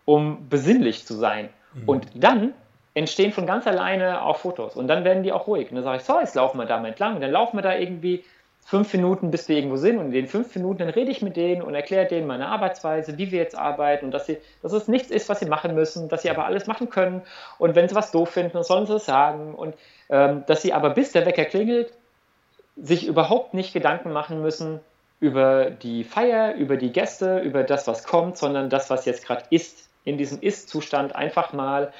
um 0.05 0.47
besinnlich 0.47 1.07
zu 1.07 1.15
sein. 1.15 1.49
Mhm. 1.73 1.89
Und 1.89 2.07
dann 2.13 2.53
entstehen 2.93 3.31
von 3.31 3.47
ganz 3.47 3.65
alleine 3.65 4.21
auch 4.21 4.37
Fotos 4.37 4.75
und 4.75 4.87
dann 4.87 5.03
werden 5.05 5.23
die 5.23 5.31
auch 5.31 5.47
ruhig. 5.47 5.71
Und 5.71 5.77
dann 5.77 5.83
sage 5.83 5.97
ich, 5.97 6.03
so, 6.03 6.19
jetzt 6.19 6.35
laufen 6.35 6.59
wir 6.59 6.67
da 6.67 6.79
mal 6.79 6.89
entlang 6.89 7.15
und 7.15 7.21
dann 7.21 7.31
laufen 7.31 7.57
wir 7.57 7.63
da 7.63 7.75
irgendwie 7.75 8.23
fünf 8.63 8.93
Minuten, 8.93 9.31
bis 9.31 9.49
wir 9.49 9.55
irgendwo 9.55 9.77
sind 9.77 9.97
und 9.97 10.05
in 10.05 10.11
den 10.11 10.27
fünf 10.27 10.55
Minuten 10.55 10.77
dann 10.77 10.89
rede 10.89 11.09
ich 11.09 11.23
mit 11.23 11.35
denen 11.35 11.63
und 11.63 11.73
erkläre 11.73 12.05
denen 12.05 12.27
meine 12.27 12.47
Arbeitsweise, 12.47 13.17
wie 13.17 13.31
wir 13.31 13.39
jetzt 13.39 13.57
arbeiten 13.57 14.05
und 14.05 14.11
dass, 14.11 14.27
sie, 14.27 14.37
dass 14.61 14.71
es 14.71 14.87
nichts 14.87 15.09
ist, 15.09 15.29
was 15.29 15.39
sie 15.39 15.47
machen 15.47 15.73
müssen, 15.73 16.09
dass 16.09 16.21
sie 16.21 16.29
aber 16.29 16.45
alles 16.45 16.67
machen 16.67 16.91
können 16.91 17.23
und 17.57 17.73
wenn 17.73 17.89
sie 17.89 17.95
was 17.95 18.11
doof 18.11 18.29
finden, 18.29 18.53
dann 18.53 18.63
sollen 18.63 18.85
sie 18.85 18.97
es 18.97 19.05
sagen 19.07 19.55
und 19.55 19.73
ähm, 20.09 20.43
dass 20.45 20.61
sie 20.61 20.73
aber 20.73 20.91
bis 20.91 21.11
der 21.11 21.25
Wecker 21.25 21.45
klingelt, 21.45 21.91
sich 22.75 23.07
überhaupt 23.07 23.53
nicht 23.53 23.73
Gedanken 23.73 24.11
machen 24.11 24.41
müssen 24.41 24.79
über 25.19 25.69
die 25.69 26.03
Feier, 26.03 26.55
über 26.55 26.75
die 26.75 26.91
Gäste, 26.91 27.39
über 27.39 27.63
das, 27.63 27.87
was 27.87 28.03
kommt, 28.03 28.37
sondern 28.37 28.69
das, 28.69 28.89
was 28.89 29.05
jetzt 29.05 29.25
gerade 29.25 29.45
ist, 29.49 29.89
in 30.03 30.17
diesem 30.17 30.41
Ist-Zustand 30.41 31.15
einfach 31.15 31.53
mal 31.53 31.93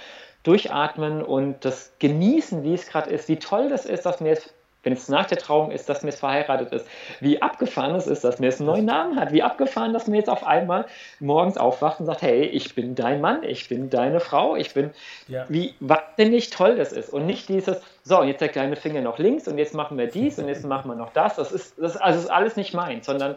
durchatmen 0.43 1.23
und 1.23 1.63
das 1.63 1.93
genießen, 1.99 2.63
wie 2.63 2.73
es 2.73 2.87
gerade 2.87 3.09
ist, 3.09 3.29
wie 3.29 3.37
toll 3.37 3.69
das 3.69 3.85
ist, 3.85 4.05
dass 4.05 4.19
mir 4.19 4.29
jetzt 4.29 4.53
wenn 4.83 4.93
es 4.93 5.09
nach 5.09 5.25
der 5.25 5.37
Trauung 5.37 5.71
ist, 5.71 5.89
dass 5.89 6.03
mir 6.03 6.09
es 6.09 6.19
verheiratet 6.19 6.71
ist. 6.71 6.85
Wie 7.19 7.41
abgefahren 7.41 7.95
es 7.95 8.05
ist, 8.05 8.23
dass 8.23 8.39
mir 8.39 8.49
es 8.49 8.59
einen 8.59 8.67
neuen 8.67 8.85
Namen 8.85 9.19
hat. 9.19 9.31
Wie 9.31 9.41
abgefahren, 9.41 9.93
dass 9.93 10.07
mir 10.07 10.17
jetzt 10.17 10.29
auf 10.29 10.45
einmal 10.45 10.85
morgens 11.19 11.57
aufwacht 11.57 11.99
und 11.99 12.05
sagt, 12.05 12.21
hey, 12.21 12.43
ich 12.43 12.75
bin 12.75 12.93
dein 12.93 13.21
Mann, 13.21 13.43
ich 13.43 13.69
bin 13.69 13.89
deine 13.89 14.19
Frau, 14.19 14.55
ich 14.55 14.73
bin, 14.73 14.91
ja. 15.27 15.45
wie 15.47 15.73
wahnsinnig 15.79 16.49
toll 16.49 16.75
das 16.75 16.91
ist. 16.91 17.11
Und 17.11 17.25
nicht 17.25 17.49
dieses, 17.49 17.81
so, 18.03 18.19
und 18.19 18.27
jetzt 18.27 18.41
der 18.41 18.49
kleine 18.49 18.75
Finger 18.75 19.01
noch 19.01 19.17
links 19.17 19.47
und 19.47 19.57
jetzt 19.57 19.73
machen 19.73 19.97
wir 19.97 20.07
dies 20.07 20.37
und 20.37 20.47
jetzt 20.47 20.65
machen 20.65 20.89
wir 20.91 20.95
noch 20.95 21.13
das. 21.13 21.37
Das 21.37 21.51
ist, 21.51 21.79
das, 21.79 21.97
also 21.97 22.19
ist 22.19 22.29
alles 22.29 22.57
nicht 22.57 22.73
meins, 22.73 23.05
sondern 23.05 23.35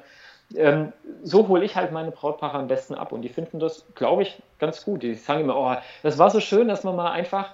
ähm, 0.54 0.92
so 1.22 1.48
hole 1.48 1.64
ich 1.64 1.76
halt 1.76 1.92
meine 1.92 2.10
Brautpaare 2.10 2.58
am 2.58 2.68
besten 2.68 2.94
ab. 2.94 3.12
Und 3.12 3.22
die 3.22 3.28
finden 3.28 3.58
das, 3.58 3.84
glaube 3.94 4.22
ich, 4.22 4.40
ganz 4.58 4.84
gut. 4.84 5.02
Die 5.02 5.14
sagen 5.14 5.40
immer, 5.40 5.56
oh, 5.56 5.74
das 6.02 6.18
war 6.18 6.30
so 6.30 6.40
schön, 6.40 6.68
dass 6.68 6.84
man 6.84 6.96
mal 6.96 7.10
einfach 7.10 7.50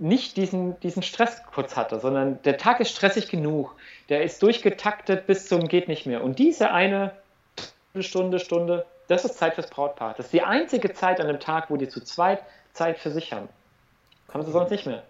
nicht 0.00 0.36
diesen, 0.36 0.78
diesen 0.80 1.02
Stress 1.02 1.42
kurz 1.52 1.76
hatte, 1.76 2.00
sondern 2.00 2.40
der 2.42 2.56
Tag 2.56 2.80
ist 2.80 2.90
stressig 2.90 3.28
genug. 3.28 3.74
Der 4.08 4.22
ist 4.22 4.42
durchgetaktet 4.42 5.26
bis 5.26 5.46
zum 5.46 5.68
geht 5.68 5.88
nicht 5.88 6.06
mehr. 6.06 6.24
Und 6.24 6.38
diese 6.38 6.70
eine 6.70 7.12
Stunde, 7.98 8.38
Stunde, 8.38 8.86
das 9.08 9.24
ist 9.24 9.36
Zeit 9.38 9.54
fürs 9.54 9.68
Brautpaar. 9.68 10.14
Das 10.16 10.26
ist 10.26 10.32
die 10.32 10.42
einzige 10.42 10.92
Zeit 10.92 11.20
an 11.20 11.26
dem 11.26 11.40
Tag, 11.40 11.70
wo 11.70 11.76
die 11.76 11.88
zu 11.88 12.00
zweit 12.00 12.42
Zeit 12.72 12.98
für 12.98 13.10
sich 13.10 13.32
haben. 13.32 13.48
Haben 14.32 14.44
sie 14.44 14.52
sonst 14.52 14.70
nicht 14.70 14.86
mehr. 14.86 15.02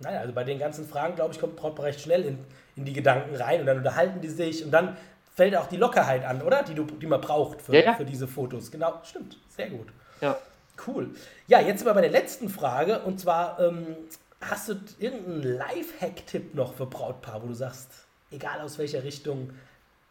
Naja, 0.00 0.20
also 0.20 0.32
bei 0.32 0.44
den 0.44 0.58
ganzen 0.58 0.86
Fragen, 0.88 1.14
glaube 1.14 1.32
ich, 1.34 1.40
kommt 1.40 1.56
Brautpaar 1.56 1.86
recht 1.86 2.00
schnell 2.00 2.24
in, 2.24 2.38
in 2.76 2.84
die 2.84 2.92
Gedanken 2.92 3.34
rein 3.36 3.60
und 3.60 3.66
dann 3.66 3.78
unterhalten 3.78 4.20
die 4.20 4.28
sich 4.28 4.64
und 4.64 4.70
dann 4.70 4.96
fällt 5.34 5.56
auch 5.56 5.66
die 5.66 5.76
Lockerheit 5.76 6.24
an, 6.24 6.42
oder? 6.42 6.62
Die, 6.62 6.74
du, 6.74 6.84
die 6.84 7.06
man 7.06 7.20
braucht 7.20 7.62
für, 7.62 7.74
ja, 7.74 7.82
ja. 7.82 7.94
für 7.94 8.04
diese 8.04 8.26
Fotos. 8.26 8.70
Genau, 8.70 8.94
stimmt. 9.04 9.36
Sehr 9.48 9.70
gut. 9.70 9.88
Ja. 10.20 10.36
Cool. 10.86 11.10
Ja, 11.46 11.60
jetzt 11.60 11.80
sind 11.80 11.88
wir 11.88 11.94
bei 11.94 12.00
der 12.00 12.10
letzten 12.10 12.48
Frage 12.48 13.00
und 13.00 13.20
zwar, 13.20 13.58
ähm, 13.60 13.96
hast 14.40 14.68
du 14.68 14.74
irgendeinen 14.98 15.58
Live-Hack-Tipp 15.58 16.54
noch 16.54 16.74
für 16.74 16.86
Brautpaar, 16.86 17.42
wo 17.42 17.46
du 17.46 17.54
sagst, 17.54 18.06
egal 18.30 18.60
aus 18.60 18.78
welcher 18.78 19.04
Richtung, 19.04 19.50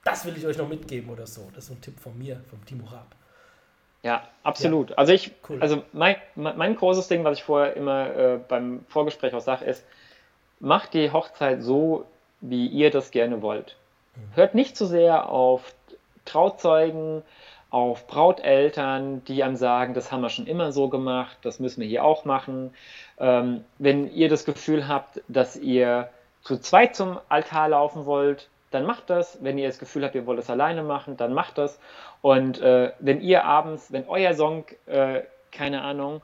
das 0.04 0.26
will 0.26 0.38
ich 0.38 0.46
euch 0.46 0.58
noch 0.58 0.70
mitgeben 0.70 1.10
oder 1.10 1.28
so? 1.28 1.50
Das 1.54 1.66
ist 1.66 1.68
so 1.68 1.74
ein 1.74 1.82
Tipp 1.82 2.00
von 2.00 2.18
mir, 2.18 2.42
vom 2.50 2.64
Timo 2.66 2.86
Raab. 2.86 3.16
Ja, 4.02 4.28
absolut. 4.44 4.92
Ja. 4.92 4.98
Also 4.98 5.12
ich, 5.12 5.34
cool. 5.50 5.62
also 5.62 5.84
mein, 5.92 6.16
mein 6.36 6.76
großes 6.76 7.08
Ding, 7.10 7.24
was 7.24 7.38
ich 7.38 7.44
vorher 7.44 7.76
immer 7.76 8.16
äh, 8.16 8.40
beim 8.48 8.86
Vorgespräch 8.88 9.34
auch 9.34 9.42
sage, 9.42 9.66
ist, 9.66 9.86
macht 10.60 10.94
die 10.94 11.12
Hochzeit 11.12 11.62
so, 11.62 12.06
wie 12.40 12.68
ihr 12.68 12.92
das 12.92 13.12
gerne 13.12 13.42
wollt. 13.42 13.76
Mhm. 14.16 14.36
Hört 14.36 14.56
nicht 14.56 14.78
zu 14.78 14.86
sehr 14.86 15.30
auf 15.30 15.74
Trauzeugen, 16.24 17.24
auf 17.70 18.08
Brauteltern, 18.08 19.24
die 19.26 19.44
einem 19.44 19.56
sagen, 19.56 19.94
das 19.94 20.12
haben 20.12 20.22
wir 20.22 20.30
schon 20.30 20.48
immer 20.48 20.72
so 20.72 20.90
gemacht, 20.90 21.38
das 21.44 21.60
müssen 21.60 21.82
wir 21.82 21.88
hier 21.88 22.04
auch 22.04 22.26
machen. 22.26 22.74
Ähm, 23.20 23.64
wenn 23.78 24.12
ihr 24.12 24.30
das 24.30 24.46
Gefühl 24.46 24.88
habt, 24.88 25.22
dass 25.28 25.56
ihr 25.56 26.10
zu 26.42 26.58
zweit 26.58 26.96
zum 26.96 27.20
Altar 27.30 27.70
laufen 27.70 28.06
wollt, 28.06 28.50
dann 28.72 28.86
macht 28.86 29.10
das. 29.10 29.40
Wenn 29.42 29.58
ihr 29.58 29.68
das 29.68 29.80
Gefühl 29.80 30.04
habt, 30.04 30.16
ihr 30.16 30.26
wollt 30.26 30.40
es 30.40 30.50
alleine 30.50 30.84
machen, 30.84 31.18
dann 31.18 31.34
macht 31.34 31.58
das. 31.58 31.80
Und 32.22 32.60
äh, 32.60 32.92
wenn 33.00 33.22
ihr 33.22 33.46
abends, 33.46 33.92
wenn 33.92 34.08
euer 34.08 34.34
Song, 34.34 34.66
äh, 34.86 35.22
keine 35.52 35.82
Ahnung, 35.82 36.22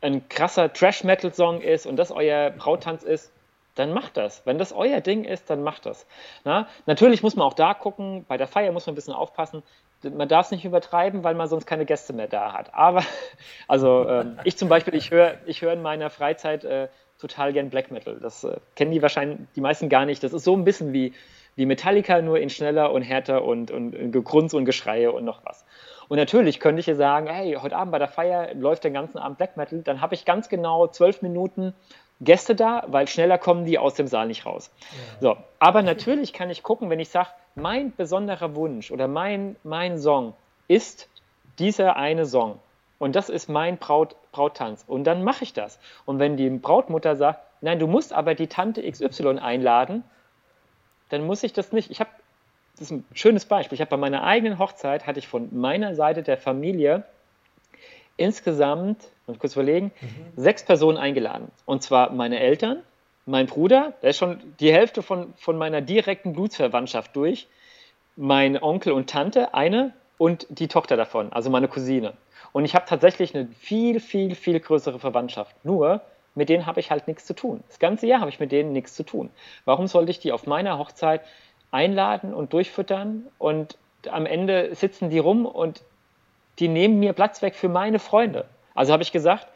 ein 0.00 0.28
krasser 0.28 0.72
Trash-Metal-Song 0.72 1.60
ist 1.60 1.86
und 1.86 1.96
das 1.96 2.10
euer 2.10 2.50
Brautanz 2.50 3.02
ist, 3.02 3.32
dann 3.74 3.92
macht 3.92 4.16
das. 4.16 4.42
Wenn 4.46 4.58
das 4.58 4.72
euer 4.72 5.00
Ding 5.00 5.24
ist, 5.24 5.50
dann 5.50 5.62
macht 5.62 5.86
das. 5.86 6.06
Na? 6.44 6.66
Natürlich 6.86 7.22
muss 7.22 7.36
man 7.36 7.46
auch 7.46 7.54
da 7.54 7.74
gucken, 7.74 8.24
bei 8.26 8.36
der 8.36 8.46
Feier 8.46 8.72
muss 8.72 8.86
man 8.86 8.92
ein 8.92 8.96
bisschen 8.96 9.14
aufpassen. 9.14 9.62
Man 10.10 10.28
darf 10.28 10.46
es 10.46 10.52
nicht 10.52 10.64
übertreiben, 10.64 11.24
weil 11.24 11.34
man 11.34 11.48
sonst 11.48 11.66
keine 11.66 11.84
Gäste 11.84 12.12
mehr 12.12 12.28
da 12.28 12.52
hat. 12.52 12.74
Aber, 12.74 13.02
also 13.68 14.04
äh, 14.04 14.26
ich 14.44 14.56
zum 14.56 14.68
Beispiel, 14.68 14.94
ich 14.94 15.10
höre 15.10 15.36
ich 15.46 15.62
hör 15.62 15.72
in 15.72 15.82
meiner 15.82 16.10
Freizeit 16.10 16.64
äh, 16.64 16.88
total 17.18 17.52
gern 17.52 17.70
Black 17.70 17.90
Metal. 17.90 18.18
Das 18.20 18.44
äh, 18.44 18.56
kennen 18.74 18.90
die 18.90 19.02
wahrscheinlich 19.02 19.38
die 19.56 19.60
meisten 19.60 19.88
gar 19.88 20.04
nicht. 20.04 20.22
Das 20.22 20.32
ist 20.32 20.44
so 20.44 20.54
ein 20.54 20.64
bisschen 20.64 20.92
wie, 20.92 21.12
wie 21.54 21.66
Metallica, 21.66 22.20
nur 22.20 22.38
in 22.38 22.50
schneller 22.50 22.92
und 22.92 23.02
härter 23.02 23.44
und, 23.44 23.70
und, 23.70 23.96
und 23.96 24.12
Gegrunz 24.12 24.54
und 24.54 24.64
Geschreie 24.64 25.12
und 25.12 25.24
noch 25.24 25.44
was. 25.44 25.64
Und 26.08 26.18
natürlich 26.18 26.60
könnte 26.60 26.80
ich 26.80 26.84
hier 26.84 26.96
sagen, 26.96 27.26
hey, 27.26 27.58
heute 27.60 27.76
Abend 27.76 27.92
bei 27.92 27.98
der 27.98 28.08
Feier 28.08 28.54
läuft 28.54 28.84
den 28.84 28.94
ganzen 28.94 29.18
Abend 29.18 29.38
Black 29.38 29.56
Metal, 29.56 29.80
dann 29.82 30.00
habe 30.00 30.14
ich 30.14 30.24
ganz 30.24 30.48
genau 30.48 30.86
zwölf 30.86 31.22
Minuten 31.22 31.74
Gäste 32.20 32.54
da, 32.54 32.84
weil 32.86 33.08
schneller 33.08 33.38
kommen 33.38 33.64
die 33.64 33.78
aus 33.78 33.94
dem 33.94 34.06
Saal 34.06 34.26
nicht 34.26 34.46
raus. 34.46 34.70
Ja. 34.80 35.20
So, 35.20 35.36
aber 35.58 35.82
natürlich 35.82 36.32
kann 36.32 36.48
ich 36.48 36.62
gucken, 36.62 36.88
wenn 36.88 37.00
ich 37.00 37.10
sage, 37.10 37.28
mein 37.56 37.94
besonderer 37.96 38.54
Wunsch 38.54 38.90
oder 38.90 39.08
mein, 39.08 39.56
mein 39.64 39.98
Song 39.98 40.34
ist 40.68 41.08
dieser 41.58 41.96
eine 41.96 42.26
Song. 42.26 42.60
Und 42.98 43.16
das 43.16 43.28
ist 43.28 43.48
mein 43.48 43.78
Braut, 43.78 44.14
Brauttanz. 44.30 44.84
Und 44.86 45.04
dann 45.04 45.24
mache 45.24 45.42
ich 45.42 45.52
das. 45.52 45.78
Und 46.04 46.18
wenn 46.18 46.36
die 46.36 46.48
Brautmutter 46.50 47.16
sagt, 47.16 47.40
nein, 47.62 47.78
du 47.78 47.86
musst 47.86 48.12
aber 48.12 48.34
die 48.34 48.46
Tante 48.46 48.88
XY 48.88 49.38
einladen, 49.38 50.04
dann 51.08 51.26
muss 51.26 51.42
ich 51.42 51.52
das 51.52 51.72
nicht. 51.72 51.90
Ich 51.90 52.00
habe, 52.00 52.10
das 52.72 52.82
ist 52.82 52.90
ein 52.90 53.04
schönes 53.14 53.46
Beispiel. 53.46 53.76
Ich 53.76 53.80
habe 53.80 53.90
bei 53.90 53.96
meiner 53.96 54.22
eigenen 54.22 54.58
Hochzeit, 54.58 55.06
hatte 55.06 55.18
ich 55.18 55.28
von 55.28 55.48
meiner 55.58 55.94
Seite 55.94 56.22
der 56.22 56.36
Familie 56.36 57.04
insgesamt, 58.18 59.02
muss 59.26 59.36
ich 59.36 59.40
kurz 59.40 59.54
überlegen, 59.54 59.92
mhm. 60.00 60.08
sechs 60.36 60.62
Personen 60.64 60.98
eingeladen. 60.98 61.50
Und 61.64 61.82
zwar 61.82 62.12
meine 62.12 62.38
Eltern, 62.40 62.82
mein 63.26 63.46
Bruder, 63.46 63.92
der 64.02 64.10
ist 64.10 64.18
schon 64.18 64.40
die 64.60 64.72
Hälfte 64.72 65.02
von, 65.02 65.34
von 65.36 65.58
meiner 65.58 65.80
direkten 65.80 66.32
Blutsverwandtschaft 66.32 67.14
durch, 67.14 67.48
mein 68.16 68.62
Onkel 68.62 68.92
und 68.92 69.10
Tante, 69.10 69.52
eine, 69.52 69.92
und 70.18 70.46
die 70.48 70.68
Tochter 70.68 70.96
davon, 70.96 71.32
also 71.32 71.50
meine 71.50 71.68
Cousine. 71.68 72.14
Und 72.52 72.64
ich 72.64 72.74
habe 72.74 72.86
tatsächlich 72.88 73.34
eine 73.34 73.48
viel, 73.58 74.00
viel, 74.00 74.34
viel 74.34 74.58
größere 74.60 74.98
Verwandtschaft. 74.98 75.54
Nur, 75.62 76.00
mit 76.34 76.48
denen 76.48 76.64
habe 76.64 76.80
ich 76.80 76.90
halt 76.90 77.06
nichts 77.06 77.26
zu 77.26 77.34
tun. 77.34 77.62
Das 77.68 77.78
ganze 77.78 78.06
Jahr 78.06 78.20
habe 78.20 78.30
ich 78.30 78.40
mit 78.40 78.52
denen 78.52 78.72
nichts 78.72 78.94
zu 78.94 79.02
tun. 79.02 79.28
Warum 79.66 79.86
sollte 79.88 80.10
ich 80.10 80.20
die 80.20 80.32
auf 80.32 80.46
meiner 80.46 80.78
Hochzeit 80.78 81.20
einladen 81.70 82.32
und 82.32 82.52
durchfüttern 82.52 83.26
und 83.38 83.76
am 84.10 84.24
Ende 84.24 84.74
sitzen 84.74 85.10
die 85.10 85.18
rum 85.18 85.44
und 85.44 85.82
die 86.58 86.68
nehmen 86.68 86.98
mir 86.98 87.12
Platz 87.12 87.42
weg 87.42 87.54
für 87.54 87.68
meine 87.68 87.98
Freunde. 87.98 88.46
Also 88.74 88.92
habe 88.92 89.02
ich 89.02 89.12
gesagt, 89.12 89.46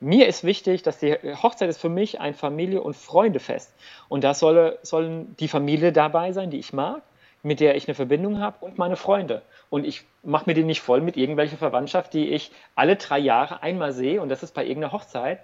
mir 0.00 0.26
ist 0.26 0.44
wichtig, 0.44 0.82
dass 0.82 0.98
die 0.98 1.14
Hochzeit 1.14 1.68
ist 1.68 1.80
für 1.80 1.88
mich 1.88 2.20
ein 2.20 2.34
Familie- 2.34 2.82
und 2.82 2.96
Freundefest. 2.96 3.74
Und 4.08 4.24
da 4.24 4.34
soll, 4.34 4.78
sollen 4.82 5.36
die 5.38 5.48
Familie 5.48 5.92
dabei 5.92 6.32
sein, 6.32 6.50
die 6.50 6.58
ich 6.58 6.72
mag, 6.72 7.02
mit 7.42 7.60
der 7.60 7.76
ich 7.76 7.86
eine 7.86 7.94
Verbindung 7.94 8.40
habe 8.40 8.64
und 8.64 8.78
meine 8.78 8.96
Freunde. 8.96 9.42
Und 9.68 9.86
ich 9.86 10.04
mache 10.22 10.44
mir 10.46 10.54
die 10.54 10.64
nicht 10.64 10.80
voll 10.80 11.00
mit 11.00 11.16
irgendwelcher 11.16 11.56
Verwandtschaft, 11.56 12.12
die 12.12 12.30
ich 12.30 12.50
alle 12.74 12.96
drei 12.96 13.18
Jahre 13.18 13.62
einmal 13.62 13.92
sehe 13.92 14.20
und 14.20 14.28
das 14.28 14.42
ist 14.42 14.54
bei 14.54 14.64
irgendeiner 14.64 14.92
Hochzeit. 14.92 15.40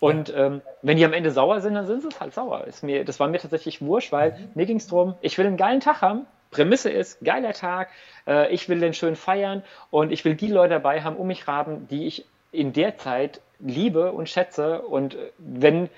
Und 0.00 0.32
ähm, 0.36 0.62
wenn 0.82 0.96
die 0.96 1.04
am 1.04 1.12
Ende 1.12 1.30
sauer 1.30 1.60
sind, 1.60 1.74
dann 1.74 1.86
sind 1.86 2.02
sie 2.02 2.20
halt 2.20 2.32
sauer. 2.32 2.64
Ist 2.64 2.84
mir, 2.84 3.04
das 3.04 3.18
war 3.18 3.28
mir 3.28 3.38
tatsächlich 3.38 3.82
wurscht, 3.82 4.12
weil 4.12 4.32
mhm. 4.32 4.50
mir 4.54 4.66
ging 4.66 4.76
es 4.76 4.86
darum, 4.86 5.14
ich 5.22 5.38
will 5.38 5.46
einen 5.46 5.56
geilen 5.56 5.80
Tag 5.80 6.02
haben 6.02 6.26
Prämisse 6.50 6.90
ist, 6.90 7.20
geiler 7.22 7.52
Tag, 7.52 7.88
äh, 8.26 8.52
ich 8.52 8.68
will 8.68 8.80
den 8.80 8.94
schön 8.94 9.16
feiern 9.16 9.62
und 9.90 10.12
ich 10.12 10.24
will 10.24 10.34
die 10.34 10.48
Leute 10.48 10.74
dabei 10.74 11.02
haben, 11.02 11.16
um 11.16 11.26
mich 11.26 11.46
haben, 11.46 11.88
die 11.88 12.06
ich 12.06 12.24
in 12.52 12.72
der 12.72 12.98
Zeit 12.98 13.40
liebe 13.58 14.12
und 14.12 14.28
schätze. 14.28 14.82
Und 14.82 15.14
äh, 15.14 15.30
wenn, 15.38 15.88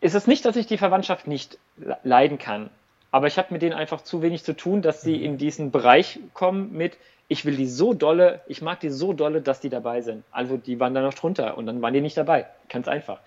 ist 0.00 0.14
es 0.14 0.26
nicht, 0.26 0.44
dass 0.44 0.56
ich 0.56 0.66
die 0.66 0.78
Verwandtschaft 0.78 1.26
nicht 1.26 1.58
leiden 2.04 2.38
kann, 2.38 2.70
aber 3.10 3.26
ich 3.26 3.38
habe 3.38 3.48
mit 3.50 3.62
denen 3.62 3.74
einfach 3.74 4.02
zu 4.02 4.22
wenig 4.22 4.44
zu 4.44 4.56
tun, 4.56 4.82
dass 4.82 5.02
sie 5.02 5.16
mhm. 5.18 5.24
in 5.24 5.38
diesen 5.38 5.70
Bereich 5.70 6.20
kommen 6.34 6.72
mit, 6.72 6.96
ich 7.28 7.44
will 7.44 7.56
die 7.56 7.68
so 7.68 7.94
dolle, 7.94 8.40
ich 8.48 8.60
mag 8.60 8.80
die 8.80 8.90
so 8.90 9.12
dolle, 9.12 9.40
dass 9.40 9.60
die 9.60 9.68
dabei 9.68 10.00
sind. 10.00 10.24
Also 10.32 10.56
die 10.56 10.80
waren 10.80 10.94
da 10.94 11.00
noch 11.00 11.14
drunter 11.14 11.56
und 11.56 11.66
dann 11.66 11.80
waren 11.80 11.94
die 11.94 12.00
nicht 12.00 12.16
dabei. 12.16 12.46
Ganz 12.68 12.88
einfach. 12.88 13.20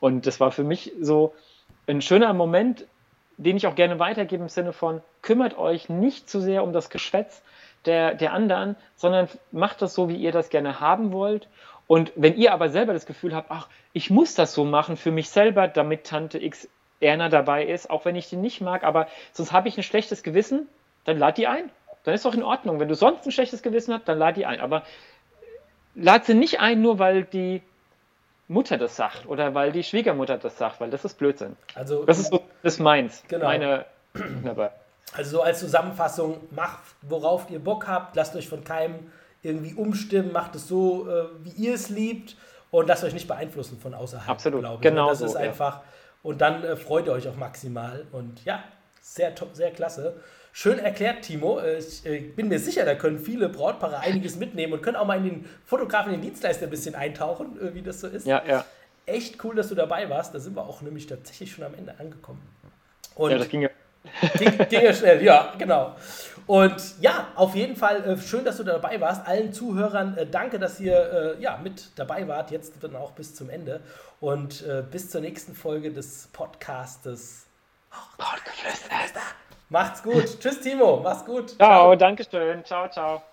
Und 0.00 0.26
das 0.26 0.40
war 0.40 0.50
für 0.50 0.64
mich 0.64 0.92
so 1.00 1.34
ein 1.86 2.00
schöner 2.00 2.32
Moment, 2.32 2.86
den 3.36 3.56
ich 3.56 3.66
auch 3.66 3.74
gerne 3.74 3.98
weitergebe 3.98 4.42
im 4.42 4.48
Sinne 4.48 4.72
von, 4.72 5.02
kümmert 5.22 5.58
euch 5.58 5.88
nicht 5.88 6.28
zu 6.28 6.40
sehr 6.40 6.62
um 6.62 6.72
das 6.72 6.90
Geschwätz 6.90 7.42
der, 7.84 8.14
der 8.14 8.32
anderen, 8.32 8.76
sondern 8.96 9.28
macht 9.52 9.82
das 9.82 9.94
so, 9.94 10.08
wie 10.08 10.16
ihr 10.16 10.32
das 10.32 10.50
gerne 10.50 10.80
haben 10.80 11.12
wollt. 11.12 11.48
Und 11.90 12.12
wenn 12.14 12.36
ihr 12.36 12.52
aber 12.52 12.68
selber 12.68 12.92
das 12.92 13.04
Gefühl 13.04 13.34
habt, 13.34 13.50
ach, 13.50 13.66
ich 13.92 14.10
muss 14.10 14.36
das 14.36 14.54
so 14.54 14.64
machen 14.64 14.96
für 14.96 15.10
mich 15.10 15.28
selber, 15.28 15.66
damit 15.66 16.06
Tante 16.06 16.40
X 16.40 16.68
Erna 17.00 17.28
dabei 17.28 17.66
ist, 17.66 17.90
auch 17.90 18.04
wenn 18.04 18.14
ich 18.14 18.28
die 18.28 18.36
nicht 18.36 18.60
mag, 18.60 18.84
aber 18.84 19.08
sonst 19.32 19.50
habe 19.50 19.66
ich 19.66 19.76
ein 19.76 19.82
schlechtes 19.82 20.22
Gewissen, 20.22 20.68
dann 21.04 21.18
lad 21.18 21.36
die 21.36 21.48
ein. 21.48 21.68
Dann 22.04 22.14
ist 22.14 22.24
doch 22.24 22.32
in 22.32 22.44
Ordnung. 22.44 22.78
Wenn 22.78 22.86
du 22.86 22.94
sonst 22.94 23.26
ein 23.26 23.32
schlechtes 23.32 23.60
Gewissen 23.60 23.92
hast, 23.92 24.06
dann 24.06 24.20
lad 24.20 24.36
die 24.36 24.46
ein. 24.46 24.60
Aber 24.60 24.84
lad 25.96 26.26
sie 26.26 26.34
nicht 26.34 26.60
ein, 26.60 26.80
nur 26.80 27.00
weil 27.00 27.24
die 27.24 27.60
Mutter 28.46 28.78
das 28.78 28.94
sagt 28.94 29.26
oder 29.26 29.56
weil 29.56 29.72
die 29.72 29.82
Schwiegermutter 29.82 30.38
das 30.38 30.58
sagt, 30.58 30.80
weil 30.80 30.90
das 30.90 31.04
ist 31.04 31.18
Blödsinn. 31.18 31.56
Also, 31.74 32.04
das 32.04 32.20
ist 32.20 32.30
so 32.30 32.44
das 32.62 32.74
ist 32.74 32.78
meins. 32.78 33.24
Genau. 33.26 33.46
Meine, 33.46 33.84
also 35.12 35.38
so 35.38 35.42
als 35.42 35.58
Zusammenfassung, 35.58 36.40
macht, 36.52 36.84
worauf 37.02 37.50
ihr 37.50 37.58
Bock 37.58 37.88
habt, 37.88 38.14
lasst 38.14 38.36
euch 38.36 38.48
von 38.48 38.62
keinem 38.62 39.10
irgendwie 39.42 39.74
umstimmen, 39.74 40.32
macht 40.32 40.54
es 40.54 40.68
so, 40.68 41.08
äh, 41.08 41.24
wie 41.42 41.50
ihr 41.50 41.74
es 41.74 41.88
liebt 41.88 42.36
und 42.70 42.86
lasst 42.86 43.04
euch 43.04 43.14
nicht 43.14 43.28
beeinflussen 43.28 43.78
von 43.80 43.94
außerhalb. 43.94 44.28
Absolut, 44.28 44.60
glaube 44.60 44.76
ich. 44.76 44.80
genau 44.82 45.10
Das 45.10 45.20
so, 45.20 45.26
ist 45.26 45.36
einfach, 45.36 45.76
ja. 45.76 45.84
und 46.22 46.40
dann 46.40 46.62
äh, 46.64 46.76
freut 46.76 47.06
ihr 47.06 47.12
euch 47.12 47.28
auch 47.28 47.36
maximal 47.36 48.06
und 48.12 48.44
ja, 48.44 48.62
sehr, 49.00 49.32
sehr 49.52 49.70
klasse. 49.70 50.20
Schön 50.52 50.78
erklärt, 50.78 51.22
Timo. 51.22 51.58
Äh, 51.58 51.78
ich 51.78 52.04
äh, 52.04 52.20
bin 52.20 52.48
mir 52.48 52.58
sicher, 52.58 52.84
da 52.84 52.94
können 52.94 53.18
viele 53.18 53.48
Brautpaare 53.48 54.00
einiges 54.00 54.36
mitnehmen 54.36 54.72
und 54.72 54.82
können 54.82 54.96
auch 54.96 55.06
mal 55.06 55.18
in 55.18 55.24
den 55.24 55.48
Fotografen, 55.64 56.12
in 56.12 56.20
den 56.20 56.28
Dienstleister 56.28 56.66
ein 56.66 56.70
bisschen 56.70 56.94
eintauchen, 56.94 57.58
äh, 57.60 57.74
wie 57.74 57.82
das 57.82 58.00
so 58.00 58.08
ist. 58.08 58.26
Ja, 58.26 58.42
ja. 58.46 58.64
Echt 59.06 59.42
cool, 59.44 59.54
dass 59.54 59.68
du 59.68 59.74
dabei 59.74 60.08
warst. 60.10 60.34
Da 60.34 60.40
sind 60.40 60.56
wir 60.56 60.62
auch 60.62 60.82
nämlich 60.82 61.06
tatsächlich 61.06 61.52
schon 61.52 61.64
am 61.64 61.74
Ende 61.74 61.94
angekommen. 61.98 62.42
Und 63.14 63.30
ja, 63.30 63.38
das 63.38 63.48
ging 63.48 63.62
ja. 63.62 63.70
Ging, 64.38 64.56
ging 64.68 64.82
ja 64.82 64.94
schnell, 64.94 65.22
ja, 65.22 65.52
genau. 65.58 65.94
Und 66.50 67.00
ja, 67.00 67.28
auf 67.36 67.54
jeden 67.54 67.76
Fall 67.76 68.02
äh, 68.04 68.18
schön, 68.18 68.44
dass 68.44 68.56
du 68.56 68.64
dabei 68.64 69.00
warst. 69.00 69.24
Allen 69.24 69.52
Zuhörern 69.52 70.16
äh, 70.16 70.26
danke, 70.26 70.58
dass 70.58 70.80
ihr 70.80 71.36
äh, 71.38 71.40
ja, 71.40 71.56
mit 71.62 71.96
dabei 71.96 72.26
wart, 72.26 72.50
jetzt 72.50 72.82
dann 72.82 72.96
auch 72.96 73.12
bis 73.12 73.36
zum 73.36 73.48
Ende. 73.50 73.80
Und 74.18 74.64
bis 74.90 75.08
zur 75.08 75.22
nächsten 75.22 75.54
Folge 75.54 75.92
des 75.92 76.28
Podcastes. 76.32 77.46
Brautgeflüster. 78.18 79.20
Macht's 79.70 80.02
gut. 80.02 80.40
Tschüss, 80.40 80.60
Timo. 80.60 81.00
Mach's 81.02 81.24
gut. 81.24 81.50
Ciao, 81.50 81.56
ciao. 81.56 81.96
danke 81.96 82.26
schön. 82.28 82.62
Ciao, 82.64 82.90
ciao. 82.90 83.29